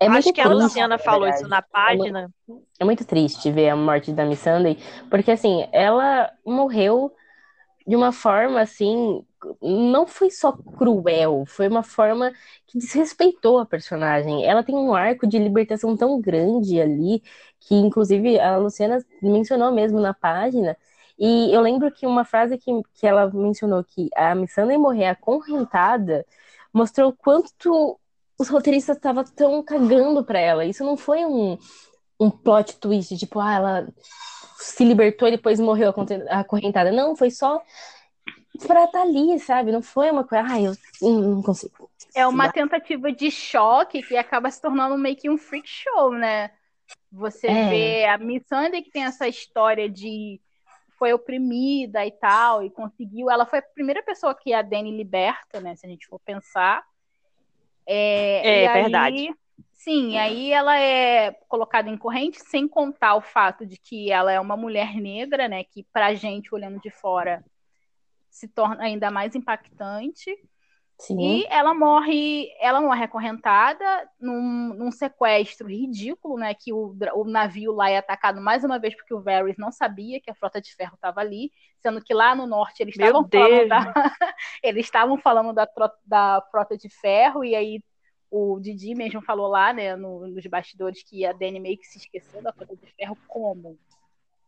é 0.00 0.06
Acho 0.06 0.32
que 0.32 0.40
a 0.40 0.48
Luciana 0.48 0.98
falou 0.98 1.28
isso 1.28 1.48
na 1.48 1.60
página. 1.60 2.30
É 2.78 2.84
muito 2.84 3.04
triste 3.04 3.50
ver 3.50 3.70
a 3.70 3.76
morte 3.76 4.12
da 4.12 4.24
Miss 4.24 4.40
Sunday, 4.40 4.78
porque 5.10 5.30
assim, 5.30 5.66
ela 5.72 6.30
morreu 6.44 7.12
de 7.86 7.96
uma 7.96 8.12
forma 8.12 8.60
assim, 8.60 9.24
não 9.62 10.06
foi 10.06 10.30
só 10.30 10.52
cruel, 10.52 11.44
foi 11.46 11.68
uma 11.68 11.82
forma 11.82 12.32
que 12.66 12.78
desrespeitou 12.78 13.58
a 13.58 13.66
personagem. 13.66 14.44
Ela 14.44 14.62
tem 14.62 14.74
um 14.74 14.94
arco 14.94 15.26
de 15.26 15.38
libertação 15.38 15.96
tão 15.96 16.20
grande 16.20 16.80
ali, 16.80 17.22
que 17.58 17.74
inclusive 17.74 18.38
a 18.38 18.58
Luciana 18.58 19.04
mencionou 19.22 19.72
mesmo 19.72 20.00
na 20.00 20.12
página. 20.14 20.76
E 21.18 21.52
eu 21.52 21.60
lembro 21.60 21.90
que 21.90 22.06
uma 22.06 22.24
frase 22.24 22.58
que, 22.58 22.70
que 22.94 23.06
ela 23.06 23.30
mencionou 23.30 23.82
que 23.82 24.08
a 24.14 24.34
Missandei 24.34 24.78
morrer 24.78 25.06
acorrentada 25.06 26.24
mostrou 26.72 27.12
quanto 27.12 27.98
os 28.38 28.48
roteiristas 28.48 28.96
estavam 28.96 29.24
tão 29.24 29.62
cagando 29.62 30.24
pra 30.24 30.38
ela. 30.38 30.64
Isso 30.64 30.84
não 30.84 30.96
foi 30.96 31.24
um, 31.24 31.58
um 32.20 32.30
plot 32.30 32.76
twist, 32.76 33.16
tipo, 33.16 33.40
ah, 33.40 33.54
ela 33.54 33.88
se 34.58 34.84
libertou 34.84 35.28
e 35.28 35.32
depois 35.32 35.58
morreu 35.58 35.92
acorrentada. 36.30 36.92
Não, 36.92 37.16
foi 37.16 37.30
só 37.30 37.60
pra 38.66 38.84
estar 38.84 38.98
tá 38.98 39.02
ali, 39.02 39.38
sabe? 39.38 39.72
Não 39.72 39.82
foi 39.82 40.10
uma 40.10 40.24
coisa, 40.24 40.44
ah, 40.48 40.60
eu 40.60 40.74
não 41.02 41.42
consigo. 41.42 41.90
É 42.14 42.26
uma 42.26 42.50
tentativa 42.50 43.12
de 43.12 43.30
choque 43.30 44.02
que 44.02 44.16
acaba 44.16 44.50
se 44.50 44.60
tornando 44.60 44.96
meio 44.96 45.16
que 45.16 45.30
um 45.30 45.38
freak 45.38 45.68
show, 45.68 46.12
né? 46.12 46.50
Você 47.12 47.46
é. 47.46 47.68
vê 47.68 48.04
a 48.06 48.18
Miss 48.18 48.44
Sunday 48.46 48.82
que 48.82 48.90
tem 48.90 49.04
essa 49.04 49.28
história 49.28 49.88
de 49.88 50.40
foi 50.98 51.12
oprimida 51.12 52.04
e 52.04 52.10
tal, 52.10 52.64
e 52.64 52.70
conseguiu. 52.70 53.30
Ela 53.30 53.46
foi 53.46 53.60
a 53.60 53.62
primeira 53.62 54.02
pessoa 54.02 54.34
que 54.34 54.52
a 54.52 54.62
Dani 54.62 54.90
liberta, 54.90 55.60
né? 55.60 55.76
Se 55.76 55.86
a 55.86 55.88
gente 55.88 56.08
for 56.08 56.18
pensar. 56.18 56.84
É, 57.90 58.64
é 58.64 58.82
verdade. 58.82 59.16
Aí, 59.16 59.34
sim, 59.72 60.18
aí 60.18 60.52
ela 60.52 60.78
é 60.78 61.32
colocada 61.48 61.88
em 61.88 61.96
corrente, 61.96 62.38
sem 62.38 62.68
contar 62.68 63.14
o 63.14 63.22
fato 63.22 63.64
de 63.64 63.78
que 63.78 64.12
ela 64.12 64.30
é 64.30 64.38
uma 64.38 64.56
mulher 64.56 64.94
negra, 64.96 65.48
né? 65.48 65.64
Que 65.64 65.86
pra 65.90 66.14
gente, 66.14 66.54
olhando 66.54 66.78
de 66.80 66.90
fora, 66.90 67.42
se 68.28 68.46
torna 68.46 68.84
ainda 68.84 69.10
mais 69.10 69.34
impactante. 69.34 70.36
Sim. 70.98 71.20
E 71.20 71.46
ela 71.48 71.72
morre, 71.72 72.50
ela 72.58 72.80
morre 72.80 73.04
acorrentada 73.04 74.10
num, 74.20 74.74
num, 74.74 74.90
sequestro 74.90 75.68
ridículo, 75.68 76.36
né? 76.36 76.52
Que 76.54 76.72
o, 76.72 76.92
o 77.14 77.24
navio 77.24 77.72
lá 77.72 77.88
é 77.88 77.98
atacado 77.98 78.40
mais 78.40 78.64
uma 78.64 78.80
vez 78.80 78.96
porque 78.96 79.14
o 79.14 79.20
Varys 79.22 79.56
não 79.56 79.70
sabia 79.70 80.20
que 80.20 80.28
a 80.28 80.34
frota 80.34 80.60
de 80.60 80.74
ferro 80.74 80.96
estava 80.96 81.20
ali, 81.20 81.52
sendo 81.78 82.02
que 82.02 82.12
lá 82.12 82.34
no 82.34 82.48
norte 82.48 82.82
eles 82.82 82.96
estavam 82.96 83.28
falando 83.30 83.68
da, 83.68 83.94
eles 84.60 84.86
estavam 84.86 85.18
falando 85.18 85.52
da, 85.52 85.68
da 86.04 86.42
frota 86.50 86.76
de 86.76 86.88
ferro 86.88 87.44
e 87.44 87.54
aí 87.54 87.80
o 88.28 88.58
Didi 88.58 88.92
mesmo 88.94 89.22
falou 89.22 89.46
lá, 89.46 89.72
né, 89.72 89.94
no, 89.94 90.26
nos 90.26 90.44
bastidores 90.46 91.02
que 91.04 91.24
a 91.24 91.32
Dany 91.32 91.60
meio 91.60 91.78
que 91.78 91.86
se 91.86 91.98
esqueceu 91.98 92.42
da 92.42 92.52
frota 92.52 92.74
de 92.74 92.92
ferro 92.94 93.16
como, 93.28 93.78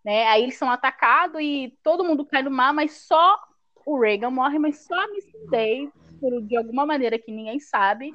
né? 0.04 0.26
Aí 0.26 0.42
eles 0.42 0.58
são 0.58 0.68
atacados 0.68 1.40
e 1.40 1.78
todo 1.80 2.04
mundo 2.04 2.26
cai 2.26 2.42
no 2.42 2.50
mar, 2.50 2.74
mas 2.74 3.06
só 3.06 3.38
o 3.86 3.98
Reagan 4.00 4.30
morre, 4.30 4.58
mas 4.58 4.84
só 4.84 4.94
a 4.94 5.08
Miss 5.08 5.26
Day 5.48 5.88
por, 6.20 6.42
de 6.42 6.56
alguma 6.56 6.84
maneira 6.84 7.18
que 7.18 7.32
ninguém 7.32 7.58
sabe, 7.58 8.12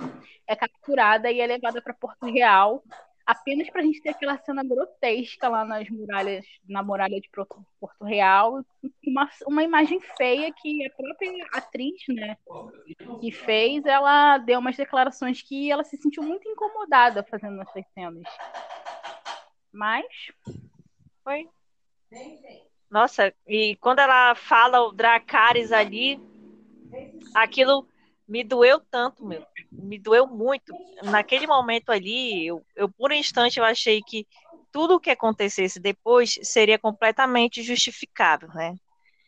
é 0.48 0.56
capturada 0.56 1.32
e 1.32 1.42
é 1.42 1.48
levada 1.48 1.82
para 1.82 1.94
Porto 1.94 2.26
Real, 2.26 2.84
apenas 3.26 3.70
para 3.70 3.82
a 3.82 3.84
gente 3.84 4.02
ter 4.02 4.10
aquela 4.10 4.38
cena 4.38 4.64
grotesca 4.64 5.50
lá 5.50 5.66
nas 5.66 5.90
muralhas, 5.90 6.46
na 6.70 6.84
muralha 6.84 7.20
de 7.20 7.30
Porto 7.30 8.04
Real, 8.04 8.64
uma, 9.06 9.30
uma 9.48 9.64
imagem 9.64 10.00
feia 10.16 10.54
que 10.54 10.86
a 10.86 10.90
própria 10.92 11.48
atriz, 11.54 12.04
né, 12.10 12.38
que 13.20 13.32
fez, 13.32 13.84
ela 13.86 14.38
deu 14.38 14.60
umas 14.60 14.78
declarações 14.78 15.42
que 15.42 15.72
ela 15.72 15.84
se 15.84 15.98
sentiu 15.98 16.22
muito 16.22 16.48
incomodada 16.48 17.24
fazendo 17.24 17.60
essas 17.62 17.86
cenas. 17.94 18.24
Mas 19.74 20.06
foi. 21.24 21.50
Nossa, 22.90 23.34
e 23.48 23.76
quando 23.78 24.00
ela 24.00 24.36
fala 24.36 24.82
o 24.82 24.92
Dracarys 24.92 25.72
ali, 25.72 26.22
aquilo 27.34 27.88
me 28.28 28.44
doeu 28.44 28.80
tanto, 28.80 29.26
meu. 29.26 29.46
Me 29.72 30.00
doeu 30.00 30.28
muito. 30.28 30.74
Naquele 31.04 31.46
momento 31.46 31.92
ali, 31.92 32.48
eu, 32.48 32.66
eu 32.76 32.90
por 32.90 33.12
um 33.12 33.16
instante 33.16 33.60
eu 33.60 33.66
achei 33.66 34.02
que 34.02 34.28
tudo 34.72 34.96
o 34.96 35.00
que 35.00 35.10
acontecesse 35.10 35.80
depois 35.80 36.38
seria 36.44 36.78
completamente 36.78 37.62
justificável, 37.62 38.50
né? 38.50 38.76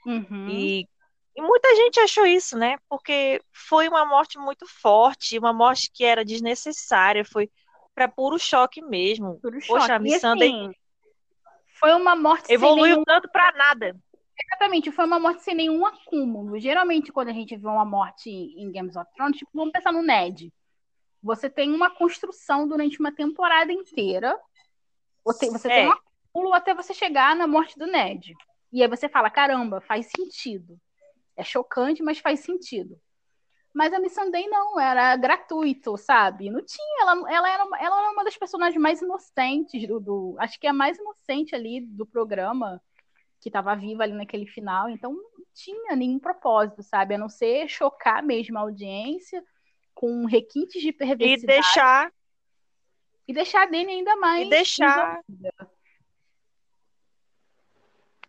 Uhum. 0.06 0.50
E, 0.50 0.88
e, 1.36 1.42
muita 1.42 1.76
gente 1.76 2.00
achou 2.00 2.26
isso, 2.26 2.58
né? 2.58 2.78
Porque 2.90 3.42
foi 3.52 3.88
uma 3.88 4.06
morte 4.06 4.38
muito 4.38 4.66
forte, 4.68 5.38
uma 5.38 5.54
morte 5.54 5.92
que 5.94 6.04
era 6.04 6.26
desnecessária, 6.26 7.24
foi 7.24 7.50
para 7.94 8.08
puro 8.08 8.38
choque 8.38 8.82
mesmo. 8.82 9.40
Puro 9.40 9.60
choque. 9.62 9.80
Poxa, 9.80 9.96
a 9.96 10.00
Miss 10.00 10.24
assim, 10.24 10.72
foi 11.80 11.94
uma 11.94 12.16
morte 12.16 12.52
evoluiu 12.52 12.96
nenhum... 12.96 13.04
tanto 13.04 13.30
para 13.30 13.52
nada. 13.54 13.96
Exatamente, 14.40 14.92
foi 14.92 15.06
uma 15.06 15.20
morte 15.20 15.42
sem 15.42 15.56
nenhum 15.56 15.86
acúmulo. 15.86 16.60
Geralmente, 16.60 17.12
quando 17.12 17.30
a 17.30 17.34
gente 17.34 17.56
vê 17.56 17.68
uma 17.68 17.86
morte 17.86 18.30
em 18.30 18.72
Games 18.72 18.96
of 18.96 19.12
Thrones, 19.16 19.38
tipo, 19.38 19.52
vamos 19.54 19.72
pensar 19.72 19.92
no 19.92 20.04
Ned. 20.04 20.54
Você 21.24 21.50
tem 21.50 21.74
uma 21.74 21.90
construção 21.90 22.68
durante 22.68 23.00
uma 23.00 23.12
temporada 23.12 23.74
inteira. 23.74 24.40
Você, 25.26 25.50
você 25.50 25.68
é. 25.68 25.76
tem 25.76 25.88
um 25.88 25.92
acúmulo 25.92 26.54
até 26.54 26.74
você 26.74 26.94
chegar 26.94 27.36
na 27.36 27.48
morte 27.48 27.78
do 27.80 27.88
Ned. 27.88 28.36
E 28.72 28.84
aí 28.84 28.88
você 28.88 29.10
fala, 29.10 29.30
caramba, 29.30 29.82
faz 29.82 30.08
sentido. 30.16 30.80
É 31.36 31.44
chocante, 31.44 32.04
mas 32.04 32.20
faz 32.20 32.42
sentido. 32.42 33.00
Mas 33.74 33.94
a 33.94 34.00
Missandei 34.00 34.48
não, 34.48 34.80
era 34.80 35.16
gratuito, 35.16 35.98
sabe? 35.98 36.50
Não 36.50 36.64
tinha, 36.64 37.02
ela, 37.02 37.32
ela, 37.32 37.50
era, 37.50 37.64
ela 37.80 38.00
era 38.02 38.12
uma 38.12 38.24
das 38.24 38.38
personagens 38.38 38.82
mais 38.82 39.02
inocentes 39.02 39.88
do, 39.88 40.00
do. 40.00 40.36
Acho 40.40 40.60
que 40.60 40.68
é 40.68 40.70
a 40.70 40.74
mais 40.74 40.98
inocente 40.98 41.56
ali 41.56 41.82
do 41.82 42.06
programa 42.06 42.82
que 43.40 43.50
estava 43.50 43.76
viva 43.76 44.04
ali 44.04 44.14
naquele 44.14 44.46
final, 44.46 44.90
então 44.90 45.14
não 45.14 45.46
tinha 45.54 45.96
nenhum 45.96 46.20
propósito, 46.20 46.84
sabe? 46.84 47.16
A 47.16 47.18
não 47.18 47.30
ser 47.30 47.68
chocar 47.68 48.24
mesmo 48.24 48.58
a 48.58 48.62
audiência 48.62 49.44
com 49.94 50.26
requintes 50.26 50.82
de 50.82 50.92
perversidade. 50.92 51.44
E 51.44 51.48
deixar. 51.48 52.14
E 53.28 53.34
deixar 53.34 53.64
a 53.64 53.66
Dani 53.66 53.92
ainda 53.92 54.16
mais. 54.16 54.48
E 54.48 54.50
deixar. 54.50 55.20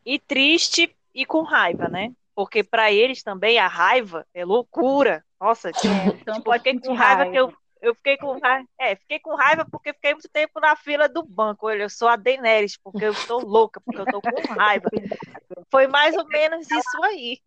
E 0.05 0.19
triste 0.19 0.95
e 1.15 1.27
com 1.27 1.43
raiva, 1.43 1.89
né? 1.89 2.13
Porque 2.35 2.63
para 2.63 2.91
eles 2.93 3.23
também 3.23 3.59
a 3.59 3.67
raiva 3.67 4.27
é 4.33 4.45
loucura. 4.45 5.25
Nossa, 5.41 5.71
tipo, 5.73 5.93
é, 5.93 6.07
então 6.07 6.35
tipo, 6.35 6.53
fiquei 6.53 6.81
com 6.81 6.95
raiva, 6.95 7.25
raiva 7.25 7.31
que 7.31 7.39
eu 7.39 7.53
eu 7.81 7.95
fiquei 7.95 8.17
com 8.17 8.39
raiva, 8.39 8.69
é, 8.79 8.97
fiquei 8.97 9.19
com 9.21 9.35
raiva 9.35 9.67
porque 9.71 9.93
fiquei 9.93 10.13
muito 10.13 10.29
tempo 10.29 10.61
na 10.61 10.75
fila 10.77 11.09
do 11.09 11.23
banco. 11.23 11.67
Olha, 11.67 11.83
eu 11.83 11.91
sou 11.91 12.09
a 12.09 12.17
Daenerys, 12.17 12.77
porque 12.77 13.05
eu 13.05 13.13
estou 13.13 13.41
louca, 13.45 13.81
porque 13.81 14.01
eu 14.01 14.05
estou 14.05 14.21
com 14.21 14.55
raiva. 14.55 14.89
Foi 15.71 15.87
mais 15.87 16.17
ou 16.17 16.27
menos 16.27 16.71
isso 16.71 17.05
aí. 17.05 17.39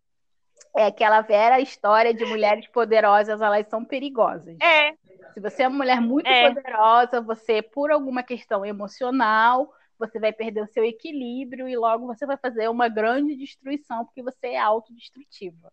É 0.75 0.85
aquela 0.85 1.21
velha 1.21 1.59
história 1.59 2.13
de 2.13 2.25
mulheres 2.25 2.67
poderosas, 2.67 3.41
elas 3.41 3.67
são 3.67 3.83
perigosas. 3.83 4.57
É. 4.61 4.93
Se 5.33 5.39
você 5.39 5.63
é 5.63 5.67
uma 5.67 5.77
mulher 5.77 5.99
muito 5.99 6.27
é. 6.27 6.47
poderosa, 6.47 7.21
você, 7.21 7.61
por 7.61 7.91
alguma 7.91 8.23
questão 8.23 8.65
emocional, 8.65 9.71
você 9.99 10.19
vai 10.19 10.31
perder 10.31 10.63
o 10.63 10.67
seu 10.67 10.83
equilíbrio 10.83 11.67
e 11.67 11.75
logo 11.75 12.07
você 12.07 12.25
vai 12.25 12.37
fazer 12.37 12.69
uma 12.69 12.87
grande 12.87 13.35
destruição, 13.35 14.05
porque 14.05 14.23
você 14.23 14.49
é 14.49 14.59
autodestrutiva. 14.59 15.71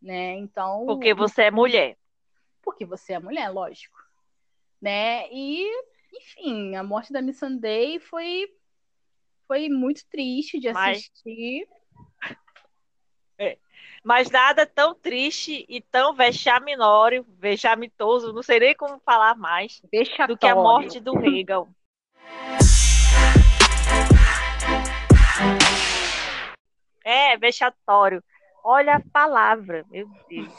Né? 0.00 0.36
Então. 0.36 0.86
Porque 0.86 1.14
você 1.14 1.44
é 1.44 1.50
mulher 1.50 1.96
porque 2.62 2.84
você 2.84 3.14
é 3.14 3.18
mulher, 3.18 3.48
lógico. 3.50 3.98
Né? 4.80 5.28
E, 5.30 5.68
enfim, 6.12 6.76
a 6.76 6.82
morte 6.82 7.12
da 7.12 7.20
Miss 7.22 7.38
Sunday 7.38 7.98
foi, 7.98 8.48
foi 9.46 9.68
muito 9.68 10.04
triste 10.06 10.58
de 10.58 10.68
assistir. 10.68 11.68
Mas... 12.20 12.36
É. 13.38 13.58
Mas 14.02 14.30
nada 14.30 14.66
tão 14.66 14.94
triste 14.94 15.64
e 15.68 15.80
tão 15.80 16.14
vexaminório, 16.14 17.24
vexamitoso, 17.38 18.32
não 18.32 18.42
sei 18.42 18.58
nem 18.58 18.74
como 18.74 18.98
falar 19.00 19.36
mais, 19.36 19.80
Vexatório. 19.92 20.34
do 20.34 20.38
que 20.38 20.46
a 20.46 20.54
morte 20.54 20.98
do 20.98 21.16
Regal. 21.16 21.68
É, 27.04 27.36
vexatório. 27.36 28.22
Olha 28.62 28.96
a 28.96 29.02
palavra, 29.12 29.84
meu 29.90 30.06
Deus, 30.28 30.54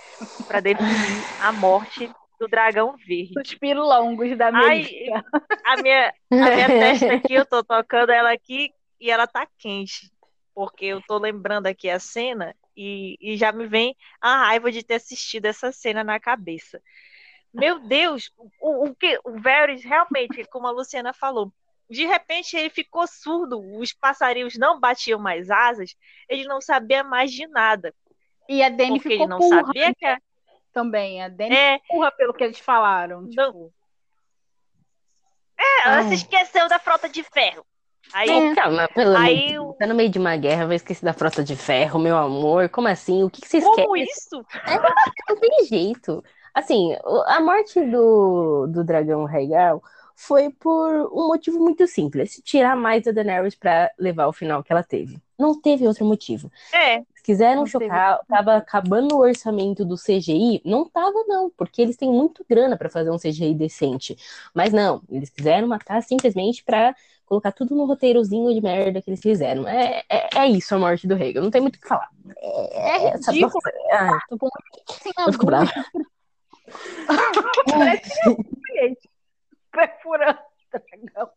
para 0.48 0.60
definir 0.60 1.26
a 1.40 1.52
morte 1.54 2.12
do 2.40 2.48
dragão 2.48 2.96
verde. 2.98 3.34
Suspiro 3.34 3.82
longos 3.82 4.38
da 4.38 4.52
Melissa. 4.52 5.24
a 5.64 5.78
minha, 5.78 6.14
a 6.32 6.36
minha 6.36 6.68
testa 6.68 7.14
aqui, 7.16 7.34
eu 7.34 7.46
tô 7.46 7.64
tocando 7.64 8.12
ela 8.12 8.32
aqui 8.32 8.74
e 9.00 9.10
ela 9.10 9.26
tá 9.26 9.48
quente. 9.58 10.12
Porque 10.54 10.86
eu 10.86 11.02
tô 11.02 11.18
lembrando 11.18 11.68
aqui 11.68 11.90
a 11.90 12.00
cena 12.00 12.56
e, 12.76 13.18
e 13.20 13.38
já 13.38 13.52
me 13.52 13.68
vem 13.68 13.96
a 14.22 14.46
raiva 14.48 14.72
de 14.72 14.84
ter 14.84 14.96
assistido 14.96 15.46
essa 15.46 15.72
cena 15.72 16.04
na 16.04 16.20
cabeça. 16.20 16.82
Meu 17.54 17.80
Deus, 17.80 18.32
o, 18.60 18.88
o 18.88 18.96
que 18.96 19.20
o 19.24 19.40
Varys 19.40 19.84
realmente, 19.84 20.44
como 20.46 20.68
a 20.68 20.72
Luciana 20.72 21.14
falou, 21.14 21.54
de 21.90 22.06
repente 22.06 22.56
ele 22.56 22.70
ficou 22.70 23.06
surdo, 23.08 23.60
os 23.80 23.94
passarinhos 23.94 24.58
não 24.58 24.80
batiam 24.80 25.20
mais 25.20 25.50
asas, 25.50 25.96
ele 26.28 26.46
não 26.46 26.62
sabia 26.62 27.04
mais 27.04 27.32
de 27.32 27.48
nada. 27.48 27.94
E 28.50 28.64
a 28.64 28.70
Dani 28.70 29.00
ficou 29.00 29.18
ele 29.18 29.28
não 29.28 29.40
burra, 29.40 29.64
sabia 29.64 29.96
que 29.96 30.06
a... 30.06 30.18
também, 30.74 31.22
a 31.22 31.30
Dani 31.30 31.56
é... 31.56 31.80
burra 31.90 32.12
pelo 32.12 32.34
que 32.34 32.44
eles 32.44 32.60
falaram, 32.60 33.30
tipo... 33.30 33.74
É, 35.58 35.88
ela 35.88 36.04
se 36.04 36.16
esqueceu 36.16 36.68
da 36.68 36.80
frota 36.80 37.08
de 37.08 37.24
ferro. 37.24 37.66
Aí, 38.12 38.30
é. 38.30 38.56
Calma, 38.56 38.88
pelo 38.90 39.16
aí, 39.16 39.48
meio, 39.48 39.74
tá 39.80 39.88
no 39.88 39.96
meio 39.96 40.10
de 40.10 40.20
uma 40.20 40.36
guerra, 40.36 40.68
vai 40.68 40.76
esquecer 40.76 41.06
da 41.06 41.14
frota 41.14 41.44
de 41.44 41.56
ferro, 41.56 42.00
meu 42.00 42.18
amor. 42.18 42.68
Como 42.70 42.88
assim? 42.88 43.24
O 43.24 43.30
que, 43.30 43.42
que 43.42 43.48
você 43.48 43.60
esquece? 43.60 43.82
Como 43.82 43.96
isso? 43.96 44.46
É, 44.68 45.30
não 45.30 45.40
tem 45.40 45.66
jeito. 45.66 46.24
Assim, 46.54 46.96
a 47.28 47.40
morte 47.40 47.80
do, 47.82 48.68
do 48.68 48.84
dragão 48.84 49.26
regal 49.26 49.82
foi 50.16 50.50
por 50.50 51.10
um 51.12 51.28
motivo 51.28 51.60
muito 51.60 51.86
simples: 51.88 52.42
tirar 52.44 52.76
mais 52.76 53.08
a 53.08 53.12
Daenerys 53.12 53.56
para 53.56 53.92
levar 53.98 54.28
o 54.28 54.34
final 54.34 54.64
que 54.64 54.72
ela 54.72 54.84
teve. 54.84 55.22
Não 55.38 55.60
teve 55.60 55.88
outro 55.88 56.06
motivo. 56.06 56.52
É. 56.74 57.00
Se 57.16 57.24
quiseram 57.24 57.66
chocar, 57.66 58.18
teve. 58.18 58.28
tava 58.28 58.56
acabando 58.56 59.16
o 59.16 59.20
orçamento 59.20 59.84
do 59.84 59.96
CGI, 59.96 60.62
não 60.64 60.88
tava 60.88 61.24
não, 61.28 61.50
porque 61.50 61.82
eles 61.82 61.98
têm 61.98 62.10
muito 62.10 62.46
grana 62.48 62.78
para 62.78 62.90
fazer 62.90 63.12
um 63.12 63.18
CGI 63.18 63.54
decente. 63.54 64.16
Mas 64.54 64.72
não, 64.72 65.02
eles 65.10 65.30
quiseram 65.30 65.68
matar 65.68 66.02
simplesmente 66.04 66.64
para 66.64 66.96
colocar 67.26 67.52
tudo 67.52 67.76
no 67.76 67.86
roteirozinho 67.86 68.54
de 68.54 68.62
merda 68.62 69.02
que 69.02 69.10
eles 69.10 69.22
fizeram. 69.22 69.68
É, 69.68 70.04
é, 70.10 70.30
é 70.36 70.48
isso 70.48 70.76
a 70.76 70.80
morte 70.80 71.08
do 71.08 71.16
Reagan. 71.16 71.42
Não 71.42 71.52
tem 71.52 71.62
muito 71.62 71.78
o 71.78 71.80
que 71.80 71.88
falar. 71.88 72.10
É, 72.38 73.08
é 73.08 73.14
ridículo. 73.16 73.60
Ah, 73.92 74.20
tô 74.30 74.38
com... 74.38 74.50
Eu 75.26 75.32
fico 75.32 75.46
brava. 75.46 75.72
Perfurando 79.74 80.40
dragão. 80.72 81.30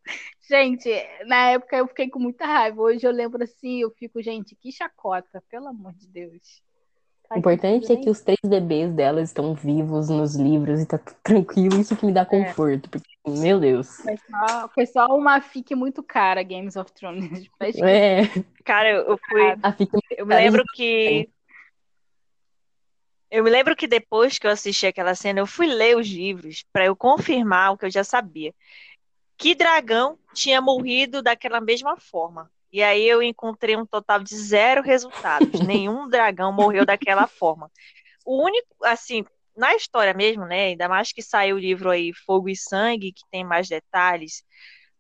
Gente, 0.49 0.91
na 1.27 1.51
época 1.51 1.77
eu 1.77 1.89
fiquei 1.89 2.09
com 2.09 2.19
muita 2.19 2.47
raiva. 2.47 2.81
Hoje 2.81 3.07
eu 3.07 3.13
lembro 3.13 3.43
assim, 3.43 3.81
eu 3.81 3.91
fico, 3.91 4.23
gente, 4.23 4.55
que 4.55 4.71
chacota, 4.71 5.43
pelo 5.51 5.69
amor 5.69 5.93
de 5.95 6.07
Deus. 6.07 6.63
O 7.31 7.39
importante 7.39 7.93
é 7.93 7.97
que 7.97 8.09
os 8.09 8.21
três 8.21 8.39
bebês 8.45 8.93
dela 8.93 9.21
estão 9.21 9.53
vivos 9.53 10.09
nos 10.09 10.37
livros 10.37 10.81
e 10.81 10.87
tá 10.87 10.97
tudo 10.97 11.17
tranquilo. 11.25 11.81
Isso 11.81 11.97
que 11.97 12.07
me 12.07 12.13
dá 12.13 12.21
é. 12.21 12.25
conforto, 12.25 12.89
porque, 12.89 13.09
meu 13.27 13.59
Deus. 13.59 13.97
Foi 13.97 14.17
só, 14.17 14.69
foi 14.69 14.87
só 14.87 15.07
uma 15.09 15.41
fic 15.41 15.75
muito 15.75 16.05
cara, 16.05 16.43
Games 16.45 16.77
of 16.77 16.93
Thrones. 16.93 17.49
É. 17.83 18.23
Cara, 18.65 18.91
eu 18.91 19.19
fui. 19.29 19.57
A 19.61 19.73
fic 19.73 19.91
eu 20.17 20.25
me 20.25 20.37
lembro 20.37 20.63
que. 20.75 21.29
Eu 23.31 23.43
me 23.43 23.51
lembro 23.51 23.75
que 23.75 23.87
depois 23.87 24.39
que 24.39 24.47
eu 24.47 24.51
assisti 24.51 24.87
aquela 24.87 25.15
cena, 25.15 25.41
eu 25.41 25.47
fui 25.47 25.67
ler 25.67 25.97
os 25.97 26.07
livros 26.07 26.65
para 26.73 26.87
eu 26.87 26.95
confirmar 26.95 27.73
o 27.73 27.79
que 27.79 27.87
eu 27.87 27.91
já 27.91 28.05
sabia. 28.05 28.55
Que 29.37 29.55
dragão 29.55 30.19
tinha 30.33 30.61
morrido 30.61 31.23
daquela 31.23 31.61
mesma 31.61 31.97
forma. 31.97 32.51
E 32.73 32.83
aí 32.83 33.07
eu 33.09 33.23
encontrei 33.23 33.77
um 33.77 33.87
total 33.87 34.23
de 34.23 34.37
zero 34.37 34.83
resultados. 34.83 35.49
Nenhum 35.67 36.09
dragão 36.09 36.53
morreu 36.53 36.87
daquela 36.87 37.27
forma. 37.27 37.71
O 38.25 38.43
único, 38.45 38.69
assim, 38.85 39.25
na 39.57 39.75
história 39.75 40.15
mesmo, 40.15 40.45
né? 40.45 40.67
Ainda 40.67 40.89
mais 40.89 41.13
que 41.13 41.23
saiu 41.23 41.57
o 41.57 41.59
livro 41.59 41.91
aí 41.91 42.13
Fogo 42.13 42.49
e 42.49 42.57
Sangue, 42.57 43.13
que 43.13 43.23
tem 43.31 43.45
mais 43.45 43.69
detalhes. 43.69 44.45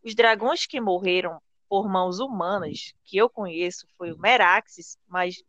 Os 0.03 0.15
dragões 0.15 0.67
que 0.67 0.81
morreram 0.81 1.41
por 1.69 1.89
mãos 1.89 2.21
humanas, 2.21 2.95
que 3.05 3.17
eu 3.17 3.29
conheço, 3.29 3.87
foi 3.97 4.12
o 4.12 4.19
Meraxes, 4.19 4.97
mas 5.09 5.43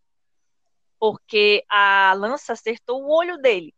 porque 1.00 1.64
a 1.70 2.14
lança 2.18 2.54
acertou 2.54 3.04
o 3.04 3.16
olho 3.16 3.38
dele. 3.38 3.74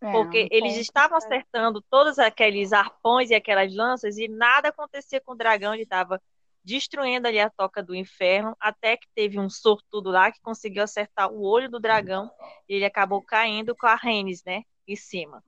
É, 0.00 0.10
porque 0.10 0.48
eles 0.50 0.76
estavam 0.76 1.16
acertando 1.16 1.80
todos 1.88 2.18
aqueles 2.18 2.72
arpões 2.72 3.30
e 3.30 3.34
aquelas 3.34 3.72
lanças 3.72 4.18
e 4.18 4.26
nada 4.26 4.68
acontecia 4.68 5.20
com 5.20 5.32
o 5.32 5.36
dragão, 5.36 5.72
ele 5.72 5.84
estava 5.84 6.20
destruindo 6.64 7.26
ali 7.26 7.38
a 7.38 7.50
toca 7.50 7.82
do 7.82 7.94
inferno, 7.94 8.56
até 8.60 8.96
que 8.96 9.06
teve 9.14 9.38
um 9.38 9.48
sortudo 9.48 10.10
lá 10.10 10.30
que 10.30 10.40
conseguiu 10.40 10.82
acertar 10.82 11.30
o 11.30 11.42
olho 11.42 11.70
do 11.70 11.80
dragão 11.80 12.30
e 12.68 12.74
ele 12.74 12.84
acabou 12.84 13.22
caindo 13.22 13.74
com 13.74 13.86
a 13.86 13.96
Renes, 13.96 14.42
né, 14.44 14.62
em 14.86 14.96
cima. 14.96 15.42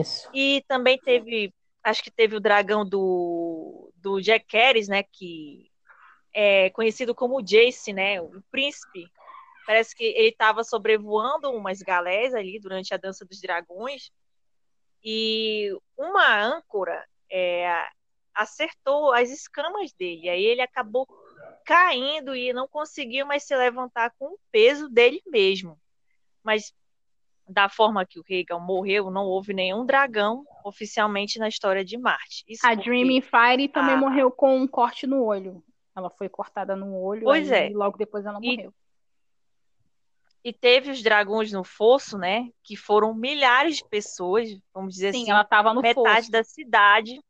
Isso. 0.00 0.28
E 0.34 0.64
também 0.68 0.98
teve, 0.98 1.52
acho 1.82 2.02
que 2.02 2.10
teve 2.10 2.36
o 2.36 2.40
dragão 2.40 2.84
do, 2.84 3.92
do 3.96 4.20
Jack 4.20 4.46
Harris, 4.52 4.88
né, 4.88 5.02
que 5.02 5.70
é 6.34 6.70
conhecido 6.70 7.14
como 7.14 7.42
Jace, 7.42 7.92
né, 7.92 8.20
o 8.20 8.42
príncipe. 8.50 9.06
Parece 9.66 9.94
que 9.94 10.04
ele 10.04 10.28
estava 10.28 10.64
sobrevoando 10.64 11.50
umas 11.50 11.80
galés 11.80 12.34
ali 12.34 12.58
durante 12.58 12.92
a 12.92 12.96
dança 12.96 13.24
dos 13.24 13.40
dragões 13.40 14.10
e 15.04 15.70
uma 15.96 16.36
âncora 16.42 17.04
é, 17.30 17.86
acertou 18.34 19.12
as 19.12 19.30
escamas 19.30 19.92
dele. 19.92 20.28
Aí 20.28 20.44
ele 20.44 20.60
acabou 20.60 21.06
caindo 21.64 22.34
e 22.34 22.52
não 22.52 22.66
conseguiu 22.66 23.26
mais 23.26 23.44
se 23.44 23.56
levantar 23.56 24.12
com 24.18 24.26
o 24.26 24.38
peso 24.50 24.88
dele 24.88 25.22
mesmo. 25.26 25.78
Mas 26.42 26.72
da 27.48 27.68
forma 27.68 28.06
que 28.06 28.18
o 28.18 28.24
Reagan 28.26 28.58
morreu, 28.58 29.10
não 29.10 29.26
houve 29.26 29.52
nenhum 29.52 29.84
dragão 29.84 30.44
oficialmente 30.64 31.38
na 31.38 31.48
história 31.48 31.84
de 31.84 31.98
Marte. 31.98 32.44
Isso 32.48 32.66
a 32.66 32.74
Dreaming 32.74 33.20
Fire 33.20 33.68
também 33.68 33.94
a... 33.94 33.98
morreu 33.98 34.30
com 34.30 34.56
um 34.56 34.66
corte 34.66 35.06
no 35.06 35.24
olho. 35.24 35.62
Ela 35.94 36.08
foi 36.08 36.28
cortada 36.28 36.74
no 36.74 36.96
olho 36.96 37.24
pois 37.24 37.50
é. 37.50 37.70
e 37.70 37.74
logo 37.74 37.98
depois 37.98 38.24
ela 38.24 38.40
morreu. 38.40 38.72
E, 40.44 40.52
teve 40.52 40.90
os 40.90 41.02
dragões 41.02 41.52
no 41.52 41.62
fosso, 41.62 42.18
né? 42.18 42.48
Que 42.64 42.76
foram 42.76 43.14
milhares 43.14 43.76
de 43.76 43.88
pessoas, 43.88 44.48
vamos 44.74 44.94
dizer 44.94 45.12
Sim, 45.12 45.22
assim. 45.22 45.30
ela 45.30 45.42
estava 45.42 45.72
no 45.72 45.80
metade 45.80 46.26
fosso. 46.26 46.30
da 46.32 46.42
cidade 46.42 47.20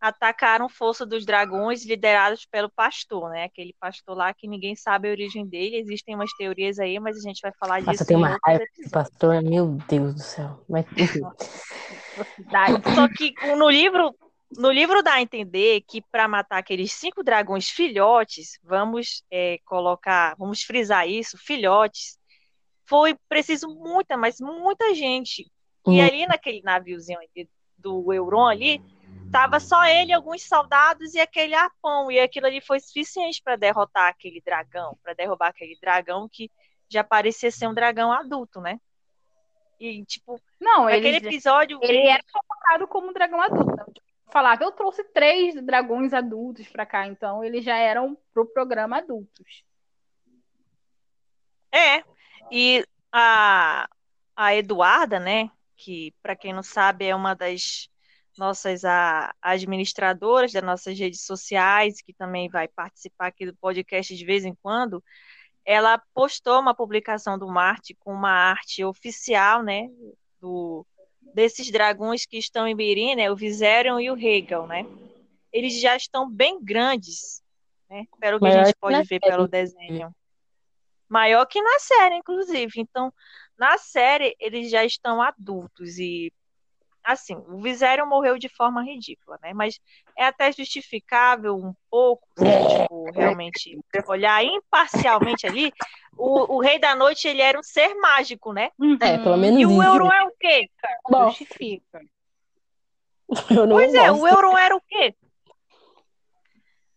atacaram 0.00 0.68
Força 0.68 1.04
dos 1.04 1.26
Dragões, 1.26 1.84
liderados 1.84 2.46
pelo 2.46 2.70
pastor, 2.70 3.30
né? 3.30 3.44
Aquele 3.44 3.74
pastor 3.80 4.16
lá 4.16 4.32
que 4.32 4.46
ninguém 4.46 4.74
sabe 4.76 5.08
a 5.08 5.10
origem 5.10 5.46
dele. 5.46 5.76
Existem 5.76 6.14
umas 6.14 6.30
teorias 6.36 6.78
aí, 6.78 6.98
mas 6.98 7.16
a 7.16 7.20
gente 7.20 7.40
vai 7.40 7.52
falar 7.58 7.80
Nossa, 7.80 7.92
disso. 7.92 8.06
Tem 8.06 8.16
uma 8.16 8.38
raiva 8.44 8.64
desse 8.76 8.90
pastor, 8.90 9.42
meu 9.42 9.78
Deus 9.88 10.14
do 10.14 10.20
céu. 10.20 10.64
Mas, 10.68 10.86
Só 12.94 13.08
que 13.16 13.34
no 13.56 13.68
livro, 13.68 14.14
no 14.56 14.70
livro 14.70 15.02
dá 15.02 15.14
a 15.14 15.22
entender 15.22 15.82
que 15.82 16.02
para 16.10 16.26
matar 16.26 16.58
aqueles 16.58 16.92
cinco 16.92 17.22
dragões 17.22 17.68
filhotes, 17.68 18.58
vamos 18.62 19.22
é, 19.30 19.58
colocar, 19.64 20.34
vamos 20.38 20.62
frisar 20.62 21.08
isso, 21.08 21.36
filhotes, 21.38 22.18
foi 22.86 23.16
preciso 23.28 23.68
muita, 23.68 24.16
mas 24.16 24.40
muita 24.40 24.94
gente. 24.94 25.50
E 25.86 25.90
hum. 25.90 26.04
ali 26.04 26.26
naquele 26.26 26.62
naviozinho 26.62 27.18
do 27.76 28.12
Euron 28.12 28.46
ali, 28.46 28.82
Tava 29.30 29.60
só 29.60 29.84
ele, 29.84 30.12
alguns 30.12 30.42
soldados 30.42 31.14
e 31.14 31.20
aquele 31.20 31.54
arpão. 31.54 32.10
E 32.10 32.18
aquilo 32.18 32.46
ali 32.46 32.60
foi 32.60 32.80
suficiente 32.80 33.42
para 33.42 33.56
derrotar 33.56 34.08
aquele 34.08 34.40
dragão, 34.40 34.96
para 35.02 35.12
derrubar 35.12 35.48
aquele 35.48 35.76
dragão 35.80 36.28
que 36.30 36.50
já 36.88 37.04
parecia 37.04 37.50
ser 37.50 37.68
um 37.68 37.74
dragão 37.74 38.10
adulto, 38.10 38.60
né? 38.60 38.80
E, 39.78 40.04
tipo, 40.06 40.40
não, 40.58 40.86
aquele 40.86 41.18
ele, 41.18 41.28
episódio. 41.28 41.78
Ele 41.82 42.08
era 42.08 42.22
colocado 42.32 42.88
como 42.88 43.10
um 43.10 43.12
dragão 43.12 43.40
adulto. 43.40 44.02
Falava, 44.30 44.62
eu 44.62 44.72
trouxe 44.72 45.02
três 45.04 45.54
dragões 45.64 46.12
adultos 46.12 46.68
para 46.68 46.84
cá, 46.84 47.06
então 47.06 47.42
eles 47.42 47.64
já 47.64 47.76
eram 47.76 48.16
pro 48.32 48.46
programa 48.46 48.98
adultos. 48.98 49.64
É, 51.72 52.02
e 52.50 52.84
a, 53.12 53.88
a 54.36 54.54
Eduarda, 54.54 55.18
né, 55.18 55.50
que 55.76 56.14
para 56.22 56.36
quem 56.36 56.52
não 56.52 56.62
sabe 56.62 57.06
é 57.06 57.14
uma 57.14 57.34
das 57.34 57.88
nossas 58.36 58.84
a, 58.84 59.34
administradoras 59.40 60.52
das 60.52 60.62
nossas 60.62 60.98
redes 60.98 61.22
sociais, 61.22 62.00
que 62.00 62.12
também 62.12 62.48
vai 62.48 62.68
participar 62.68 63.28
aqui 63.28 63.46
do 63.46 63.56
podcast 63.56 64.14
de 64.14 64.24
vez 64.24 64.44
em 64.44 64.54
quando, 64.62 65.02
ela 65.64 65.98
postou 66.14 66.60
uma 66.60 66.74
publicação 66.74 67.38
do 67.38 67.48
Marte 67.48 67.94
com 67.94 68.12
uma 68.12 68.30
arte 68.30 68.84
oficial, 68.84 69.62
né, 69.62 69.88
do, 70.40 70.86
desses 71.34 71.70
dragões 71.70 72.26
que 72.26 72.38
estão 72.38 72.66
em 72.66 72.74
Mirim, 72.74 73.14
né, 73.14 73.30
o 73.30 73.36
Viserion 73.36 73.98
e 74.00 74.10
o 74.10 74.16
Hegel, 74.16 74.66
né? 74.66 74.84
Eles 75.52 75.80
já 75.80 75.96
estão 75.96 76.28
bem 76.28 76.62
grandes, 76.62 77.42
né, 77.88 78.06
pelo 78.20 78.38
que 78.38 78.44
Maior 78.44 78.60
a 78.60 78.64
gente 78.64 78.76
pode 78.80 78.98
ver 78.98 79.06
série. 79.06 79.20
pelo 79.20 79.48
desenho. 79.48 80.14
Maior 81.08 81.46
que 81.46 81.60
na 81.62 81.78
série, 81.78 82.16
inclusive. 82.16 82.72
Então, 82.76 83.12
na 83.56 83.78
série, 83.78 84.36
eles 84.38 84.70
já 84.70 84.84
estão 84.84 85.22
adultos 85.22 85.98
e 85.98 86.32
assim, 87.12 87.34
o 87.48 87.62
Viserion 87.62 88.06
morreu 88.06 88.38
de 88.38 88.48
forma 88.50 88.82
ridícula, 88.84 89.38
né? 89.42 89.54
Mas 89.54 89.80
é 90.16 90.26
até 90.26 90.52
justificável 90.52 91.56
um 91.56 91.72
pouco, 91.90 92.28
se 92.36 92.46
a 92.46 92.60
gente 92.60 92.88
for 92.88 93.10
realmente 93.12 93.80
olhar 94.06 94.44
imparcialmente 94.44 95.46
ali. 95.46 95.72
O, 96.16 96.56
o 96.56 96.60
Rei 96.60 96.78
da 96.78 96.94
Noite, 96.94 97.26
ele 97.26 97.40
era 97.40 97.58
um 97.58 97.62
ser 97.62 97.94
mágico, 97.94 98.52
né? 98.52 98.70
É, 99.00 99.16
pelo 99.18 99.36
menos 99.38 99.58
E 99.58 99.64
o 99.64 99.82
Euron 99.82 100.12
é 100.12 100.24
o 100.24 100.32
quê? 100.38 100.68
Bom, 101.08 101.28
Justifica. 101.28 102.00
Pois 103.70 103.94
é, 103.94 104.10
o 104.10 104.26
Euron 104.26 104.56
era 104.56 104.74
o 104.74 104.80
quê? 104.80 105.14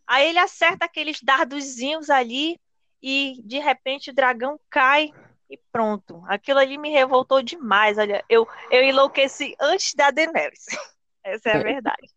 Aí 0.08 0.30
ele 0.30 0.40
acerta 0.40 0.86
aqueles 0.86 1.22
dardozinhos 1.22 2.10
ali 2.10 2.60
e, 3.02 3.42
de 3.44 3.60
repente, 3.60 4.12
o 4.12 4.14
dragão 4.14 4.60
cai 4.70 5.12
e 5.52 5.60
pronto. 5.70 6.24
Aquilo 6.28 6.60
ali 6.60 6.78
me 6.78 6.90
revoltou 6.90 7.42
demais. 7.44 7.98
Olha, 7.98 8.24
eu, 8.30 8.48
eu 8.72 8.82
enlouqueci 8.82 9.54
antes 9.60 9.94
da 9.94 10.10
Daenerys. 10.10 10.66
Essa 11.22 11.50
é 11.50 11.58
a 11.58 11.62
verdade. 11.62 12.08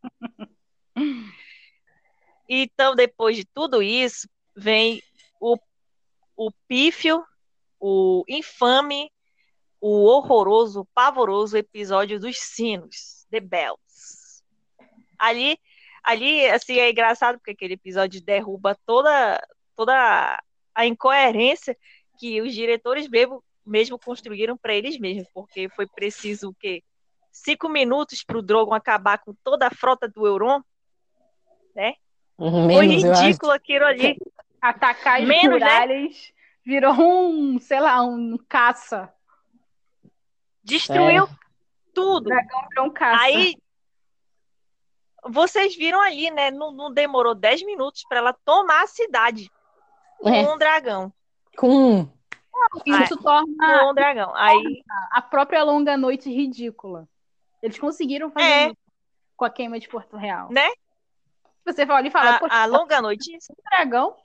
então, 2.49 2.95
depois 2.95 3.37
de 3.37 3.45
tudo 3.45 3.83
isso, 3.83 4.29
vem 4.55 5.03
o, 5.41 5.59
o 6.37 6.51
pífio, 6.69 7.25
o 7.81 8.25
infame, 8.29 9.11
o 9.81 10.05
horroroso, 10.05 10.83
o 10.83 10.87
pavoroso 10.95 11.57
episódio 11.59 12.21
dos 12.21 12.39
sinos, 12.39 13.27
The 13.31 13.41
Bells. 13.41 14.45
Ali, 15.19 15.59
ali, 16.05 16.47
assim, 16.47 16.79
é 16.79 16.89
engraçado 16.89 17.37
porque 17.39 17.51
aquele 17.51 17.75
episódio 17.75 18.23
derruba 18.23 18.79
toda, 18.87 19.45
toda 19.75 20.41
a 20.73 20.87
incoerência 20.87 21.77
que 22.19 22.41
os 22.41 22.55
diretores 22.55 23.09
mesmo, 23.09 23.43
mesmo 23.65 23.99
construíram 23.99 24.57
para 24.57 24.75
eles 24.75 24.99
mesmos, 24.99 25.29
porque 25.33 25.69
foi 25.69 25.87
preciso 25.87 26.51
o 26.51 26.55
quê? 26.55 26.83
Cinco 27.31 27.69
minutos 27.69 28.23
para 28.23 28.39
o 28.39 28.43
Drogon 28.43 28.75
acabar 28.75 29.19
com 29.19 29.35
toda 29.43 29.67
a 29.67 29.71
frota 29.71 30.09
do 30.09 30.27
Euron, 30.27 30.63
né? 31.75 31.95
Uhum, 32.39 32.67
menos, 32.67 33.03
foi 33.03 33.11
ridículo 33.11 33.53
aquilo 33.53 33.85
ali. 33.85 34.17
Atacar 34.61 35.21
as 35.21 35.29
Menos, 35.29 35.61
muralhas 35.61 36.15
né? 36.15 36.35
virou 36.65 36.95
um, 36.95 37.59
sei 37.59 37.81
lá, 37.81 38.03
um 38.03 38.39
caça. 38.49 39.13
Destruiu 40.63 41.25
é. 41.25 41.29
tudo. 41.93 42.27
O 42.27 42.31
dragão 42.31 42.69
virou 42.71 42.87
um 42.87 42.91
caça. 42.91 43.23
Aí, 43.25 43.55
vocês 45.27 45.77
viram 45.77 46.01
ali, 46.01 46.31
né? 46.31 46.51
Não, 46.51 46.73
não 46.73 46.93
demorou 46.93 47.35
10 47.35 47.63
minutos 47.65 48.05
para 48.09 48.19
ela 48.19 48.33
tomar 48.45 48.83
a 48.83 48.87
cidade 48.87 49.51
é. 50.25 50.45
com 50.45 50.55
um 50.55 50.59
dragão. 50.59 51.13
Com 51.57 52.09
isso 52.87 53.17
torna 53.17 53.91
um 53.91 53.95
dragão. 53.95 54.33
Aí 54.35 54.83
a 55.13 55.23
própria 55.23 55.63
longa 55.63 55.97
noite 55.97 56.31
ridícula. 56.31 57.09
Eles 57.63 57.79
conseguiram 57.79 58.31
fazer 58.31 58.47
é. 58.47 58.67
isso 58.67 58.77
com 59.37 59.45
a 59.45 59.51
queima 59.51 59.79
de 59.79 59.89
Porto 59.89 60.17
Real. 60.17 60.51
Né? 60.51 60.69
Você 61.65 61.85
olha 61.85 62.09
e 62.09 62.11
fala, 62.11 62.39
a, 62.51 62.63
a 62.63 62.67
longa 62.67 63.01
noite. 63.01 63.37
Um 63.51 63.71
dragão. 63.71 64.17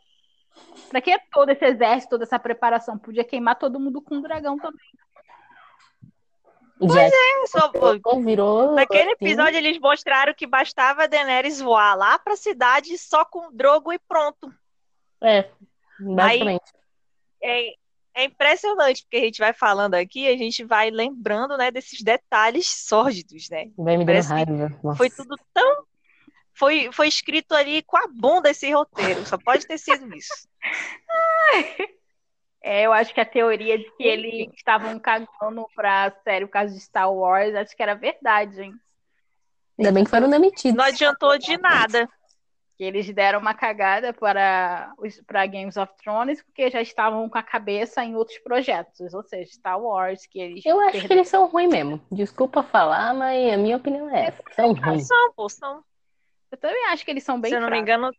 Pra 0.89 1.01
que 1.01 1.17
todo 1.31 1.49
esse 1.49 1.65
exército, 1.65 2.11
toda 2.11 2.23
essa 2.23 2.37
preparação? 2.37 2.97
Podia 2.97 3.23
queimar 3.23 3.57
todo 3.57 3.79
mundo 3.79 4.01
com 4.01 4.15
um 4.15 4.21
dragão 4.21 4.57
também. 4.57 4.79
Pois 6.77 6.95
é, 6.95 7.47
só 7.47 7.71
virou. 8.21 8.73
Naquele 8.73 9.11
assim. 9.11 9.25
episódio 9.25 9.57
eles 9.57 9.77
mostraram 9.79 10.33
que 10.33 10.47
bastava 10.47 11.03
a 11.03 11.07
Daenerys 11.07 11.59
voar 11.59 11.93
lá 11.93 12.17
pra 12.17 12.37
cidade 12.37 12.97
só 12.97 13.25
com 13.25 13.51
Drogo 13.51 13.91
e 13.91 13.99
pronto. 13.99 14.53
É, 15.21 15.49
basicamente. 15.99 16.63
Aí, 16.73 16.78
é, 17.41 17.73
é 18.13 18.23
impressionante, 18.25 19.03
porque 19.03 19.17
a 19.17 19.21
gente 19.21 19.39
vai 19.39 19.53
falando 19.53 19.95
aqui, 19.95 20.27
a 20.27 20.37
gente 20.37 20.63
vai 20.63 20.89
lembrando, 20.89 21.57
né, 21.57 21.71
desses 21.71 22.01
detalhes 22.01 22.67
sórdidos, 22.67 23.49
né? 23.49 23.69
Vai 23.77 23.97
me 23.97 24.05
dando 24.05 24.23
raiva. 24.23 24.79
Foi 24.95 25.09
tudo 25.09 25.35
tão. 25.53 25.83
Foi, 26.53 26.89
foi 26.91 27.07
escrito 27.07 27.53
ali 27.53 27.81
com 27.83 27.97
a 27.97 28.07
bunda 28.07 28.49
esse 28.49 28.69
roteiro, 28.71 29.25
só 29.25 29.37
pode 29.37 29.65
ter 29.65 29.77
sido 29.77 30.13
isso. 30.15 30.47
É, 32.61 32.85
eu 32.85 32.91
acho 32.91 33.13
que 33.13 33.21
a 33.21 33.25
teoria 33.25 33.77
de 33.77 33.89
que 33.95 34.03
eles 34.03 34.53
estavam 34.53 34.99
cagando 34.99 35.65
pra 35.73 36.13
série 36.25 36.43
o 36.43 36.49
caso 36.49 36.73
de 36.73 36.81
Star 36.81 37.09
Wars, 37.09 37.55
acho 37.55 37.73
que 37.73 37.81
era 37.81 37.95
verdade, 37.95 38.61
hein? 38.61 38.73
Ainda 39.77 39.93
bem 39.93 40.03
que 40.03 40.09
foram 40.09 40.29
demitidos. 40.29 40.75
Não 40.75 40.83
adiantou 40.83 41.37
de 41.37 41.57
nada. 41.57 42.09
Que 42.79 42.85
eles 42.85 43.13
deram 43.13 43.39
uma 43.39 43.53
cagada 43.53 44.13
para, 44.13 44.93
para 45.27 45.45
Games 45.45 45.75
of 45.75 45.91
Thrones, 46.01 46.41
porque 46.41 46.71
já 46.71 46.81
estavam 46.81 47.29
com 47.29 47.37
a 47.37 47.43
cabeça 47.43 48.05
em 48.05 48.15
outros 48.15 48.39
projetos, 48.39 49.13
ou 49.13 49.21
seja, 49.21 49.51
Star 49.51 49.77
Wars, 49.77 50.25
que 50.25 50.39
eles. 50.39 50.65
Eu 50.65 50.79
acho 50.79 50.93
perderam. 50.93 51.07
que 51.07 51.13
eles 51.13 51.27
são 51.27 51.45
ruins 51.47 51.69
mesmo. 51.69 52.01
Desculpa 52.09 52.63
falar, 52.63 53.13
mas 53.13 53.53
a 53.53 53.57
minha 53.57 53.75
opinião 53.75 54.09
é 54.09 54.27
essa. 54.27 54.41
São 54.53 54.71
ruins. 54.71 55.05
São, 55.05 55.33
pô, 55.33 55.49
são. 55.49 55.83
Eu 56.49 56.57
também 56.57 56.85
acho 56.85 57.03
que 57.03 57.11
eles 57.11 57.23
são 57.25 57.37
bem 57.41 57.49
Se 57.51 57.57
eu 57.57 57.59
não 57.59 57.67
fracos. 57.67 57.85
me 57.85 57.91
engano, 57.91 58.11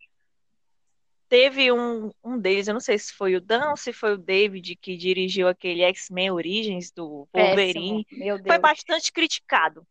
teve 1.26 1.72
um, 1.72 2.11
um 2.22 2.38
deles, 2.38 2.68
eu 2.68 2.74
não 2.74 2.80
sei 2.80 2.98
se 2.98 3.14
foi 3.14 3.36
o 3.36 3.40
Dan 3.40 3.70
ou 3.70 3.78
se 3.78 3.94
foi 3.94 4.12
o 4.12 4.18
David 4.18 4.76
que 4.76 4.94
dirigiu 4.94 5.48
aquele 5.48 5.84
X-Men 5.84 6.32
Origins 6.32 6.90
do 6.90 7.26
Wolverine. 7.34 8.06
Foi 8.46 8.58
bastante 8.58 9.11
criticado. 9.11 9.86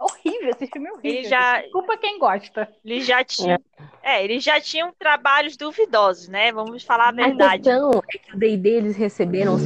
Horrível, 0.00 0.50
esse 0.50 0.66
filme 0.66 0.88
é 0.88 0.92
horrível. 0.92 1.18
Ele 1.18 1.28
já, 1.28 1.60
Desculpa 1.60 1.98
quem 1.98 2.18
gosta. 2.18 2.68
Ele 2.82 3.02
já 3.02 3.22
tinha, 3.22 3.60
é. 4.02 4.16
é, 4.16 4.24
eles 4.24 4.42
já 4.42 4.58
tinham 4.58 4.92
trabalhos 4.98 5.56
duvidosos, 5.58 6.28
né? 6.28 6.50
Vamos 6.52 6.82
falar 6.82 7.08
a 7.08 7.12
verdade. 7.12 7.68
A 7.68 7.74
questão 7.74 8.02
é 8.14 8.18
que 8.18 8.34
o 8.34 8.38
D&D 8.38 8.68
eles 8.70 8.96
receberam 8.96 9.58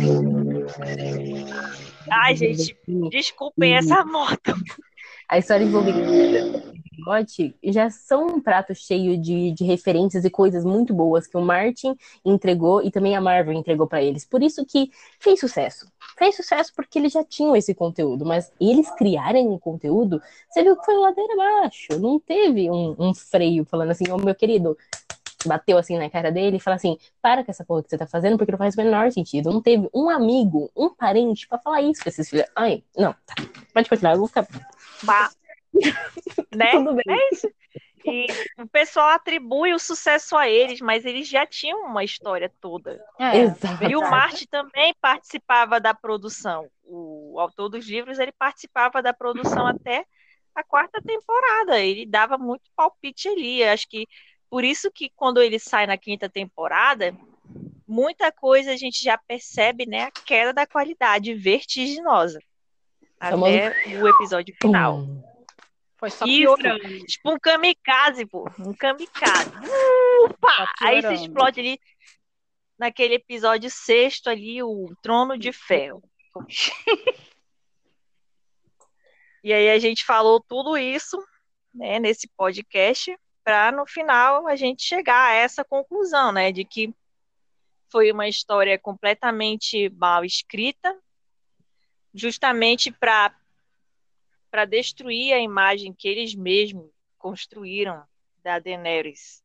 Ai, 2.11 2.35
gente, 2.35 2.77
desculpem 3.11 3.77
essa 3.77 4.05
moto. 4.05 4.55
A 5.29 5.39
história 5.39 5.65
envolvendo 5.65 6.75
Scott 7.05 7.57
já 7.63 7.91
são 7.91 8.27
um 8.27 8.41
prato 8.41 8.75
cheio 8.75 9.21
de, 9.21 9.53
de 9.53 9.65
referências 9.65 10.25
e 10.25 10.31
coisas 10.31 10.65
muito 10.65 10.95
boas 10.95 11.27
que 11.27 11.37
o 11.37 11.43
Martin 11.43 11.97
entregou 12.25 12.83
e 12.83 12.91
também 12.91 13.15
a 13.15 13.21
Marvel 13.21 13.53
entregou 13.53 13.87
para 13.87 14.03
eles. 14.03 14.25
Por 14.25 14.43
isso 14.43 14.65
que 14.65 14.91
fez 15.21 15.39
sucesso. 15.39 15.87
Fez 16.17 16.37
sucesso 16.37 16.73
porque 16.75 16.99
eles 16.99 17.13
já 17.13 17.25
tinham 17.25 17.57
esse 17.57 17.75
conteúdo, 17.75 18.25
mas 18.25 18.53
eles 18.61 18.91
criarem 18.93 19.49
um 19.49 19.59
conteúdo, 19.59 20.21
você 20.49 20.63
viu 20.63 20.77
que 20.77 20.85
foi 20.85 20.97
ladeira 20.97 21.33
abaixo. 21.35 21.99
Não 21.99 22.19
teve 22.19 22.71
um, 22.71 22.95
um 22.99 23.15
freio 23.15 23.65
falando 23.65 23.91
assim, 23.91 24.05
ô 24.11 24.15
oh, 24.15 24.19
meu 24.19 24.35
querido, 24.35 24.77
bateu 25.47 25.77
assim 25.77 25.99
na 25.99 26.11
cara 26.11 26.31
dele 26.31 26.57
e 26.57 26.61
fala 26.61 26.77
assim: 26.77 26.99
para 27.21 27.45
com 27.45 27.51
essa 27.51 27.65
porra 27.65 27.83
que 27.83 27.91
você 27.91 27.99
tá 27.99 28.07
fazendo, 28.07 28.37
porque 28.37 28.53
não 28.53 28.59
faz 28.59 28.75
o 28.75 28.79
menor 28.79 29.11
sentido. 29.13 29.53
Não 29.53 29.61
teve 29.61 29.89
um 29.95 30.09
amigo, 30.09 30.71
um 30.77 30.91
parente 30.91 31.47
para 31.47 31.59
falar 31.59 31.83
isso 31.83 32.01
pra 32.01 32.09
esses 32.09 32.29
filhos. 32.29 32.47
Ai, 32.57 32.83
não, 32.97 33.13
tá. 33.27 33.35
Pode 33.73 33.89
continuar, 33.89 34.13
eu 34.13 34.19
vou 34.19 34.29
ficar. 34.29 34.47
Bah. 35.03 35.31
né? 36.55 36.71
Tudo 36.73 36.95
bem. 36.95 37.05
É 37.09 37.35
isso. 37.35 37.49
E 38.05 38.27
o 38.59 38.67
pessoal 38.69 39.09
atribui 39.09 39.73
o 39.73 39.79
sucesso 39.79 40.37
a 40.37 40.49
eles, 40.49 40.81
mas 40.81 41.07
eles 41.07 41.27
já 41.27 41.47
tinham 41.47 41.87
uma 41.87 42.05
história 42.05 42.53
toda. 42.61 43.03
É, 43.19 43.39
Exato. 43.39 43.85
E 43.85 43.97
o 43.97 44.03
Marte 44.03 44.47
também 44.47 44.95
participava 45.01 45.81
da 45.81 45.95
produção. 45.95 46.69
O 46.83 47.41
autor 47.41 47.71
dos 47.71 47.87
livros, 47.87 48.19
ele 48.19 48.33
participava 48.33 49.03
da 49.03 49.15
produção 49.15 49.67
até 49.67 50.05
a 50.55 50.63
quarta 50.63 51.01
temporada. 51.01 51.81
Ele 51.81 52.05
dava 52.05 52.37
muito 52.37 52.71
palpite 52.77 53.29
ali. 53.29 53.65
Acho 53.65 53.89
que 53.89 54.07
por 54.51 54.65
isso 54.65 54.91
que 54.91 55.11
quando 55.17 55.41
ele 55.41 55.59
sai 55.59 55.87
na 55.87 55.97
quinta 55.97 56.29
temporada, 56.29 57.17
muita 57.89 58.31
coisa 58.31 58.73
a 58.73 58.77
gente 58.77 59.03
já 59.03 59.17
percebe, 59.17 59.87
né, 59.87 60.03
a 60.03 60.11
queda 60.11 60.53
da 60.53 60.67
qualidade 60.67 61.33
vertiginosa. 61.35 62.39
Até 63.19 63.73
o 63.99 64.07
episódio 64.07 64.55
final. 64.61 64.99
Hum. 64.99 65.34
Foi 66.05 66.11
só 66.11 66.27
Isso, 66.27 66.57
piorando. 66.57 67.07
Tipo 67.07 67.33
um 67.33 67.39
kamikaze, 67.39 68.27
pô. 68.27 68.47
Um 68.59 68.75
kamikaze. 68.75 69.51
Upa! 70.29 70.71
Aí 70.83 71.01
você 71.01 71.15
explode 71.15 71.61
ali 71.61 71.81
naquele 72.79 73.15
episódio 73.15 73.71
sexto 73.71 74.29
ali, 74.29 74.63
o 74.63 74.95
Trono 75.01 75.39
de 75.39 75.51
Ferro. 75.51 76.03
e 79.43 79.51
aí 79.51 79.71
a 79.71 79.79
gente 79.79 80.05
falou 80.05 80.45
tudo 80.47 80.77
isso 80.77 81.17
né, 81.73 81.99
nesse 81.99 82.29
podcast 82.37 83.19
para 83.43 83.73
no 83.73 83.87
final 83.87 84.47
a 84.47 84.57
gente 84.57 84.83
chegar 84.83 85.31
a 85.31 85.35
essa 85.35 85.65
conclusão, 85.65 86.33
né, 86.33 86.53
de 86.53 86.67
que 86.67 86.95
foi 87.91 88.13
uma 88.13 88.29
história 88.29 88.79
completamente 88.79 89.89
mal 89.89 90.23
escrita, 90.23 90.95
justamente 92.13 92.93
para 92.93 93.35
para 94.55 94.67
destruir 94.67 95.33
a 95.33 95.41
imagem 95.41 95.93
que 95.93 96.07
eles 96.07 96.33
mesmos 96.33 96.89
construíram 97.19 98.05
da 98.41 98.61
Daenerys. 98.61 99.43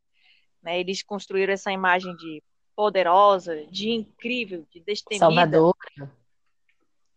Né? 0.62 0.80
Eles 0.80 1.01
construíram 1.01 1.51
essa 1.51 1.72
imagem 1.72 2.16
de 2.16 2.43
poderosa, 2.76 3.66
de 3.72 3.89
incrível, 3.89 4.68
de 4.70 4.80
destemida. 4.80 5.26
Salvadora. 5.26 6.16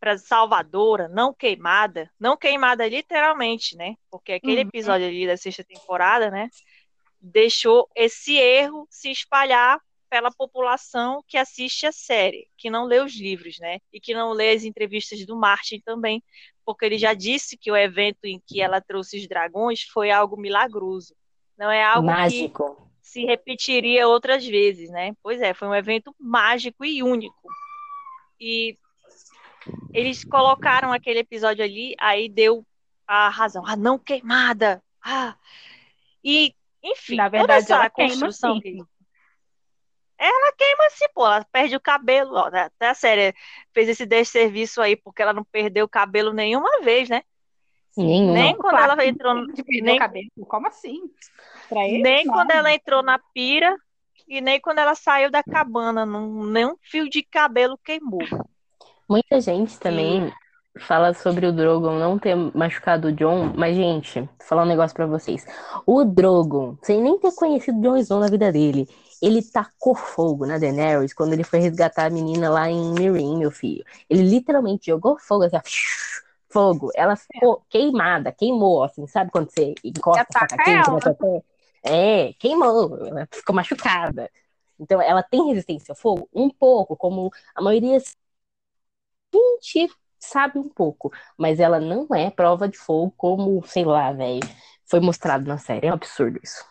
Para 0.01 0.16
salvadora, 0.16 1.07
não 1.07 1.34
queimada. 1.34 2.11
Não 2.18 2.34
queimada 2.34 2.88
literalmente, 2.88 3.76
né? 3.76 3.95
Porque 4.11 4.32
aquele 4.32 4.62
uhum. 4.62 4.68
episódio 4.68 5.07
ali 5.07 5.26
da 5.26 5.36
sexta 5.36 5.62
temporada, 5.62 6.30
né? 6.30 6.49
Deixou 7.20 7.90
esse 7.95 8.38
erro 8.38 8.86
se 8.88 9.11
espalhar 9.11 9.78
pela 10.13 10.31
população 10.31 11.25
que 11.27 11.39
assiste 11.39 11.87
a 11.87 11.91
série, 11.91 12.47
que 12.59 12.69
não 12.69 12.85
lê 12.85 13.01
os 13.01 13.19
livros, 13.19 13.59
né? 13.59 13.79
E 13.91 13.99
que 13.99 14.13
não 14.13 14.33
lê 14.33 14.51
as 14.51 14.63
entrevistas 14.63 15.25
do 15.25 15.35
Martin 15.35 15.81
também, 15.83 16.23
porque 16.67 16.85
ele 16.85 16.99
já 16.99 17.15
disse 17.15 17.57
que 17.57 17.73
o 17.73 17.77
evento 17.77 18.27
em 18.27 18.39
que 18.47 18.61
ela 18.61 18.79
trouxe 18.79 19.19
os 19.19 19.27
dragões 19.27 19.85
foi 19.85 20.11
algo 20.11 20.37
milagroso. 20.37 21.15
Não 21.57 21.71
é 21.71 21.83
algo 21.83 22.09
mágico. 22.09 22.77
que 23.01 23.09
se 23.09 23.25
repetiria 23.25 24.07
outras 24.07 24.45
vezes, 24.45 24.91
né? 24.91 25.15
Pois 25.23 25.41
é, 25.41 25.55
foi 25.55 25.67
um 25.67 25.75
evento 25.75 26.15
mágico 26.21 26.85
e 26.85 27.03
único. 27.03 27.49
E 28.39 28.77
eles 29.95 30.25
colocaram 30.25 30.93
aquele 30.93 31.21
episódio 31.21 31.65
ali, 31.65 31.95
aí 31.99 32.29
deu 32.29 32.67
a 33.07 33.31
razão. 33.31 33.65
Ah, 33.67 33.77
não 33.77 33.99
queimada. 33.99 34.83
Ah. 35.03 35.37
E, 36.23 36.55
enfim, 36.83 37.17
Na 37.17 37.31
verdade, 37.31 37.67
toda 37.67 37.79
essa 37.79 37.89
construção 37.89 38.61
queima, 38.61 38.87
ela 40.27 40.53
queima 40.57 40.87
assim, 40.87 41.07
pô, 41.14 41.27
ela 41.27 41.47
perde 41.51 41.75
o 41.75 41.81
cabelo. 41.81 42.35
Ó, 42.35 42.51
né? 42.51 42.62
até 42.62 42.89
a 42.89 42.95
série 42.95 43.35
fez 43.73 43.89
esse 43.89 44.07
desserviço 44.07 44.81
aí, 44.81 44.97
porque 44.97 45.20
ela 45.20 45.33
não 45.33 45.45
perdeu 45.45 45.85
o 45.85 45.89
cabelo 45.89 46.33
nenhuma 46.33 46.81
vez, 46.83 47.09
né? 47.09 47.23
Nenhuma. 47.97 48.33
Nem 48.33 48.57
quando 48.57 48.77
claro, 48.77 48.93
ela 48.93 49.07
entrou 49.07 49.35
no. 49.35 49.47
Nem... 49.83 49.99
Cabelo. 49.99 50.29
Como 50.49 50.66
assim? 50.68 51.01
Ele, 51.70 52.03
nem 52.03 52.25
não. 52.25 52.35
quando 52.35 52.51
ela 52.53 52.73
entrou 52.73 53.03
na 53.03 53.18
pira 53.35 53.77
e 54.29 54.41
nem 54.41 54.61
quando 54.61 54.79
ela 54.79 54.95
saiu 54.95 55.31
da 55.31 55.43
cabana. 55.43 56.07
Não, 56.07 56.45
nenhum 56.47 56.77
fio 56.81 57.09
de 57.09 57.23
cabelo 57.23 57.79
queimou. 57.85 58.23
Muita 59.09 59.41
gente 59.41 59.79
também 59.79 60.33
fala 60.79 61.12
sobre 61.12 61.47
o 61.47 61.53
Drogon 61.53 61.99
não 61.99 62.18
ter 62.18 62.35
machucado 62.35 63.09
o 63.09 63.12
John, 63.12 63.53
mas, 63.55 63.77
gente, 63.77 64.20
vou 64.20 64.29
falar 64.41 64.62
um 64.62 64.68
negócio 64.68 64.97
pra 64.97 65.07
vocês. 65.07 65.45
O 65.85 66.05
Drogon, 66.05 66.77
sem 66.83 67.03
nem 67.03 67.18
ter 67.18 67.35
conhecido 67.35 67.79
o 67.79 67.83
Jon 67.83 67.97
Snow 67.99 68.20
na 68.20 68.29
vida 68.29 68.51
dele, 68.51 68.89
ele 69.23 69.41
tacou 69.41 69.95
fogo 69.95 70.45
na 70.45 70.59
Daenerys 70.59 71.14
quando 71.14 71.33
ele 71.33 71.45
foi 71.45 71.61
resgatar 71.61 72.07
a 72.07 72.11
menina 72.11 72.51
lá 72.51 72.68
em 72.68 72.93
Meereen, 72.93 73.39
meu 73.39 73.53
filho. 73.53 73.85
Ele 74.11 74.25
literalmente 74.25 74.87
jogou 74.87 75.16
fogo, 75.18 75.45
assim, 75.45 75.57
fogo. 76.51 76.91
Ela 76.95 77.14
ficou 77.14 77.64
queimada, 77.70 78.33
queimou, 78.33 78.83
assim, 78.83 79.07
sabe 79.07 79.31
quando 79.31 79.51
você 79.51 79.75
encosta 79.85 80.27
a 80.29 80.41
faca 80.41 80.57
quente 80.57 80.91
na 80.91 81.01
sua 81.01 81.14
pé? 81.14 81.43
É, 81.85 82.33
queimou, 82.35 83.07
ela 83.07 83.29
ficou 83.31 83.55
machucada. 83.55 84.29
Então, 84.79 85.01
ela 85.01 85.23
tem 85.23 85.47
resistência 85.47 85.93
ao 85.93 85.97
fogo? 85.97 86.29
Um 86.35 86.51
pouco, 86.51 86.97
como 86.97 87.31
a 87.55 87.62
maioria 87.62 88.01
gente 89.62 89.91
sabe 90.18 90.59
um 90.59 90.68
pouco, 90.68 91.12
mas 91.37 91.61
ela 91.61 91.81
não 91.81 92.07
é 92.14 92.31
prova 92.31 92.68
de 92.68 92.77
fogo 92.77 93.12
como, 93.16 93.62
sei 93.66 93.85
lá, 93.85 94.12
velho, 94.12 94.41
foi 94.85 95.01
mostrado 95.01 95.47
na 95.47 95.59
série. 95.59 95.87
É 95.87 95.91
um 95.91 95.95
absurdo 95.95 96.39
isso. 96.43 96.64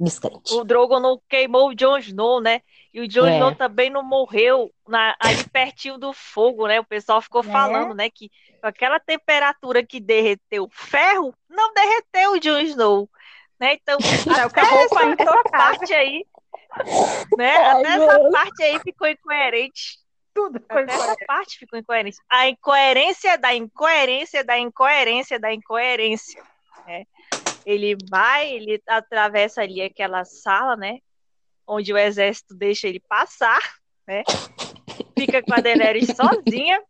Distante. 0.00 0.54
O 0.54 0.64
Drogon 0.64 0.98
não 0.98 1.20
queimou 1.28 1.68
o 1.68 1.74
Jon 1.74 1.98
Snow, 1.98 2.40
né? 2.40 2.62
E 2.92 3.02
o 3.02 3.06
Jon 3.06 3.26
é. 3.26 3.34
Snow 3.34 3.54
também 3.54 3.90
não 3.90 4.02
morreu 4.02 4.72
na, 4.88 5.14
ali 5.20 5.44
pertinho 5.52 5.98
do 5.98 6.14
fogo, 6.14 6.66
né? 6.66 6.80
O 6.80 6.84
pessoal 6.84 7.20
ficou 7.20 7.42
é. 7.42 7.44
falando, 7.44 7.94
né? 7.94 8.08
Que 8.08 8.30
com 8.62 8.66
aquela 8.66 8.98
temperatura 8.98 9.84
que 9.84 10.00
derreteu 10.00 10.68
ferro, 10.72 11.34
não 11.48 11.74
derreteu 11.74 12.32
o 12.32 12.40
Jon 12.40 12.60
Snow. 12.60 13.10
Né? 13.60 13.74
Então, 13.74 13.98
até 14.48 14.60
essa, 14.60 15.22
essa 15.22 15.42
parte 15.50 15.92
aí, 15.92 16.24
né? 17.36 17.56
Ai, 17.56 17.84
até 17.84 17.88
essa 17.88 18.30
parte 18.30 18.62
aí 18.62 18.78
ficou 18.80 19.06
incoerente. 19.06 19.98
Tudo 20.32 20.60
ficou 20.60 20.78
até 20.78 20.94
incoerente. 20.94 21.10
essa 21.10 21.26
parte 21.26 21.58
ficou 21.58 21.78
incoerente. 21.78 22.16
A 22.26 22.48
incoerência 22.48 23.36
da 23.36 23.54
incoerência 23.54 24.42
da 24.42 24.58
incoerência 24.58 25.38
da 25.38 25.52
incoerência. 25.52 26.42
Né? 26.86 27.04
Ele 27.64 27.96
vai, 28.08 28.52
ele 28.52 28.82
atravessa 28.86 29.62
ali 29.62 29.82
aquela 29.82 30.24
sala, 30.24 30.76
né? 30.76 30.98
Onde 31.66 31.92
o 31.92 31.98
exército 31.98 32.54
deixa 32.54 32.88
ele 32.88 33.00
passar, 33.00 33.60
né? 34.06 34.22
Fica 35.16 35.42
com 35.42 35.54
a 35.54 35.60
Daenerys 35.60 36.08
sozinha, 36.16 36.82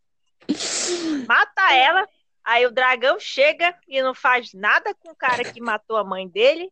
mata 1.27 1.75
ela, 1.75 2.09
aí 2.45 2.65
o 2.67 2.71
dragão 2.71 3.19
chega 3.19 3.77
e 3.89 4.01
não 4.03 4.15
faz 4.15 4.53
nada 4.55 4.95
com 4.95 5.11
o 5.11 5.17
cara 5.17 5.45
que 5.45 5.61
matou 5.61 5.97
a 5.97 6.05
mãe 6.05 6.29
dele 6.29 6.71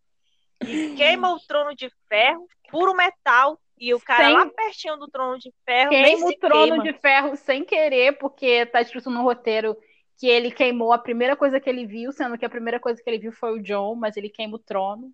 e 0.61 0.95
queima 0.97 1.33
o 1.33 1.41
trono 1.41 1.75
de 1.75 1.91
ferro, 2.09 2.49
puro 2.71 2.95
metal, 2.95 3.61
e 3.81 3.95
o 3.95 4.01
cara 4.01 4.25
sem... 4.25 4.35
lá 4.35 4.47
pertinho 4.47 4.97
do 4.97 5.09
trono 5.09 5.39
de 5.39 5.53
ferro. 5.65 5.91
Queima 5.91 6.27
o 6.27 6.39
trono 6.39 6.83
queima. 6.83 6.83
de 6.83 6.93
ferro 6.95 7.37
sem 7.37 7.65
querer, 7.65 8.19
porque 8.19 8.67
tá 8.67 8.81
escrito 8.81 9.11
no 9.11 9.23
roteiro 9.23 9.77
que 10.19 10.27
ele 10.27 10.51
queimou 10.51 10.93
a 10.93 10.99
primeira 10.99 11.37
coisa 11.37 11.61
que 11.61 11.71
ele 11.71 11.87
viu, 11.87 12.13
sendo 12.13 12.37
que 12.37 12.45
a 12.45 12.51
primeira 12.51 12.81
coisa 12.81 13.01
que 13.01 13.09
ele 13.09 13.21
viu 13.21 13.33
foi 13.33 13.53
o 13.53 13.63
John, 13.63 13.95
mas 13.95 14.17
ele 14.17 14.29
queima 14.29 14.57
o 14.57 14.59
trono. 14.59 15.13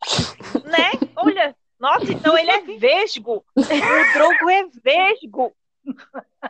Né? 0.64 0.90
Olha, 1.16 1.54
nossa, 1.78 2.12
então 2.12 2.36
ele 2.38 2.50
é 2.50 2.60
vesgo. 2.78 3.44
O 3.54 4.12
Drogo 4.14 4.50
é 4.50 4.64
vesgo. 4.82 5.52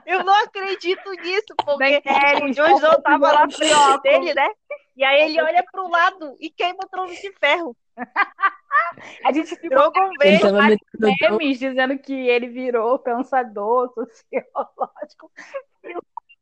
Eu 0.05 0.23
não 0.25 0.45
acredito 0.45 1.11
nisso, 1.13 1.55
porque 1.57 2.03
o 2.45 2.53
Jon 2.53 2.77
Snow 2.77 3.03
tava 3.03 3.33
lá 3.33 3.51
frente 3.51 4.03
dele, 4.03 4.35
né? 4.35 4.51
E 4.95 5.03
aí 5.03 5.23
ele 5.23 5.41
olha 5.41 5.65
pro 5.73 5.89
lado 5.89 6.37
e 6.39 6.51
queima 6.51 6.81
o 6.85 6.89
trono 6.89 7.11
de 7.11 7.33
ferro. 7.41 7.75
A 9.25 9.33
gente 9.33 9.57
ficou 9.57 9.91
com 9.91 10.11
vários 10.53 10.81
memes 10.99 11.59
dizendo 11.59 11.99
que 11.99 12.13
ele 12.13 12.49
virou 12.49 12.99
pensador 12.99 13.91
sociológico. 13.95 15.33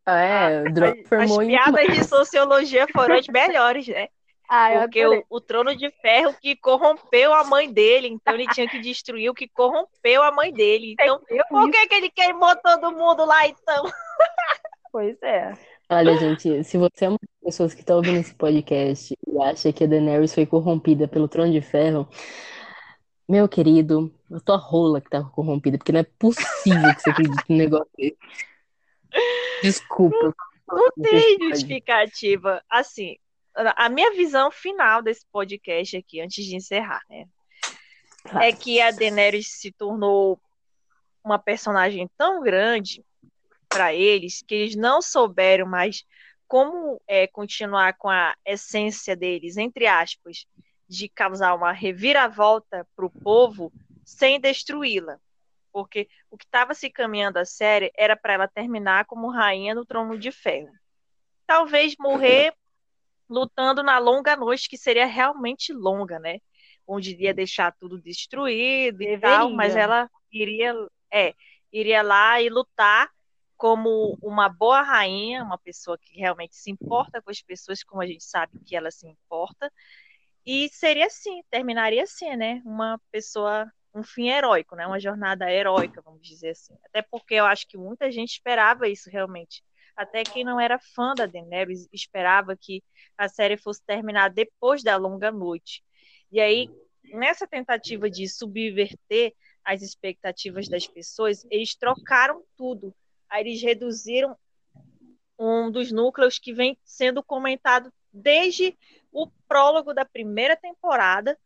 É, 0.07 0.63
o 0.67 0.73
Drogo 0.73 1.05
formou 1.07 1.41
As 1.41 1.47
piadas 1.47 1.87
de 1.95 2.05
sociologia 2.09 2.87
foram 2.93 3.17
as 3.17 3.27
melhores, 3.29 3.87
né? 3.87 4.09
Ah, 4.53 4.81
Porque 4.81 5.07
o, 5.07 5.25
o, 5.31 5.41
trono 5.41 5.77
de 5.77 5.89
ferro 6.03 6.35
que 6.43 6.57
corrompeu 6.57 7.33
a 7.33 7.45
mãe 7.45 7.73
dele, 7.73 8.09
então 8.09 8.35
ele 8.35 8.49
tinha 8.49 8.69
que 8.69 8.81
destruir 8.81 9.31
o 9.31 9.35
que 9.35 9.47
corrompeu 9.47 10.25
a 10.25 10.33
mãe 10.33 10.53
dele. 10.53 10.97
Então, 10.99 11.21
por 11.49 11.71
que, 11.71 11.87
que 11.87 11.95
ele 11.95 12.11
queimou 12.11 12.57
todo 12.57 12.91
mundo 12.91 13.25
lá, 13.25 13.47
então? 13.47 13.85
Pois 14.93 15.17
é. 15.23 15.53
Olha, 15.89 16.17
gente, 16.17 16.65
se 16.65 16.77
você 16.77 17.05
é 17.05 17.09
uma 17.09 17.19
das 17.21 17.45
pessoas 17.45 17.75
que 17.75 17.81
está 17.81 17.95
ouvindo 17.95 18.19
esse 18.19 18.35
podcast 18.35 19.15
e 19.25 19.41
acha 19.41 19.73
que 19.73 19.85
a 19.85 19.87
Daenerys 19.87 20.35
foi 20.35 20.45
corrompida 20.45 21.07
pelo 21.07 21.29
trono 21.29 21.53
de 21.53 21.61
ferro, 21.61 22.09
meu 23.29 23.49
querido, 23.49 24.13
a 24.33 24.41
tua 24.41 24.57
rola 24.57 25.01
que 25.01 25.09
tá 25.09 25.23
corrompida, 25.23 25.79
porque 25.79 25.93
não 25.93 26.01
é 26.01 26.07
possível 26.19 26.93
que 26.93 27.01
você 27.01 27.11
acredite 27.11 27.45
num 27.49 27.57
negócio 27.57 27.89
desse. 27.97 28.19
Desculpa. 29.63 30.35
Não, 30.69 30.77
não 30.77 30.91
tem 31.03 31.39
justificativa. 31.41 32.63
Assim, 32.69 33.17
a 33.55 33.89
minha 33.89 34.13
visão 34.13 34.51
final 34.51 35.03
desse 35.03 35.27
podcast 35.33 35.97
aqui, 35.97 36.21
antes 36.21 36.45
de 36.45 36.57
encerrar, 36.57 37.03
né? 37.09 37.27
É 38.41 38.53
que 38.53 38.81
a 38.81 38.91
Daenerys 38.91 39.49
se 39.49 39.73
tornou 39.73 40.39
uma 41.25 41.39
personagem 41.39 42.09
tão 42.17 42.43
grande 42.43 43.05
para 43.69 43.95
eles 43.95 44.43
que 44.47 44.55
eles 44.55 44.77
não 44.77 45.01
souberam 45.01 45.67
mais 45.67 46.05
como 46.47 47.01
é, 47.07 47.27
continuar 47.29 47.97
com 47.97 48.11
a 48.11 48.35
essência 48.45 49.15
deles, 49.15 49.57
entre 49.57 49.87
aspas, 49.87 50.47
de 50.89 51.09
causar 51.09 51.55
uma 51.55 51.71
reviravolta 51.71 52.87
para 52.97 53.07
o 53.07 53.11
povo 53.11 53.73
sem 54.05 54.41
destruí-la. 54.41 55.19
Porque 55.73 56.09
o 56.31 56.37
que 56.37 56.45
estava 56.45 56.75
se 56.75 56.91
caminhando 56.91 57.39
a 57.39 57.45
série 57.45 57.93
era 57.97 58.17
para 58.17 58.35
ela 58.35 58.49
terminar 58.49 59.05
como 59.07 59.31
rainha 59.31 59.75
do 59.75 59.85
trono 59.85 60.19
de 60.19 60.33
ferro. 60.33 60.73
Talvez 61.47 61.95
morrer 61.99 62.55
lutando 63.29 63.83
na 63.83 63.99
longa 63.99 64.37
noite, 64.37 64.69
que 64.69 64.77
seria 64.77 65.07
realmente 65.07 65.73
longa, 65.73 66.19
né? 66.19 66.39
Onde 66.87 67.11
iria 67.11 67.33
deixar 67.33 67.73
tudo 67.79 68.01
destruído 68.01 68.99
Deveria. 68.99 69.17
e 69.17 69.21
tal, 69.21 69.51
mas 69.51 69.77
ela 69.77 70.11
iria, 70.33 70.75
é, 71.13 71.35
iria 71.73 72.03
lá 72.03 72.41
e 72.41 72.49
lutar 72.49 73.09
como 73.57 74.19
uma 74.23 74.49
boa 74.49 74.81
rainha, 74.81 75.45
uma 75.45 75.59
pessoa 75.59 75.99
que 75.99 76.19
realmente 76.19 76.57
se 76.57 76.71
importa 76.71 77.21
com 77.21 77.31
as 77.31 77.43
pessoas, 77.43 77.85
como 77.85 78.01
a 78.01 78.07
gente 78.07 78.25
sabe 78.25 78.59
que 78.65 78.75
ela 78.75 78.91
se 78.91 79.07
importa, 79.07 79.71
e 80.47 80.69
seria 80.71 81.07
assim, 81.07 81.43
terminaria 81.51 82.03
assim, 82.03 82.35
né? 82.37 82.63
Uma 82.65 82.99
pessoa, 83.13 83.71
um 83.95 84.03
fim 84.03 84.29
heróico, 84.29 84.77
né? 84.77 84.87
Uma 84.87 85.01
jornada 85.01 85.51
heróica, 85.51 86.03
vamos 86.03 86.23
dizer 86.23 86.51
assim. 86.51 86.75
Até 86.85 87.03
porque 87.03 87.35
eu 87.35 87.45
acho 87.45 87.67
que 87.67 87.77
muita 87.77 88.11
gente 88.11 88.31
esperava 88.31 88.89
isso 88.89 89.11
realmente 89.11 89.63
até 90.01 90.25
quem 90.25 90.45
não 90.45 90.59
era 90.59 90.79
fã 90.79 91.15
da 91.15 91.27
Daenerys 91.27 91.87
esperava 91.93 92.57
que 92.57 92.83
a 93.19 93.29
série 93.29 93.59
fosse 93.59 93.85
terminar 93.85 94.31
depois 94.31 94.83
da 94.83 94.97
longa 94.97 95.31
noite. 95.31 95.85
E 96.33 96.41
aí, 96.41 96.71
nessa 97.13 97.47
tentativa 97.47 98.09
de 98.09 98.27
subverter 98.27 99.35
as 99.63 99.83
expectativas 99.83 100.69
das 100.69 100.87
pessoas, 100.87 101.47
eles 101.51 101.75
trocaram 101.75 102.43
tudo. 102.57 102.95
Aí 103.29 103.43
eles 103.43 103.63
reduziram 103.63 104.35
um 105.39 105.71
dos 105.71 105.93
núcleos 105.93 106.39
que 106.39 106.55
vem 106.55 106.79
sendo 106.83 107.23
comentado 107.23 107.93
desde 108.11 108.77
o 109.13 109.27
prólogo 109.47 109.93
da 109.93 110.05
primeira 110.05 110.57
temporada 110.57 111.39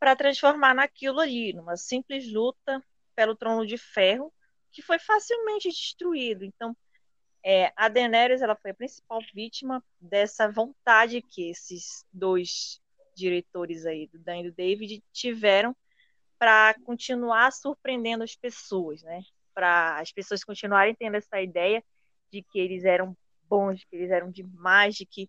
para 0.00 0.16
transformar 0.16 0.74
naquilo 0.74 1.20
ali, 1.20 1.52
numa 1.52 1.76
simples 1.76 2.32
luta 2.32 2.82
pelo 3.14 3.36
trono 3.36 3.66
de 3.66 3.76
ferro, 3.76 4.32
que 4.72 4.80
foi 4.80 4.98
facilmente 4.98 5.68
destruído. 5.68 6.42
Então, 6.42 6.74
é, 7.44 7.70
a 7.76 7.86
Daenerys 7.88 8.40
ela 8.40 8.56
foi 8.56 8.70
a 8.70 8.74
principal 8.74 9.20
vítima 9.34 9.84
dessa 10.00 10.50
vontade 10.50 11.20
que 11.20 11.50
esses 11.50 12.06
dois 12.10 12.80
diretores 13.14 13.84
aí, 13.84 14.06
do 14.06 14.18
Dan 14.18 14.38
e 14.38 14.50
do 14.50 14.52
David, 14.52 15.04
tiveram 15.12 15.76
para 16.38 16.74
continuar 16.84 17.52
surpreendendo 17.52 18.24
as 18.24 18.34
pessoas, 18.34 19.02
né? 19.02 19.22
Para 19.52 19.98
as 20.00 20.10
pessoas 20.10 20.42
continuarem 20.42 20.94
tendo 20.94 21.16
essa 21.16 21.42
ideia 21.42 21.84
de 22.32 22.42
que 22.42 22.58
eles 22.58 22.84
eram 22.84 23.14
bons, 23.42 23.84
que 23.84 23.96
eles 23.96 24.10
eram 24.10 24.30
demais, 24.30 24.94
de 24.94 25.04
que 25.04 25.28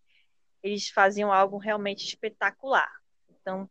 eles 0.63 0.89
faziam 0.89 1.33
algo 1.33 1.57
realmente 1.57 2.05
espetacular. 2.05 2.89
Então, 3.29 3.69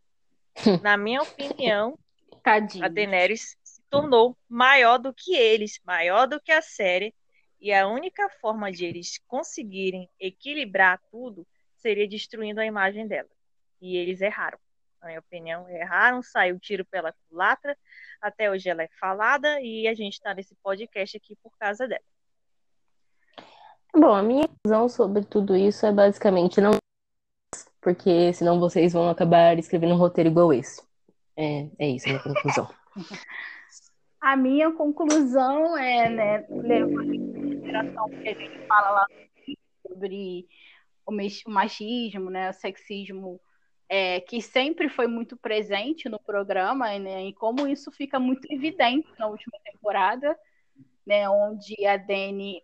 na 0.82 0.96
minha 0.96 1.22
opinião, 1.22 1.98
Tadinho. 2.42 2.84
a 2.84 2.88
Daenerys 2.88 3.56
se 3.62 3.80
tornou 3.88 4.36
maior 4.48 4.98
do 4.98 5.12
que 5.12 5.34
eles, 5.34 5.80
maior 5.84 6.26
do 6.26 6.40
que 6.40 6.52
a 6.52 6.62
série, 6.62 7.14
e 7.60 7.72
a 7.72 7.86
única 7.86 8.28
forma 8.40 8.72
de 8.72 8.84
eles 8.86 9.18
conseguirem 9.26 10.08
equilibrar 10.18 11.00
tudo 11.10 11.46
seria 11.76 12.08
destruindo 12.08 12.60
a 12.60 12.66
imagem 12.66 13.06
dela. 13.06 13.28
E 13.80 13.96
eles 13.96 14.20
erraram. 14.20 14.58
Na 15.00 15.08
minha 15.08 15.20
opinião, 15.20 15.68
erraram, 15.68 16.22
saiu 16.22 16.58
tiro 16.58 16.84
pela 16.84 17.14
culatra. 17.28 17.76
Até 18.20 18.50
hoje 18.50 18.68
ela 18.68 18.82
é 18.82 18.88
falada 18.98 19.60
e 19.60 19.88
a 19.88 19.94
gente 19.94 20.14
está 20.14 20.34
nesse 20.34 20.54
podcast 20.62 21.16
aqui 21.16 21.36
por 21.42 21.52
causa 21.58 21.88
dela. 21.88 22.02
Bom, 23.94 24.14
a 24.14 24.22
minha 24.22 24.48
visão 24.64 24.88
sobre 24.88 25.24
tudo 25.24 25.56
isso 25.56 25.84
é 25.84 25.92
basicamente 25.92 26.60
não. 26.60 26.79
Porque 27.80 28.32
senão 28.32 28.60
vocês 28.60 28.92
vão 28.92 29.08
acabar 29.08 29.58
escrevendo 29.58 29.94
um 29.94 29.98
roteiro 29.98 30.30
igual 30.30 30.52
esse. 30.52 30.82
É, 31.36 31.68
é 31.78 31.88
isso 31.88 32.06
a 32.06 32.12
minha 32.12 32.22
conclusão. 32.22 32.68
A 34.20 34.36
minha 34.36 34.70
conclusão 34.72 35.78
é, 35.78 36.10
né, 36.10 36.46
levando 36.50 37.14
em 37.14 37.32
consideração 37.32 38.06
que 38.10 38.28
a 38.28 38.34
gente 38.34 38.66
fala 38.66 38.90
lá 38.90 39.06
sobre 39.88 40.46
o 41.06 41.50
machismo, 41.50 42.28
né, 42.28 42.50
o 42.50 42.52
sexismo, 42.52 43.40
é, 43.88 44.20
que 44.20 44.42
sempre 44.42 44.90
foi 44.90 45.06
muito 45.06 45.38
presente 45.38 46.06
no 46.06 46.20
programa, 46.20 46.98
né, 46.98 47.24
e 47.24 47.32
como 47.32 47.66
isso 47.66 47.90
fica 47.90 48.20
muito 48.20 48.46
evidente 48.52 49.08
na 49.18 49.26
última 49.26 49.58
temporada, 49.64 50.38
né, 51.06 51.26
onde 51.28 51.86
a 51.86 51.96
Dani 51.96 52.62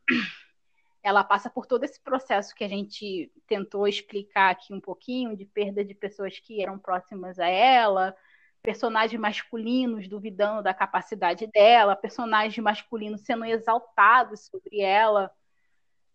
ela 1.06 1.22
passa 1.22 1.48
por 1.48 1.66
todo 1.66 1.84
esse 1.84 2.00
processo 2.02 2.52
que 2.54 2.64
a 2.64 2.68
gente 2.68 3.32
tentou 3.46 3.86
explicar 3.86 4.50
aqui 4.50 4.74
um 4.74 4.80
pouquinho 4.80 5.36
de 5.36 5.44
perda 5.46 5.84
de 5.84 5.94
pessoas 5.94 6.40
que 6.40 6.60
eram 6.60 6.78
próximas 6.80 7.38
a 7.38 7.46
ela, 7.46 8.16
personagens 8.62 9.20
masculinos 9.20 10.08
duvidando 10.08 10.62
da 10.64 10.74
capacidade 10.74 11.46
dela, 11.46 11.94
personagens 11.94 12.58
masculinos 12.58 13.22
sendo 13.22 13.44
exaltados 13.44 14.46
sobre 14.46 14.80
ela, 14.80 15.30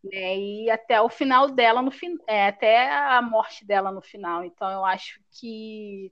Né, 0.03 0.37
e 0.37 0.69
até 0.71 0.99
o 0.99 1.09
final 1.09 1.49
dela 1.51 1.81
no 1.81 1.91
fim, 1.91 2.17
é, 2.27 2.47
até 2.47 2.91
a 2.91 3.21
morte 3.21 3.65
dela 3.65 3.91
no 3.91 4.01
final. 4.01 4.43
Então 4.43 4.69
eu 4.69 4.83
acho 4.83 5.21
que 5.39 6.11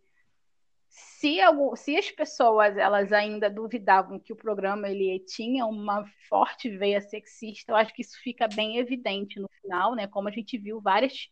se, 1.00 1.38
se 1.78 1.98
as 1.98 2.12
pessoas 2.12 2.78
elas 2.78 3.12
ainda 3.12 3.50
duvidavam 3.50 4.20
que 4.20 4.34
o 4.34 4.36
programa 4.36 4.90
ele 4.90 5.20
tinha 5.20 5.66
uma 5.66 6.06
forte 6.28 6.70
veia 6.70 7.00
sexista, 7.00 7.72
eu 7.72 7.76
acho 7.76 7.94
que 7.94 8.02
isso 8.02 8.18
fica 8.22 8.48
bem 8.48 8.78
evidente 8.78 9.40
no 9.40 9.50
final, 9.62 9.96
né? 9.96 10.08
Como 10.08 10.28
a 10.28 10.32
gente 10.32 10.58
viu 10.58 10.82
várias, 10.82 11.30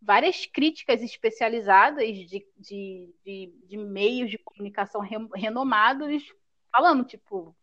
várias 0.00 0.46
críticas 0.46 1.02
especializadas 1.02 2.04
de, 2.06 2.46
de, 2.58 3.14
de, 3.24 3.52
de 3.66 3.76
meios 3.76 4.30
de 4.30 4.38
comunicação 4.38 5.00
renomados 5.34 6.22
falando, 6.70 7.04
tipo, 7.04 7.56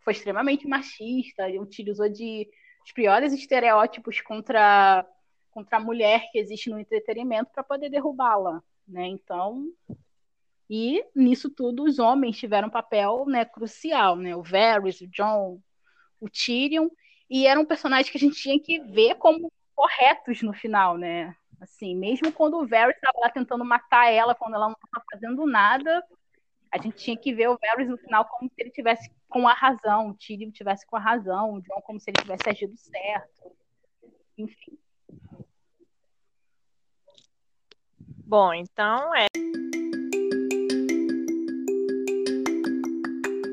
foi 0.00 0.12
extremamente 0.12 0.66
machista, 0.66 1.46
utilizou 1.60 2.08
de 2.08 2.48
os 2.84 2.92
piores 2.92 3.32
estereótipos 3.32 4.20
contra, 4.20 5.06
contra 5.50 5.76
a 5.76 5.80
mulher 5.80 6.30
que 6.32 6.38
existe 6.38 6.70
no 6.70 6.78
entretenimento 6.78 7.50
para 7.52 7.62
poder 7.62 7.88
derrubá-la, 7.88 8.62
né? 8.86 9.06
Então, 9.06 9.66
e 10.68 11.02
nisso 11.14 11.48
tudo 11.48 11.84
os 11.84 11.98
homens 11.98 12.38
tiveram 12.38 12.68
um 12.68 12.70
papel 12.70 13.24
né, 13.26 13.44
crucial, 13.44 14.16
né? 14.16 14.36
O 14.36 14.42
Varys, 14.42 15.00
o 15.00 15.06
John, 15.08 15.60
o 16.20 16.28
Tyrion, 16.28 16.88
e 17.30 17.46
eram 17.46 17.64
personagens 17.64 18.10
que 18.10 18.18
a 18.18 18.20
gente 18.20 18.40
tinha 18.40 18.60
que 18.60 18.80
ver 18.80 19.14
como 19.16 19.50
corretos 19.74 20.42
no 20.42 20.52
final, 20.52 20.98
né? 20.98 21.34
Assim, 21.60 21.94
mesmo 21.94 22.32
quando 22.32 22.58
o 22.58 22.66
Varys 22.66 22.96
estava 22.96 23.18
lá 23.18 23.30
tentando 23.30 23.64
matar 23.64 24.12
ela, 24.12 24.34
quando 24.34 24.54
ela 24.54 24.66
não 24.66 24.74
estava 24.74 25.04
fazendo 25.10 25.46
nada, 25.46 26.04
a 26.70 26.78
gente 26.78 26.96
tinha 26.96 27.16
que 27.16 27.32
ver 27.34 27.48
o 27.48 27.58
Varys 27.58 27.88
no 27.88 27.96
final 27.96 28.26
como 28.26 28.50
se 28.50 28.60
ele 28.60 28.70
tivesse 28.70 29.10
com 29.28 29.48
a 29.48 29.54
razão, 29.54 30.10
o 30.10 30.14
Tyrion 30.14 30.50
tivesse 30.50 30.86
com 30.86 30.96
a 30.96 31.00
razão, 31.00 31.54
o 31.54 31.62
John 31.62 31.80
como 31.82 31.98
se 31.98 32.10
ele 32.10 32.20
tivesse 32.20 32.48
agido 32.48 32.76
certo. 32.76 33.56
Enfim. 34.36 34.78
Bom, 38.26 38.52
então 38.52 39.14
é 39.14 39.26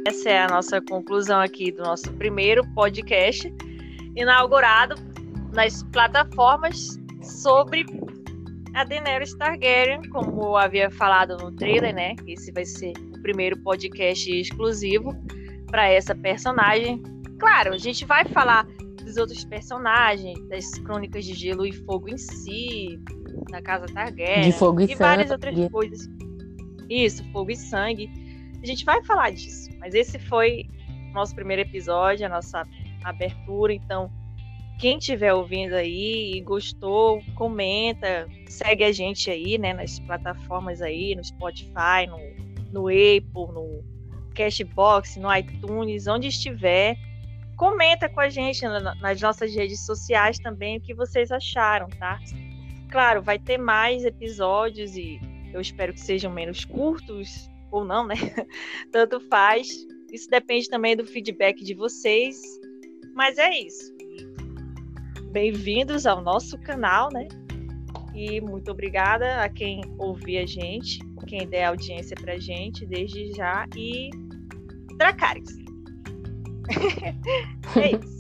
Essa 0.07 0.29
é 0.29 0.43
a 0.43 0.47
nossa 0.47 0.79
conclusão 0.79 1.41
aqui 1.41 1.71
do 1.71 1.81
nosso 1.81 2.13
primeiro 2.13 2.63
podcast 2.75 3.51
inaugurado 4.15 4.93
nas 5.51 5.81
plataformas 5.91 6.99
sobre 7.23 7.83
a 8.75 8.83
Daenerys 8.83 9.33
Targaryen, 9.33 10.07
como 10.09 10.43
eu 10.43 10.57
havia 10.57 10.91
falado 10.91 11.35
no 11.37 11.51
trailer, 11.51 11.95
né? 11.95 12.15
Esse 12.27 12.51
vai 12.51 12.65
ser 12.65 12.93
o 13.17 13.21
primeiro 13.23 13.57
podcast 13.63 14.31
exclusivo 14.31 15.11
para 15.65 15.89
essa 15.89 16.13
personagem. 16.13 17.01
Claro, 17.39 17.73
a 17.73 17.77
gente 17.79 18.05
vai 18.05 18.25
falar 18.25 18.67
dos 19.03 19.17
outros 19.17 19.43
personagens, 19.43 20.39
das 20.49 20.69
Crônicas 20.77 21.25
de 21.25 21.33
Gelo 21.33 21.65
e 21.65 21.73
Fogo 21.73 22.09
em 22.09 22.17
si, 22.19 22.99
da 23.49 23.59
Casa 23.59 23.87
Targaryen, 23.87 24.51
de 24.51 24.55
fogo 24.55 24.81
e, 24.81 24.83
e 24.83 24.87
sangue. 24.89 24.99
várias 24.99 25.31
outras 25.31 25.55
coisas. 25.71 26.07
Isso, 26.87 27.23
fogo 27.31 27.49
e 27.49 27.55
sangue. 27.55 28.24
A 28.65 28.67
gente 28.67 28.83
vai 28.83 29.03
falar 29.03 29.31
disso. 29.31 29.69
Mas 29.77 29.93
esse 29.93 30.17
foi 30.17 30.67
nosso 31.13 31.35
primeiro 31.35 31.61
episódio, 31.61 32.25
a 32.25 32.29
nossa 32.29 32.63
abertura. 33.03 33.71
Então, 33.71 34.11
quem 34.79 34.97
estiver 34.97 35.31
ouvindo 35.35 35.73
aí 35.73 36.31
e 36.33 36.41
gostou, 36.41 37.21
comenta, 37.35 38.27
segue 38.47 38.83
a 38.83 38.91
gente 38.91 39.29
aí, 39.29 39.59
né, 39.59 39.71
nas 39.71 39.99
plataformas 39.99 40.81
aí, 40.81 41.13
no 41.15 41.23
Spotify, 41.23 42.07
no, 42.09 42.17
no 42.73 42.87
Apple, 42.87 43.53
no 43.53 43.83
Cashbox, 44.33 45.17
no 45.17 45.31
iTunes, 45.31 46.07
onde 46.07 46.29
estiver. 46.29 46.97
Comenta 47.55 48.09
com 48.09 48.19
a 48.19 48.29
gente 48.29 48.65
nas 48.99 49.21
nossas 49.21 49.53
redes 49.53 49.85
sociais 49.85 50.39
também 50.39 50.77
o 50.77 50.81
que 50.81 50.95
vocês 50.95 51.31
acharam, 51.31 51.87
tá? 51.99 52.19
Claro, 52.89 53.21
vai 53.21 53.37
ter 53.37 53.59
mais 53.59 54.03
episódios 54.03 54.97
e 54.97 55.21
eu 55.53 55.61
espero 55.61 55.93
que 55.93 56.01
sejam 56.01 56.33
menos 56.33 56.65
curtos, 56.65 57.47
ou 57.75 57.85
não, 57.85 58.07
né? 58.07 58.15
Tanto 58.91 59.19
faz. 59.19 59.85
Isso 60.11 60.29
depende 60.29 60.69
também 60.69 60.95
do 60.95 61.05
feedback 61.05 61.63
de 61.63 61.73
vocês. 61.73 62.41
Mas 63.13 63.37
é 63.37 63.49
isso. 63.49 63.93
Bem-vindos 65.31 66.05
ao 66.05 66.21
nosso 66.21 66.57
canal, 66.59 67.09
né? 67.11 67.27
E 68.13 68.39
muito 68.39 68.71
obrigada 68.71 69.41
a 69.41 69.49
quem 69.49 69.81
ouvir 69.97 70.37
a 70.37 70.45
gente, 70.45 70.99
quem 71.27 71.47
der 71.47 71.65
audiência 71.65 72.15
pra 72.15 72.37
gente 72.37 72.85
desde 72.85 73.33
já. 73.33 73.67
E 73.75 74.09
Dracarys. 74.97 75.57
é 77.75 77.91
isso. 77.91 78.15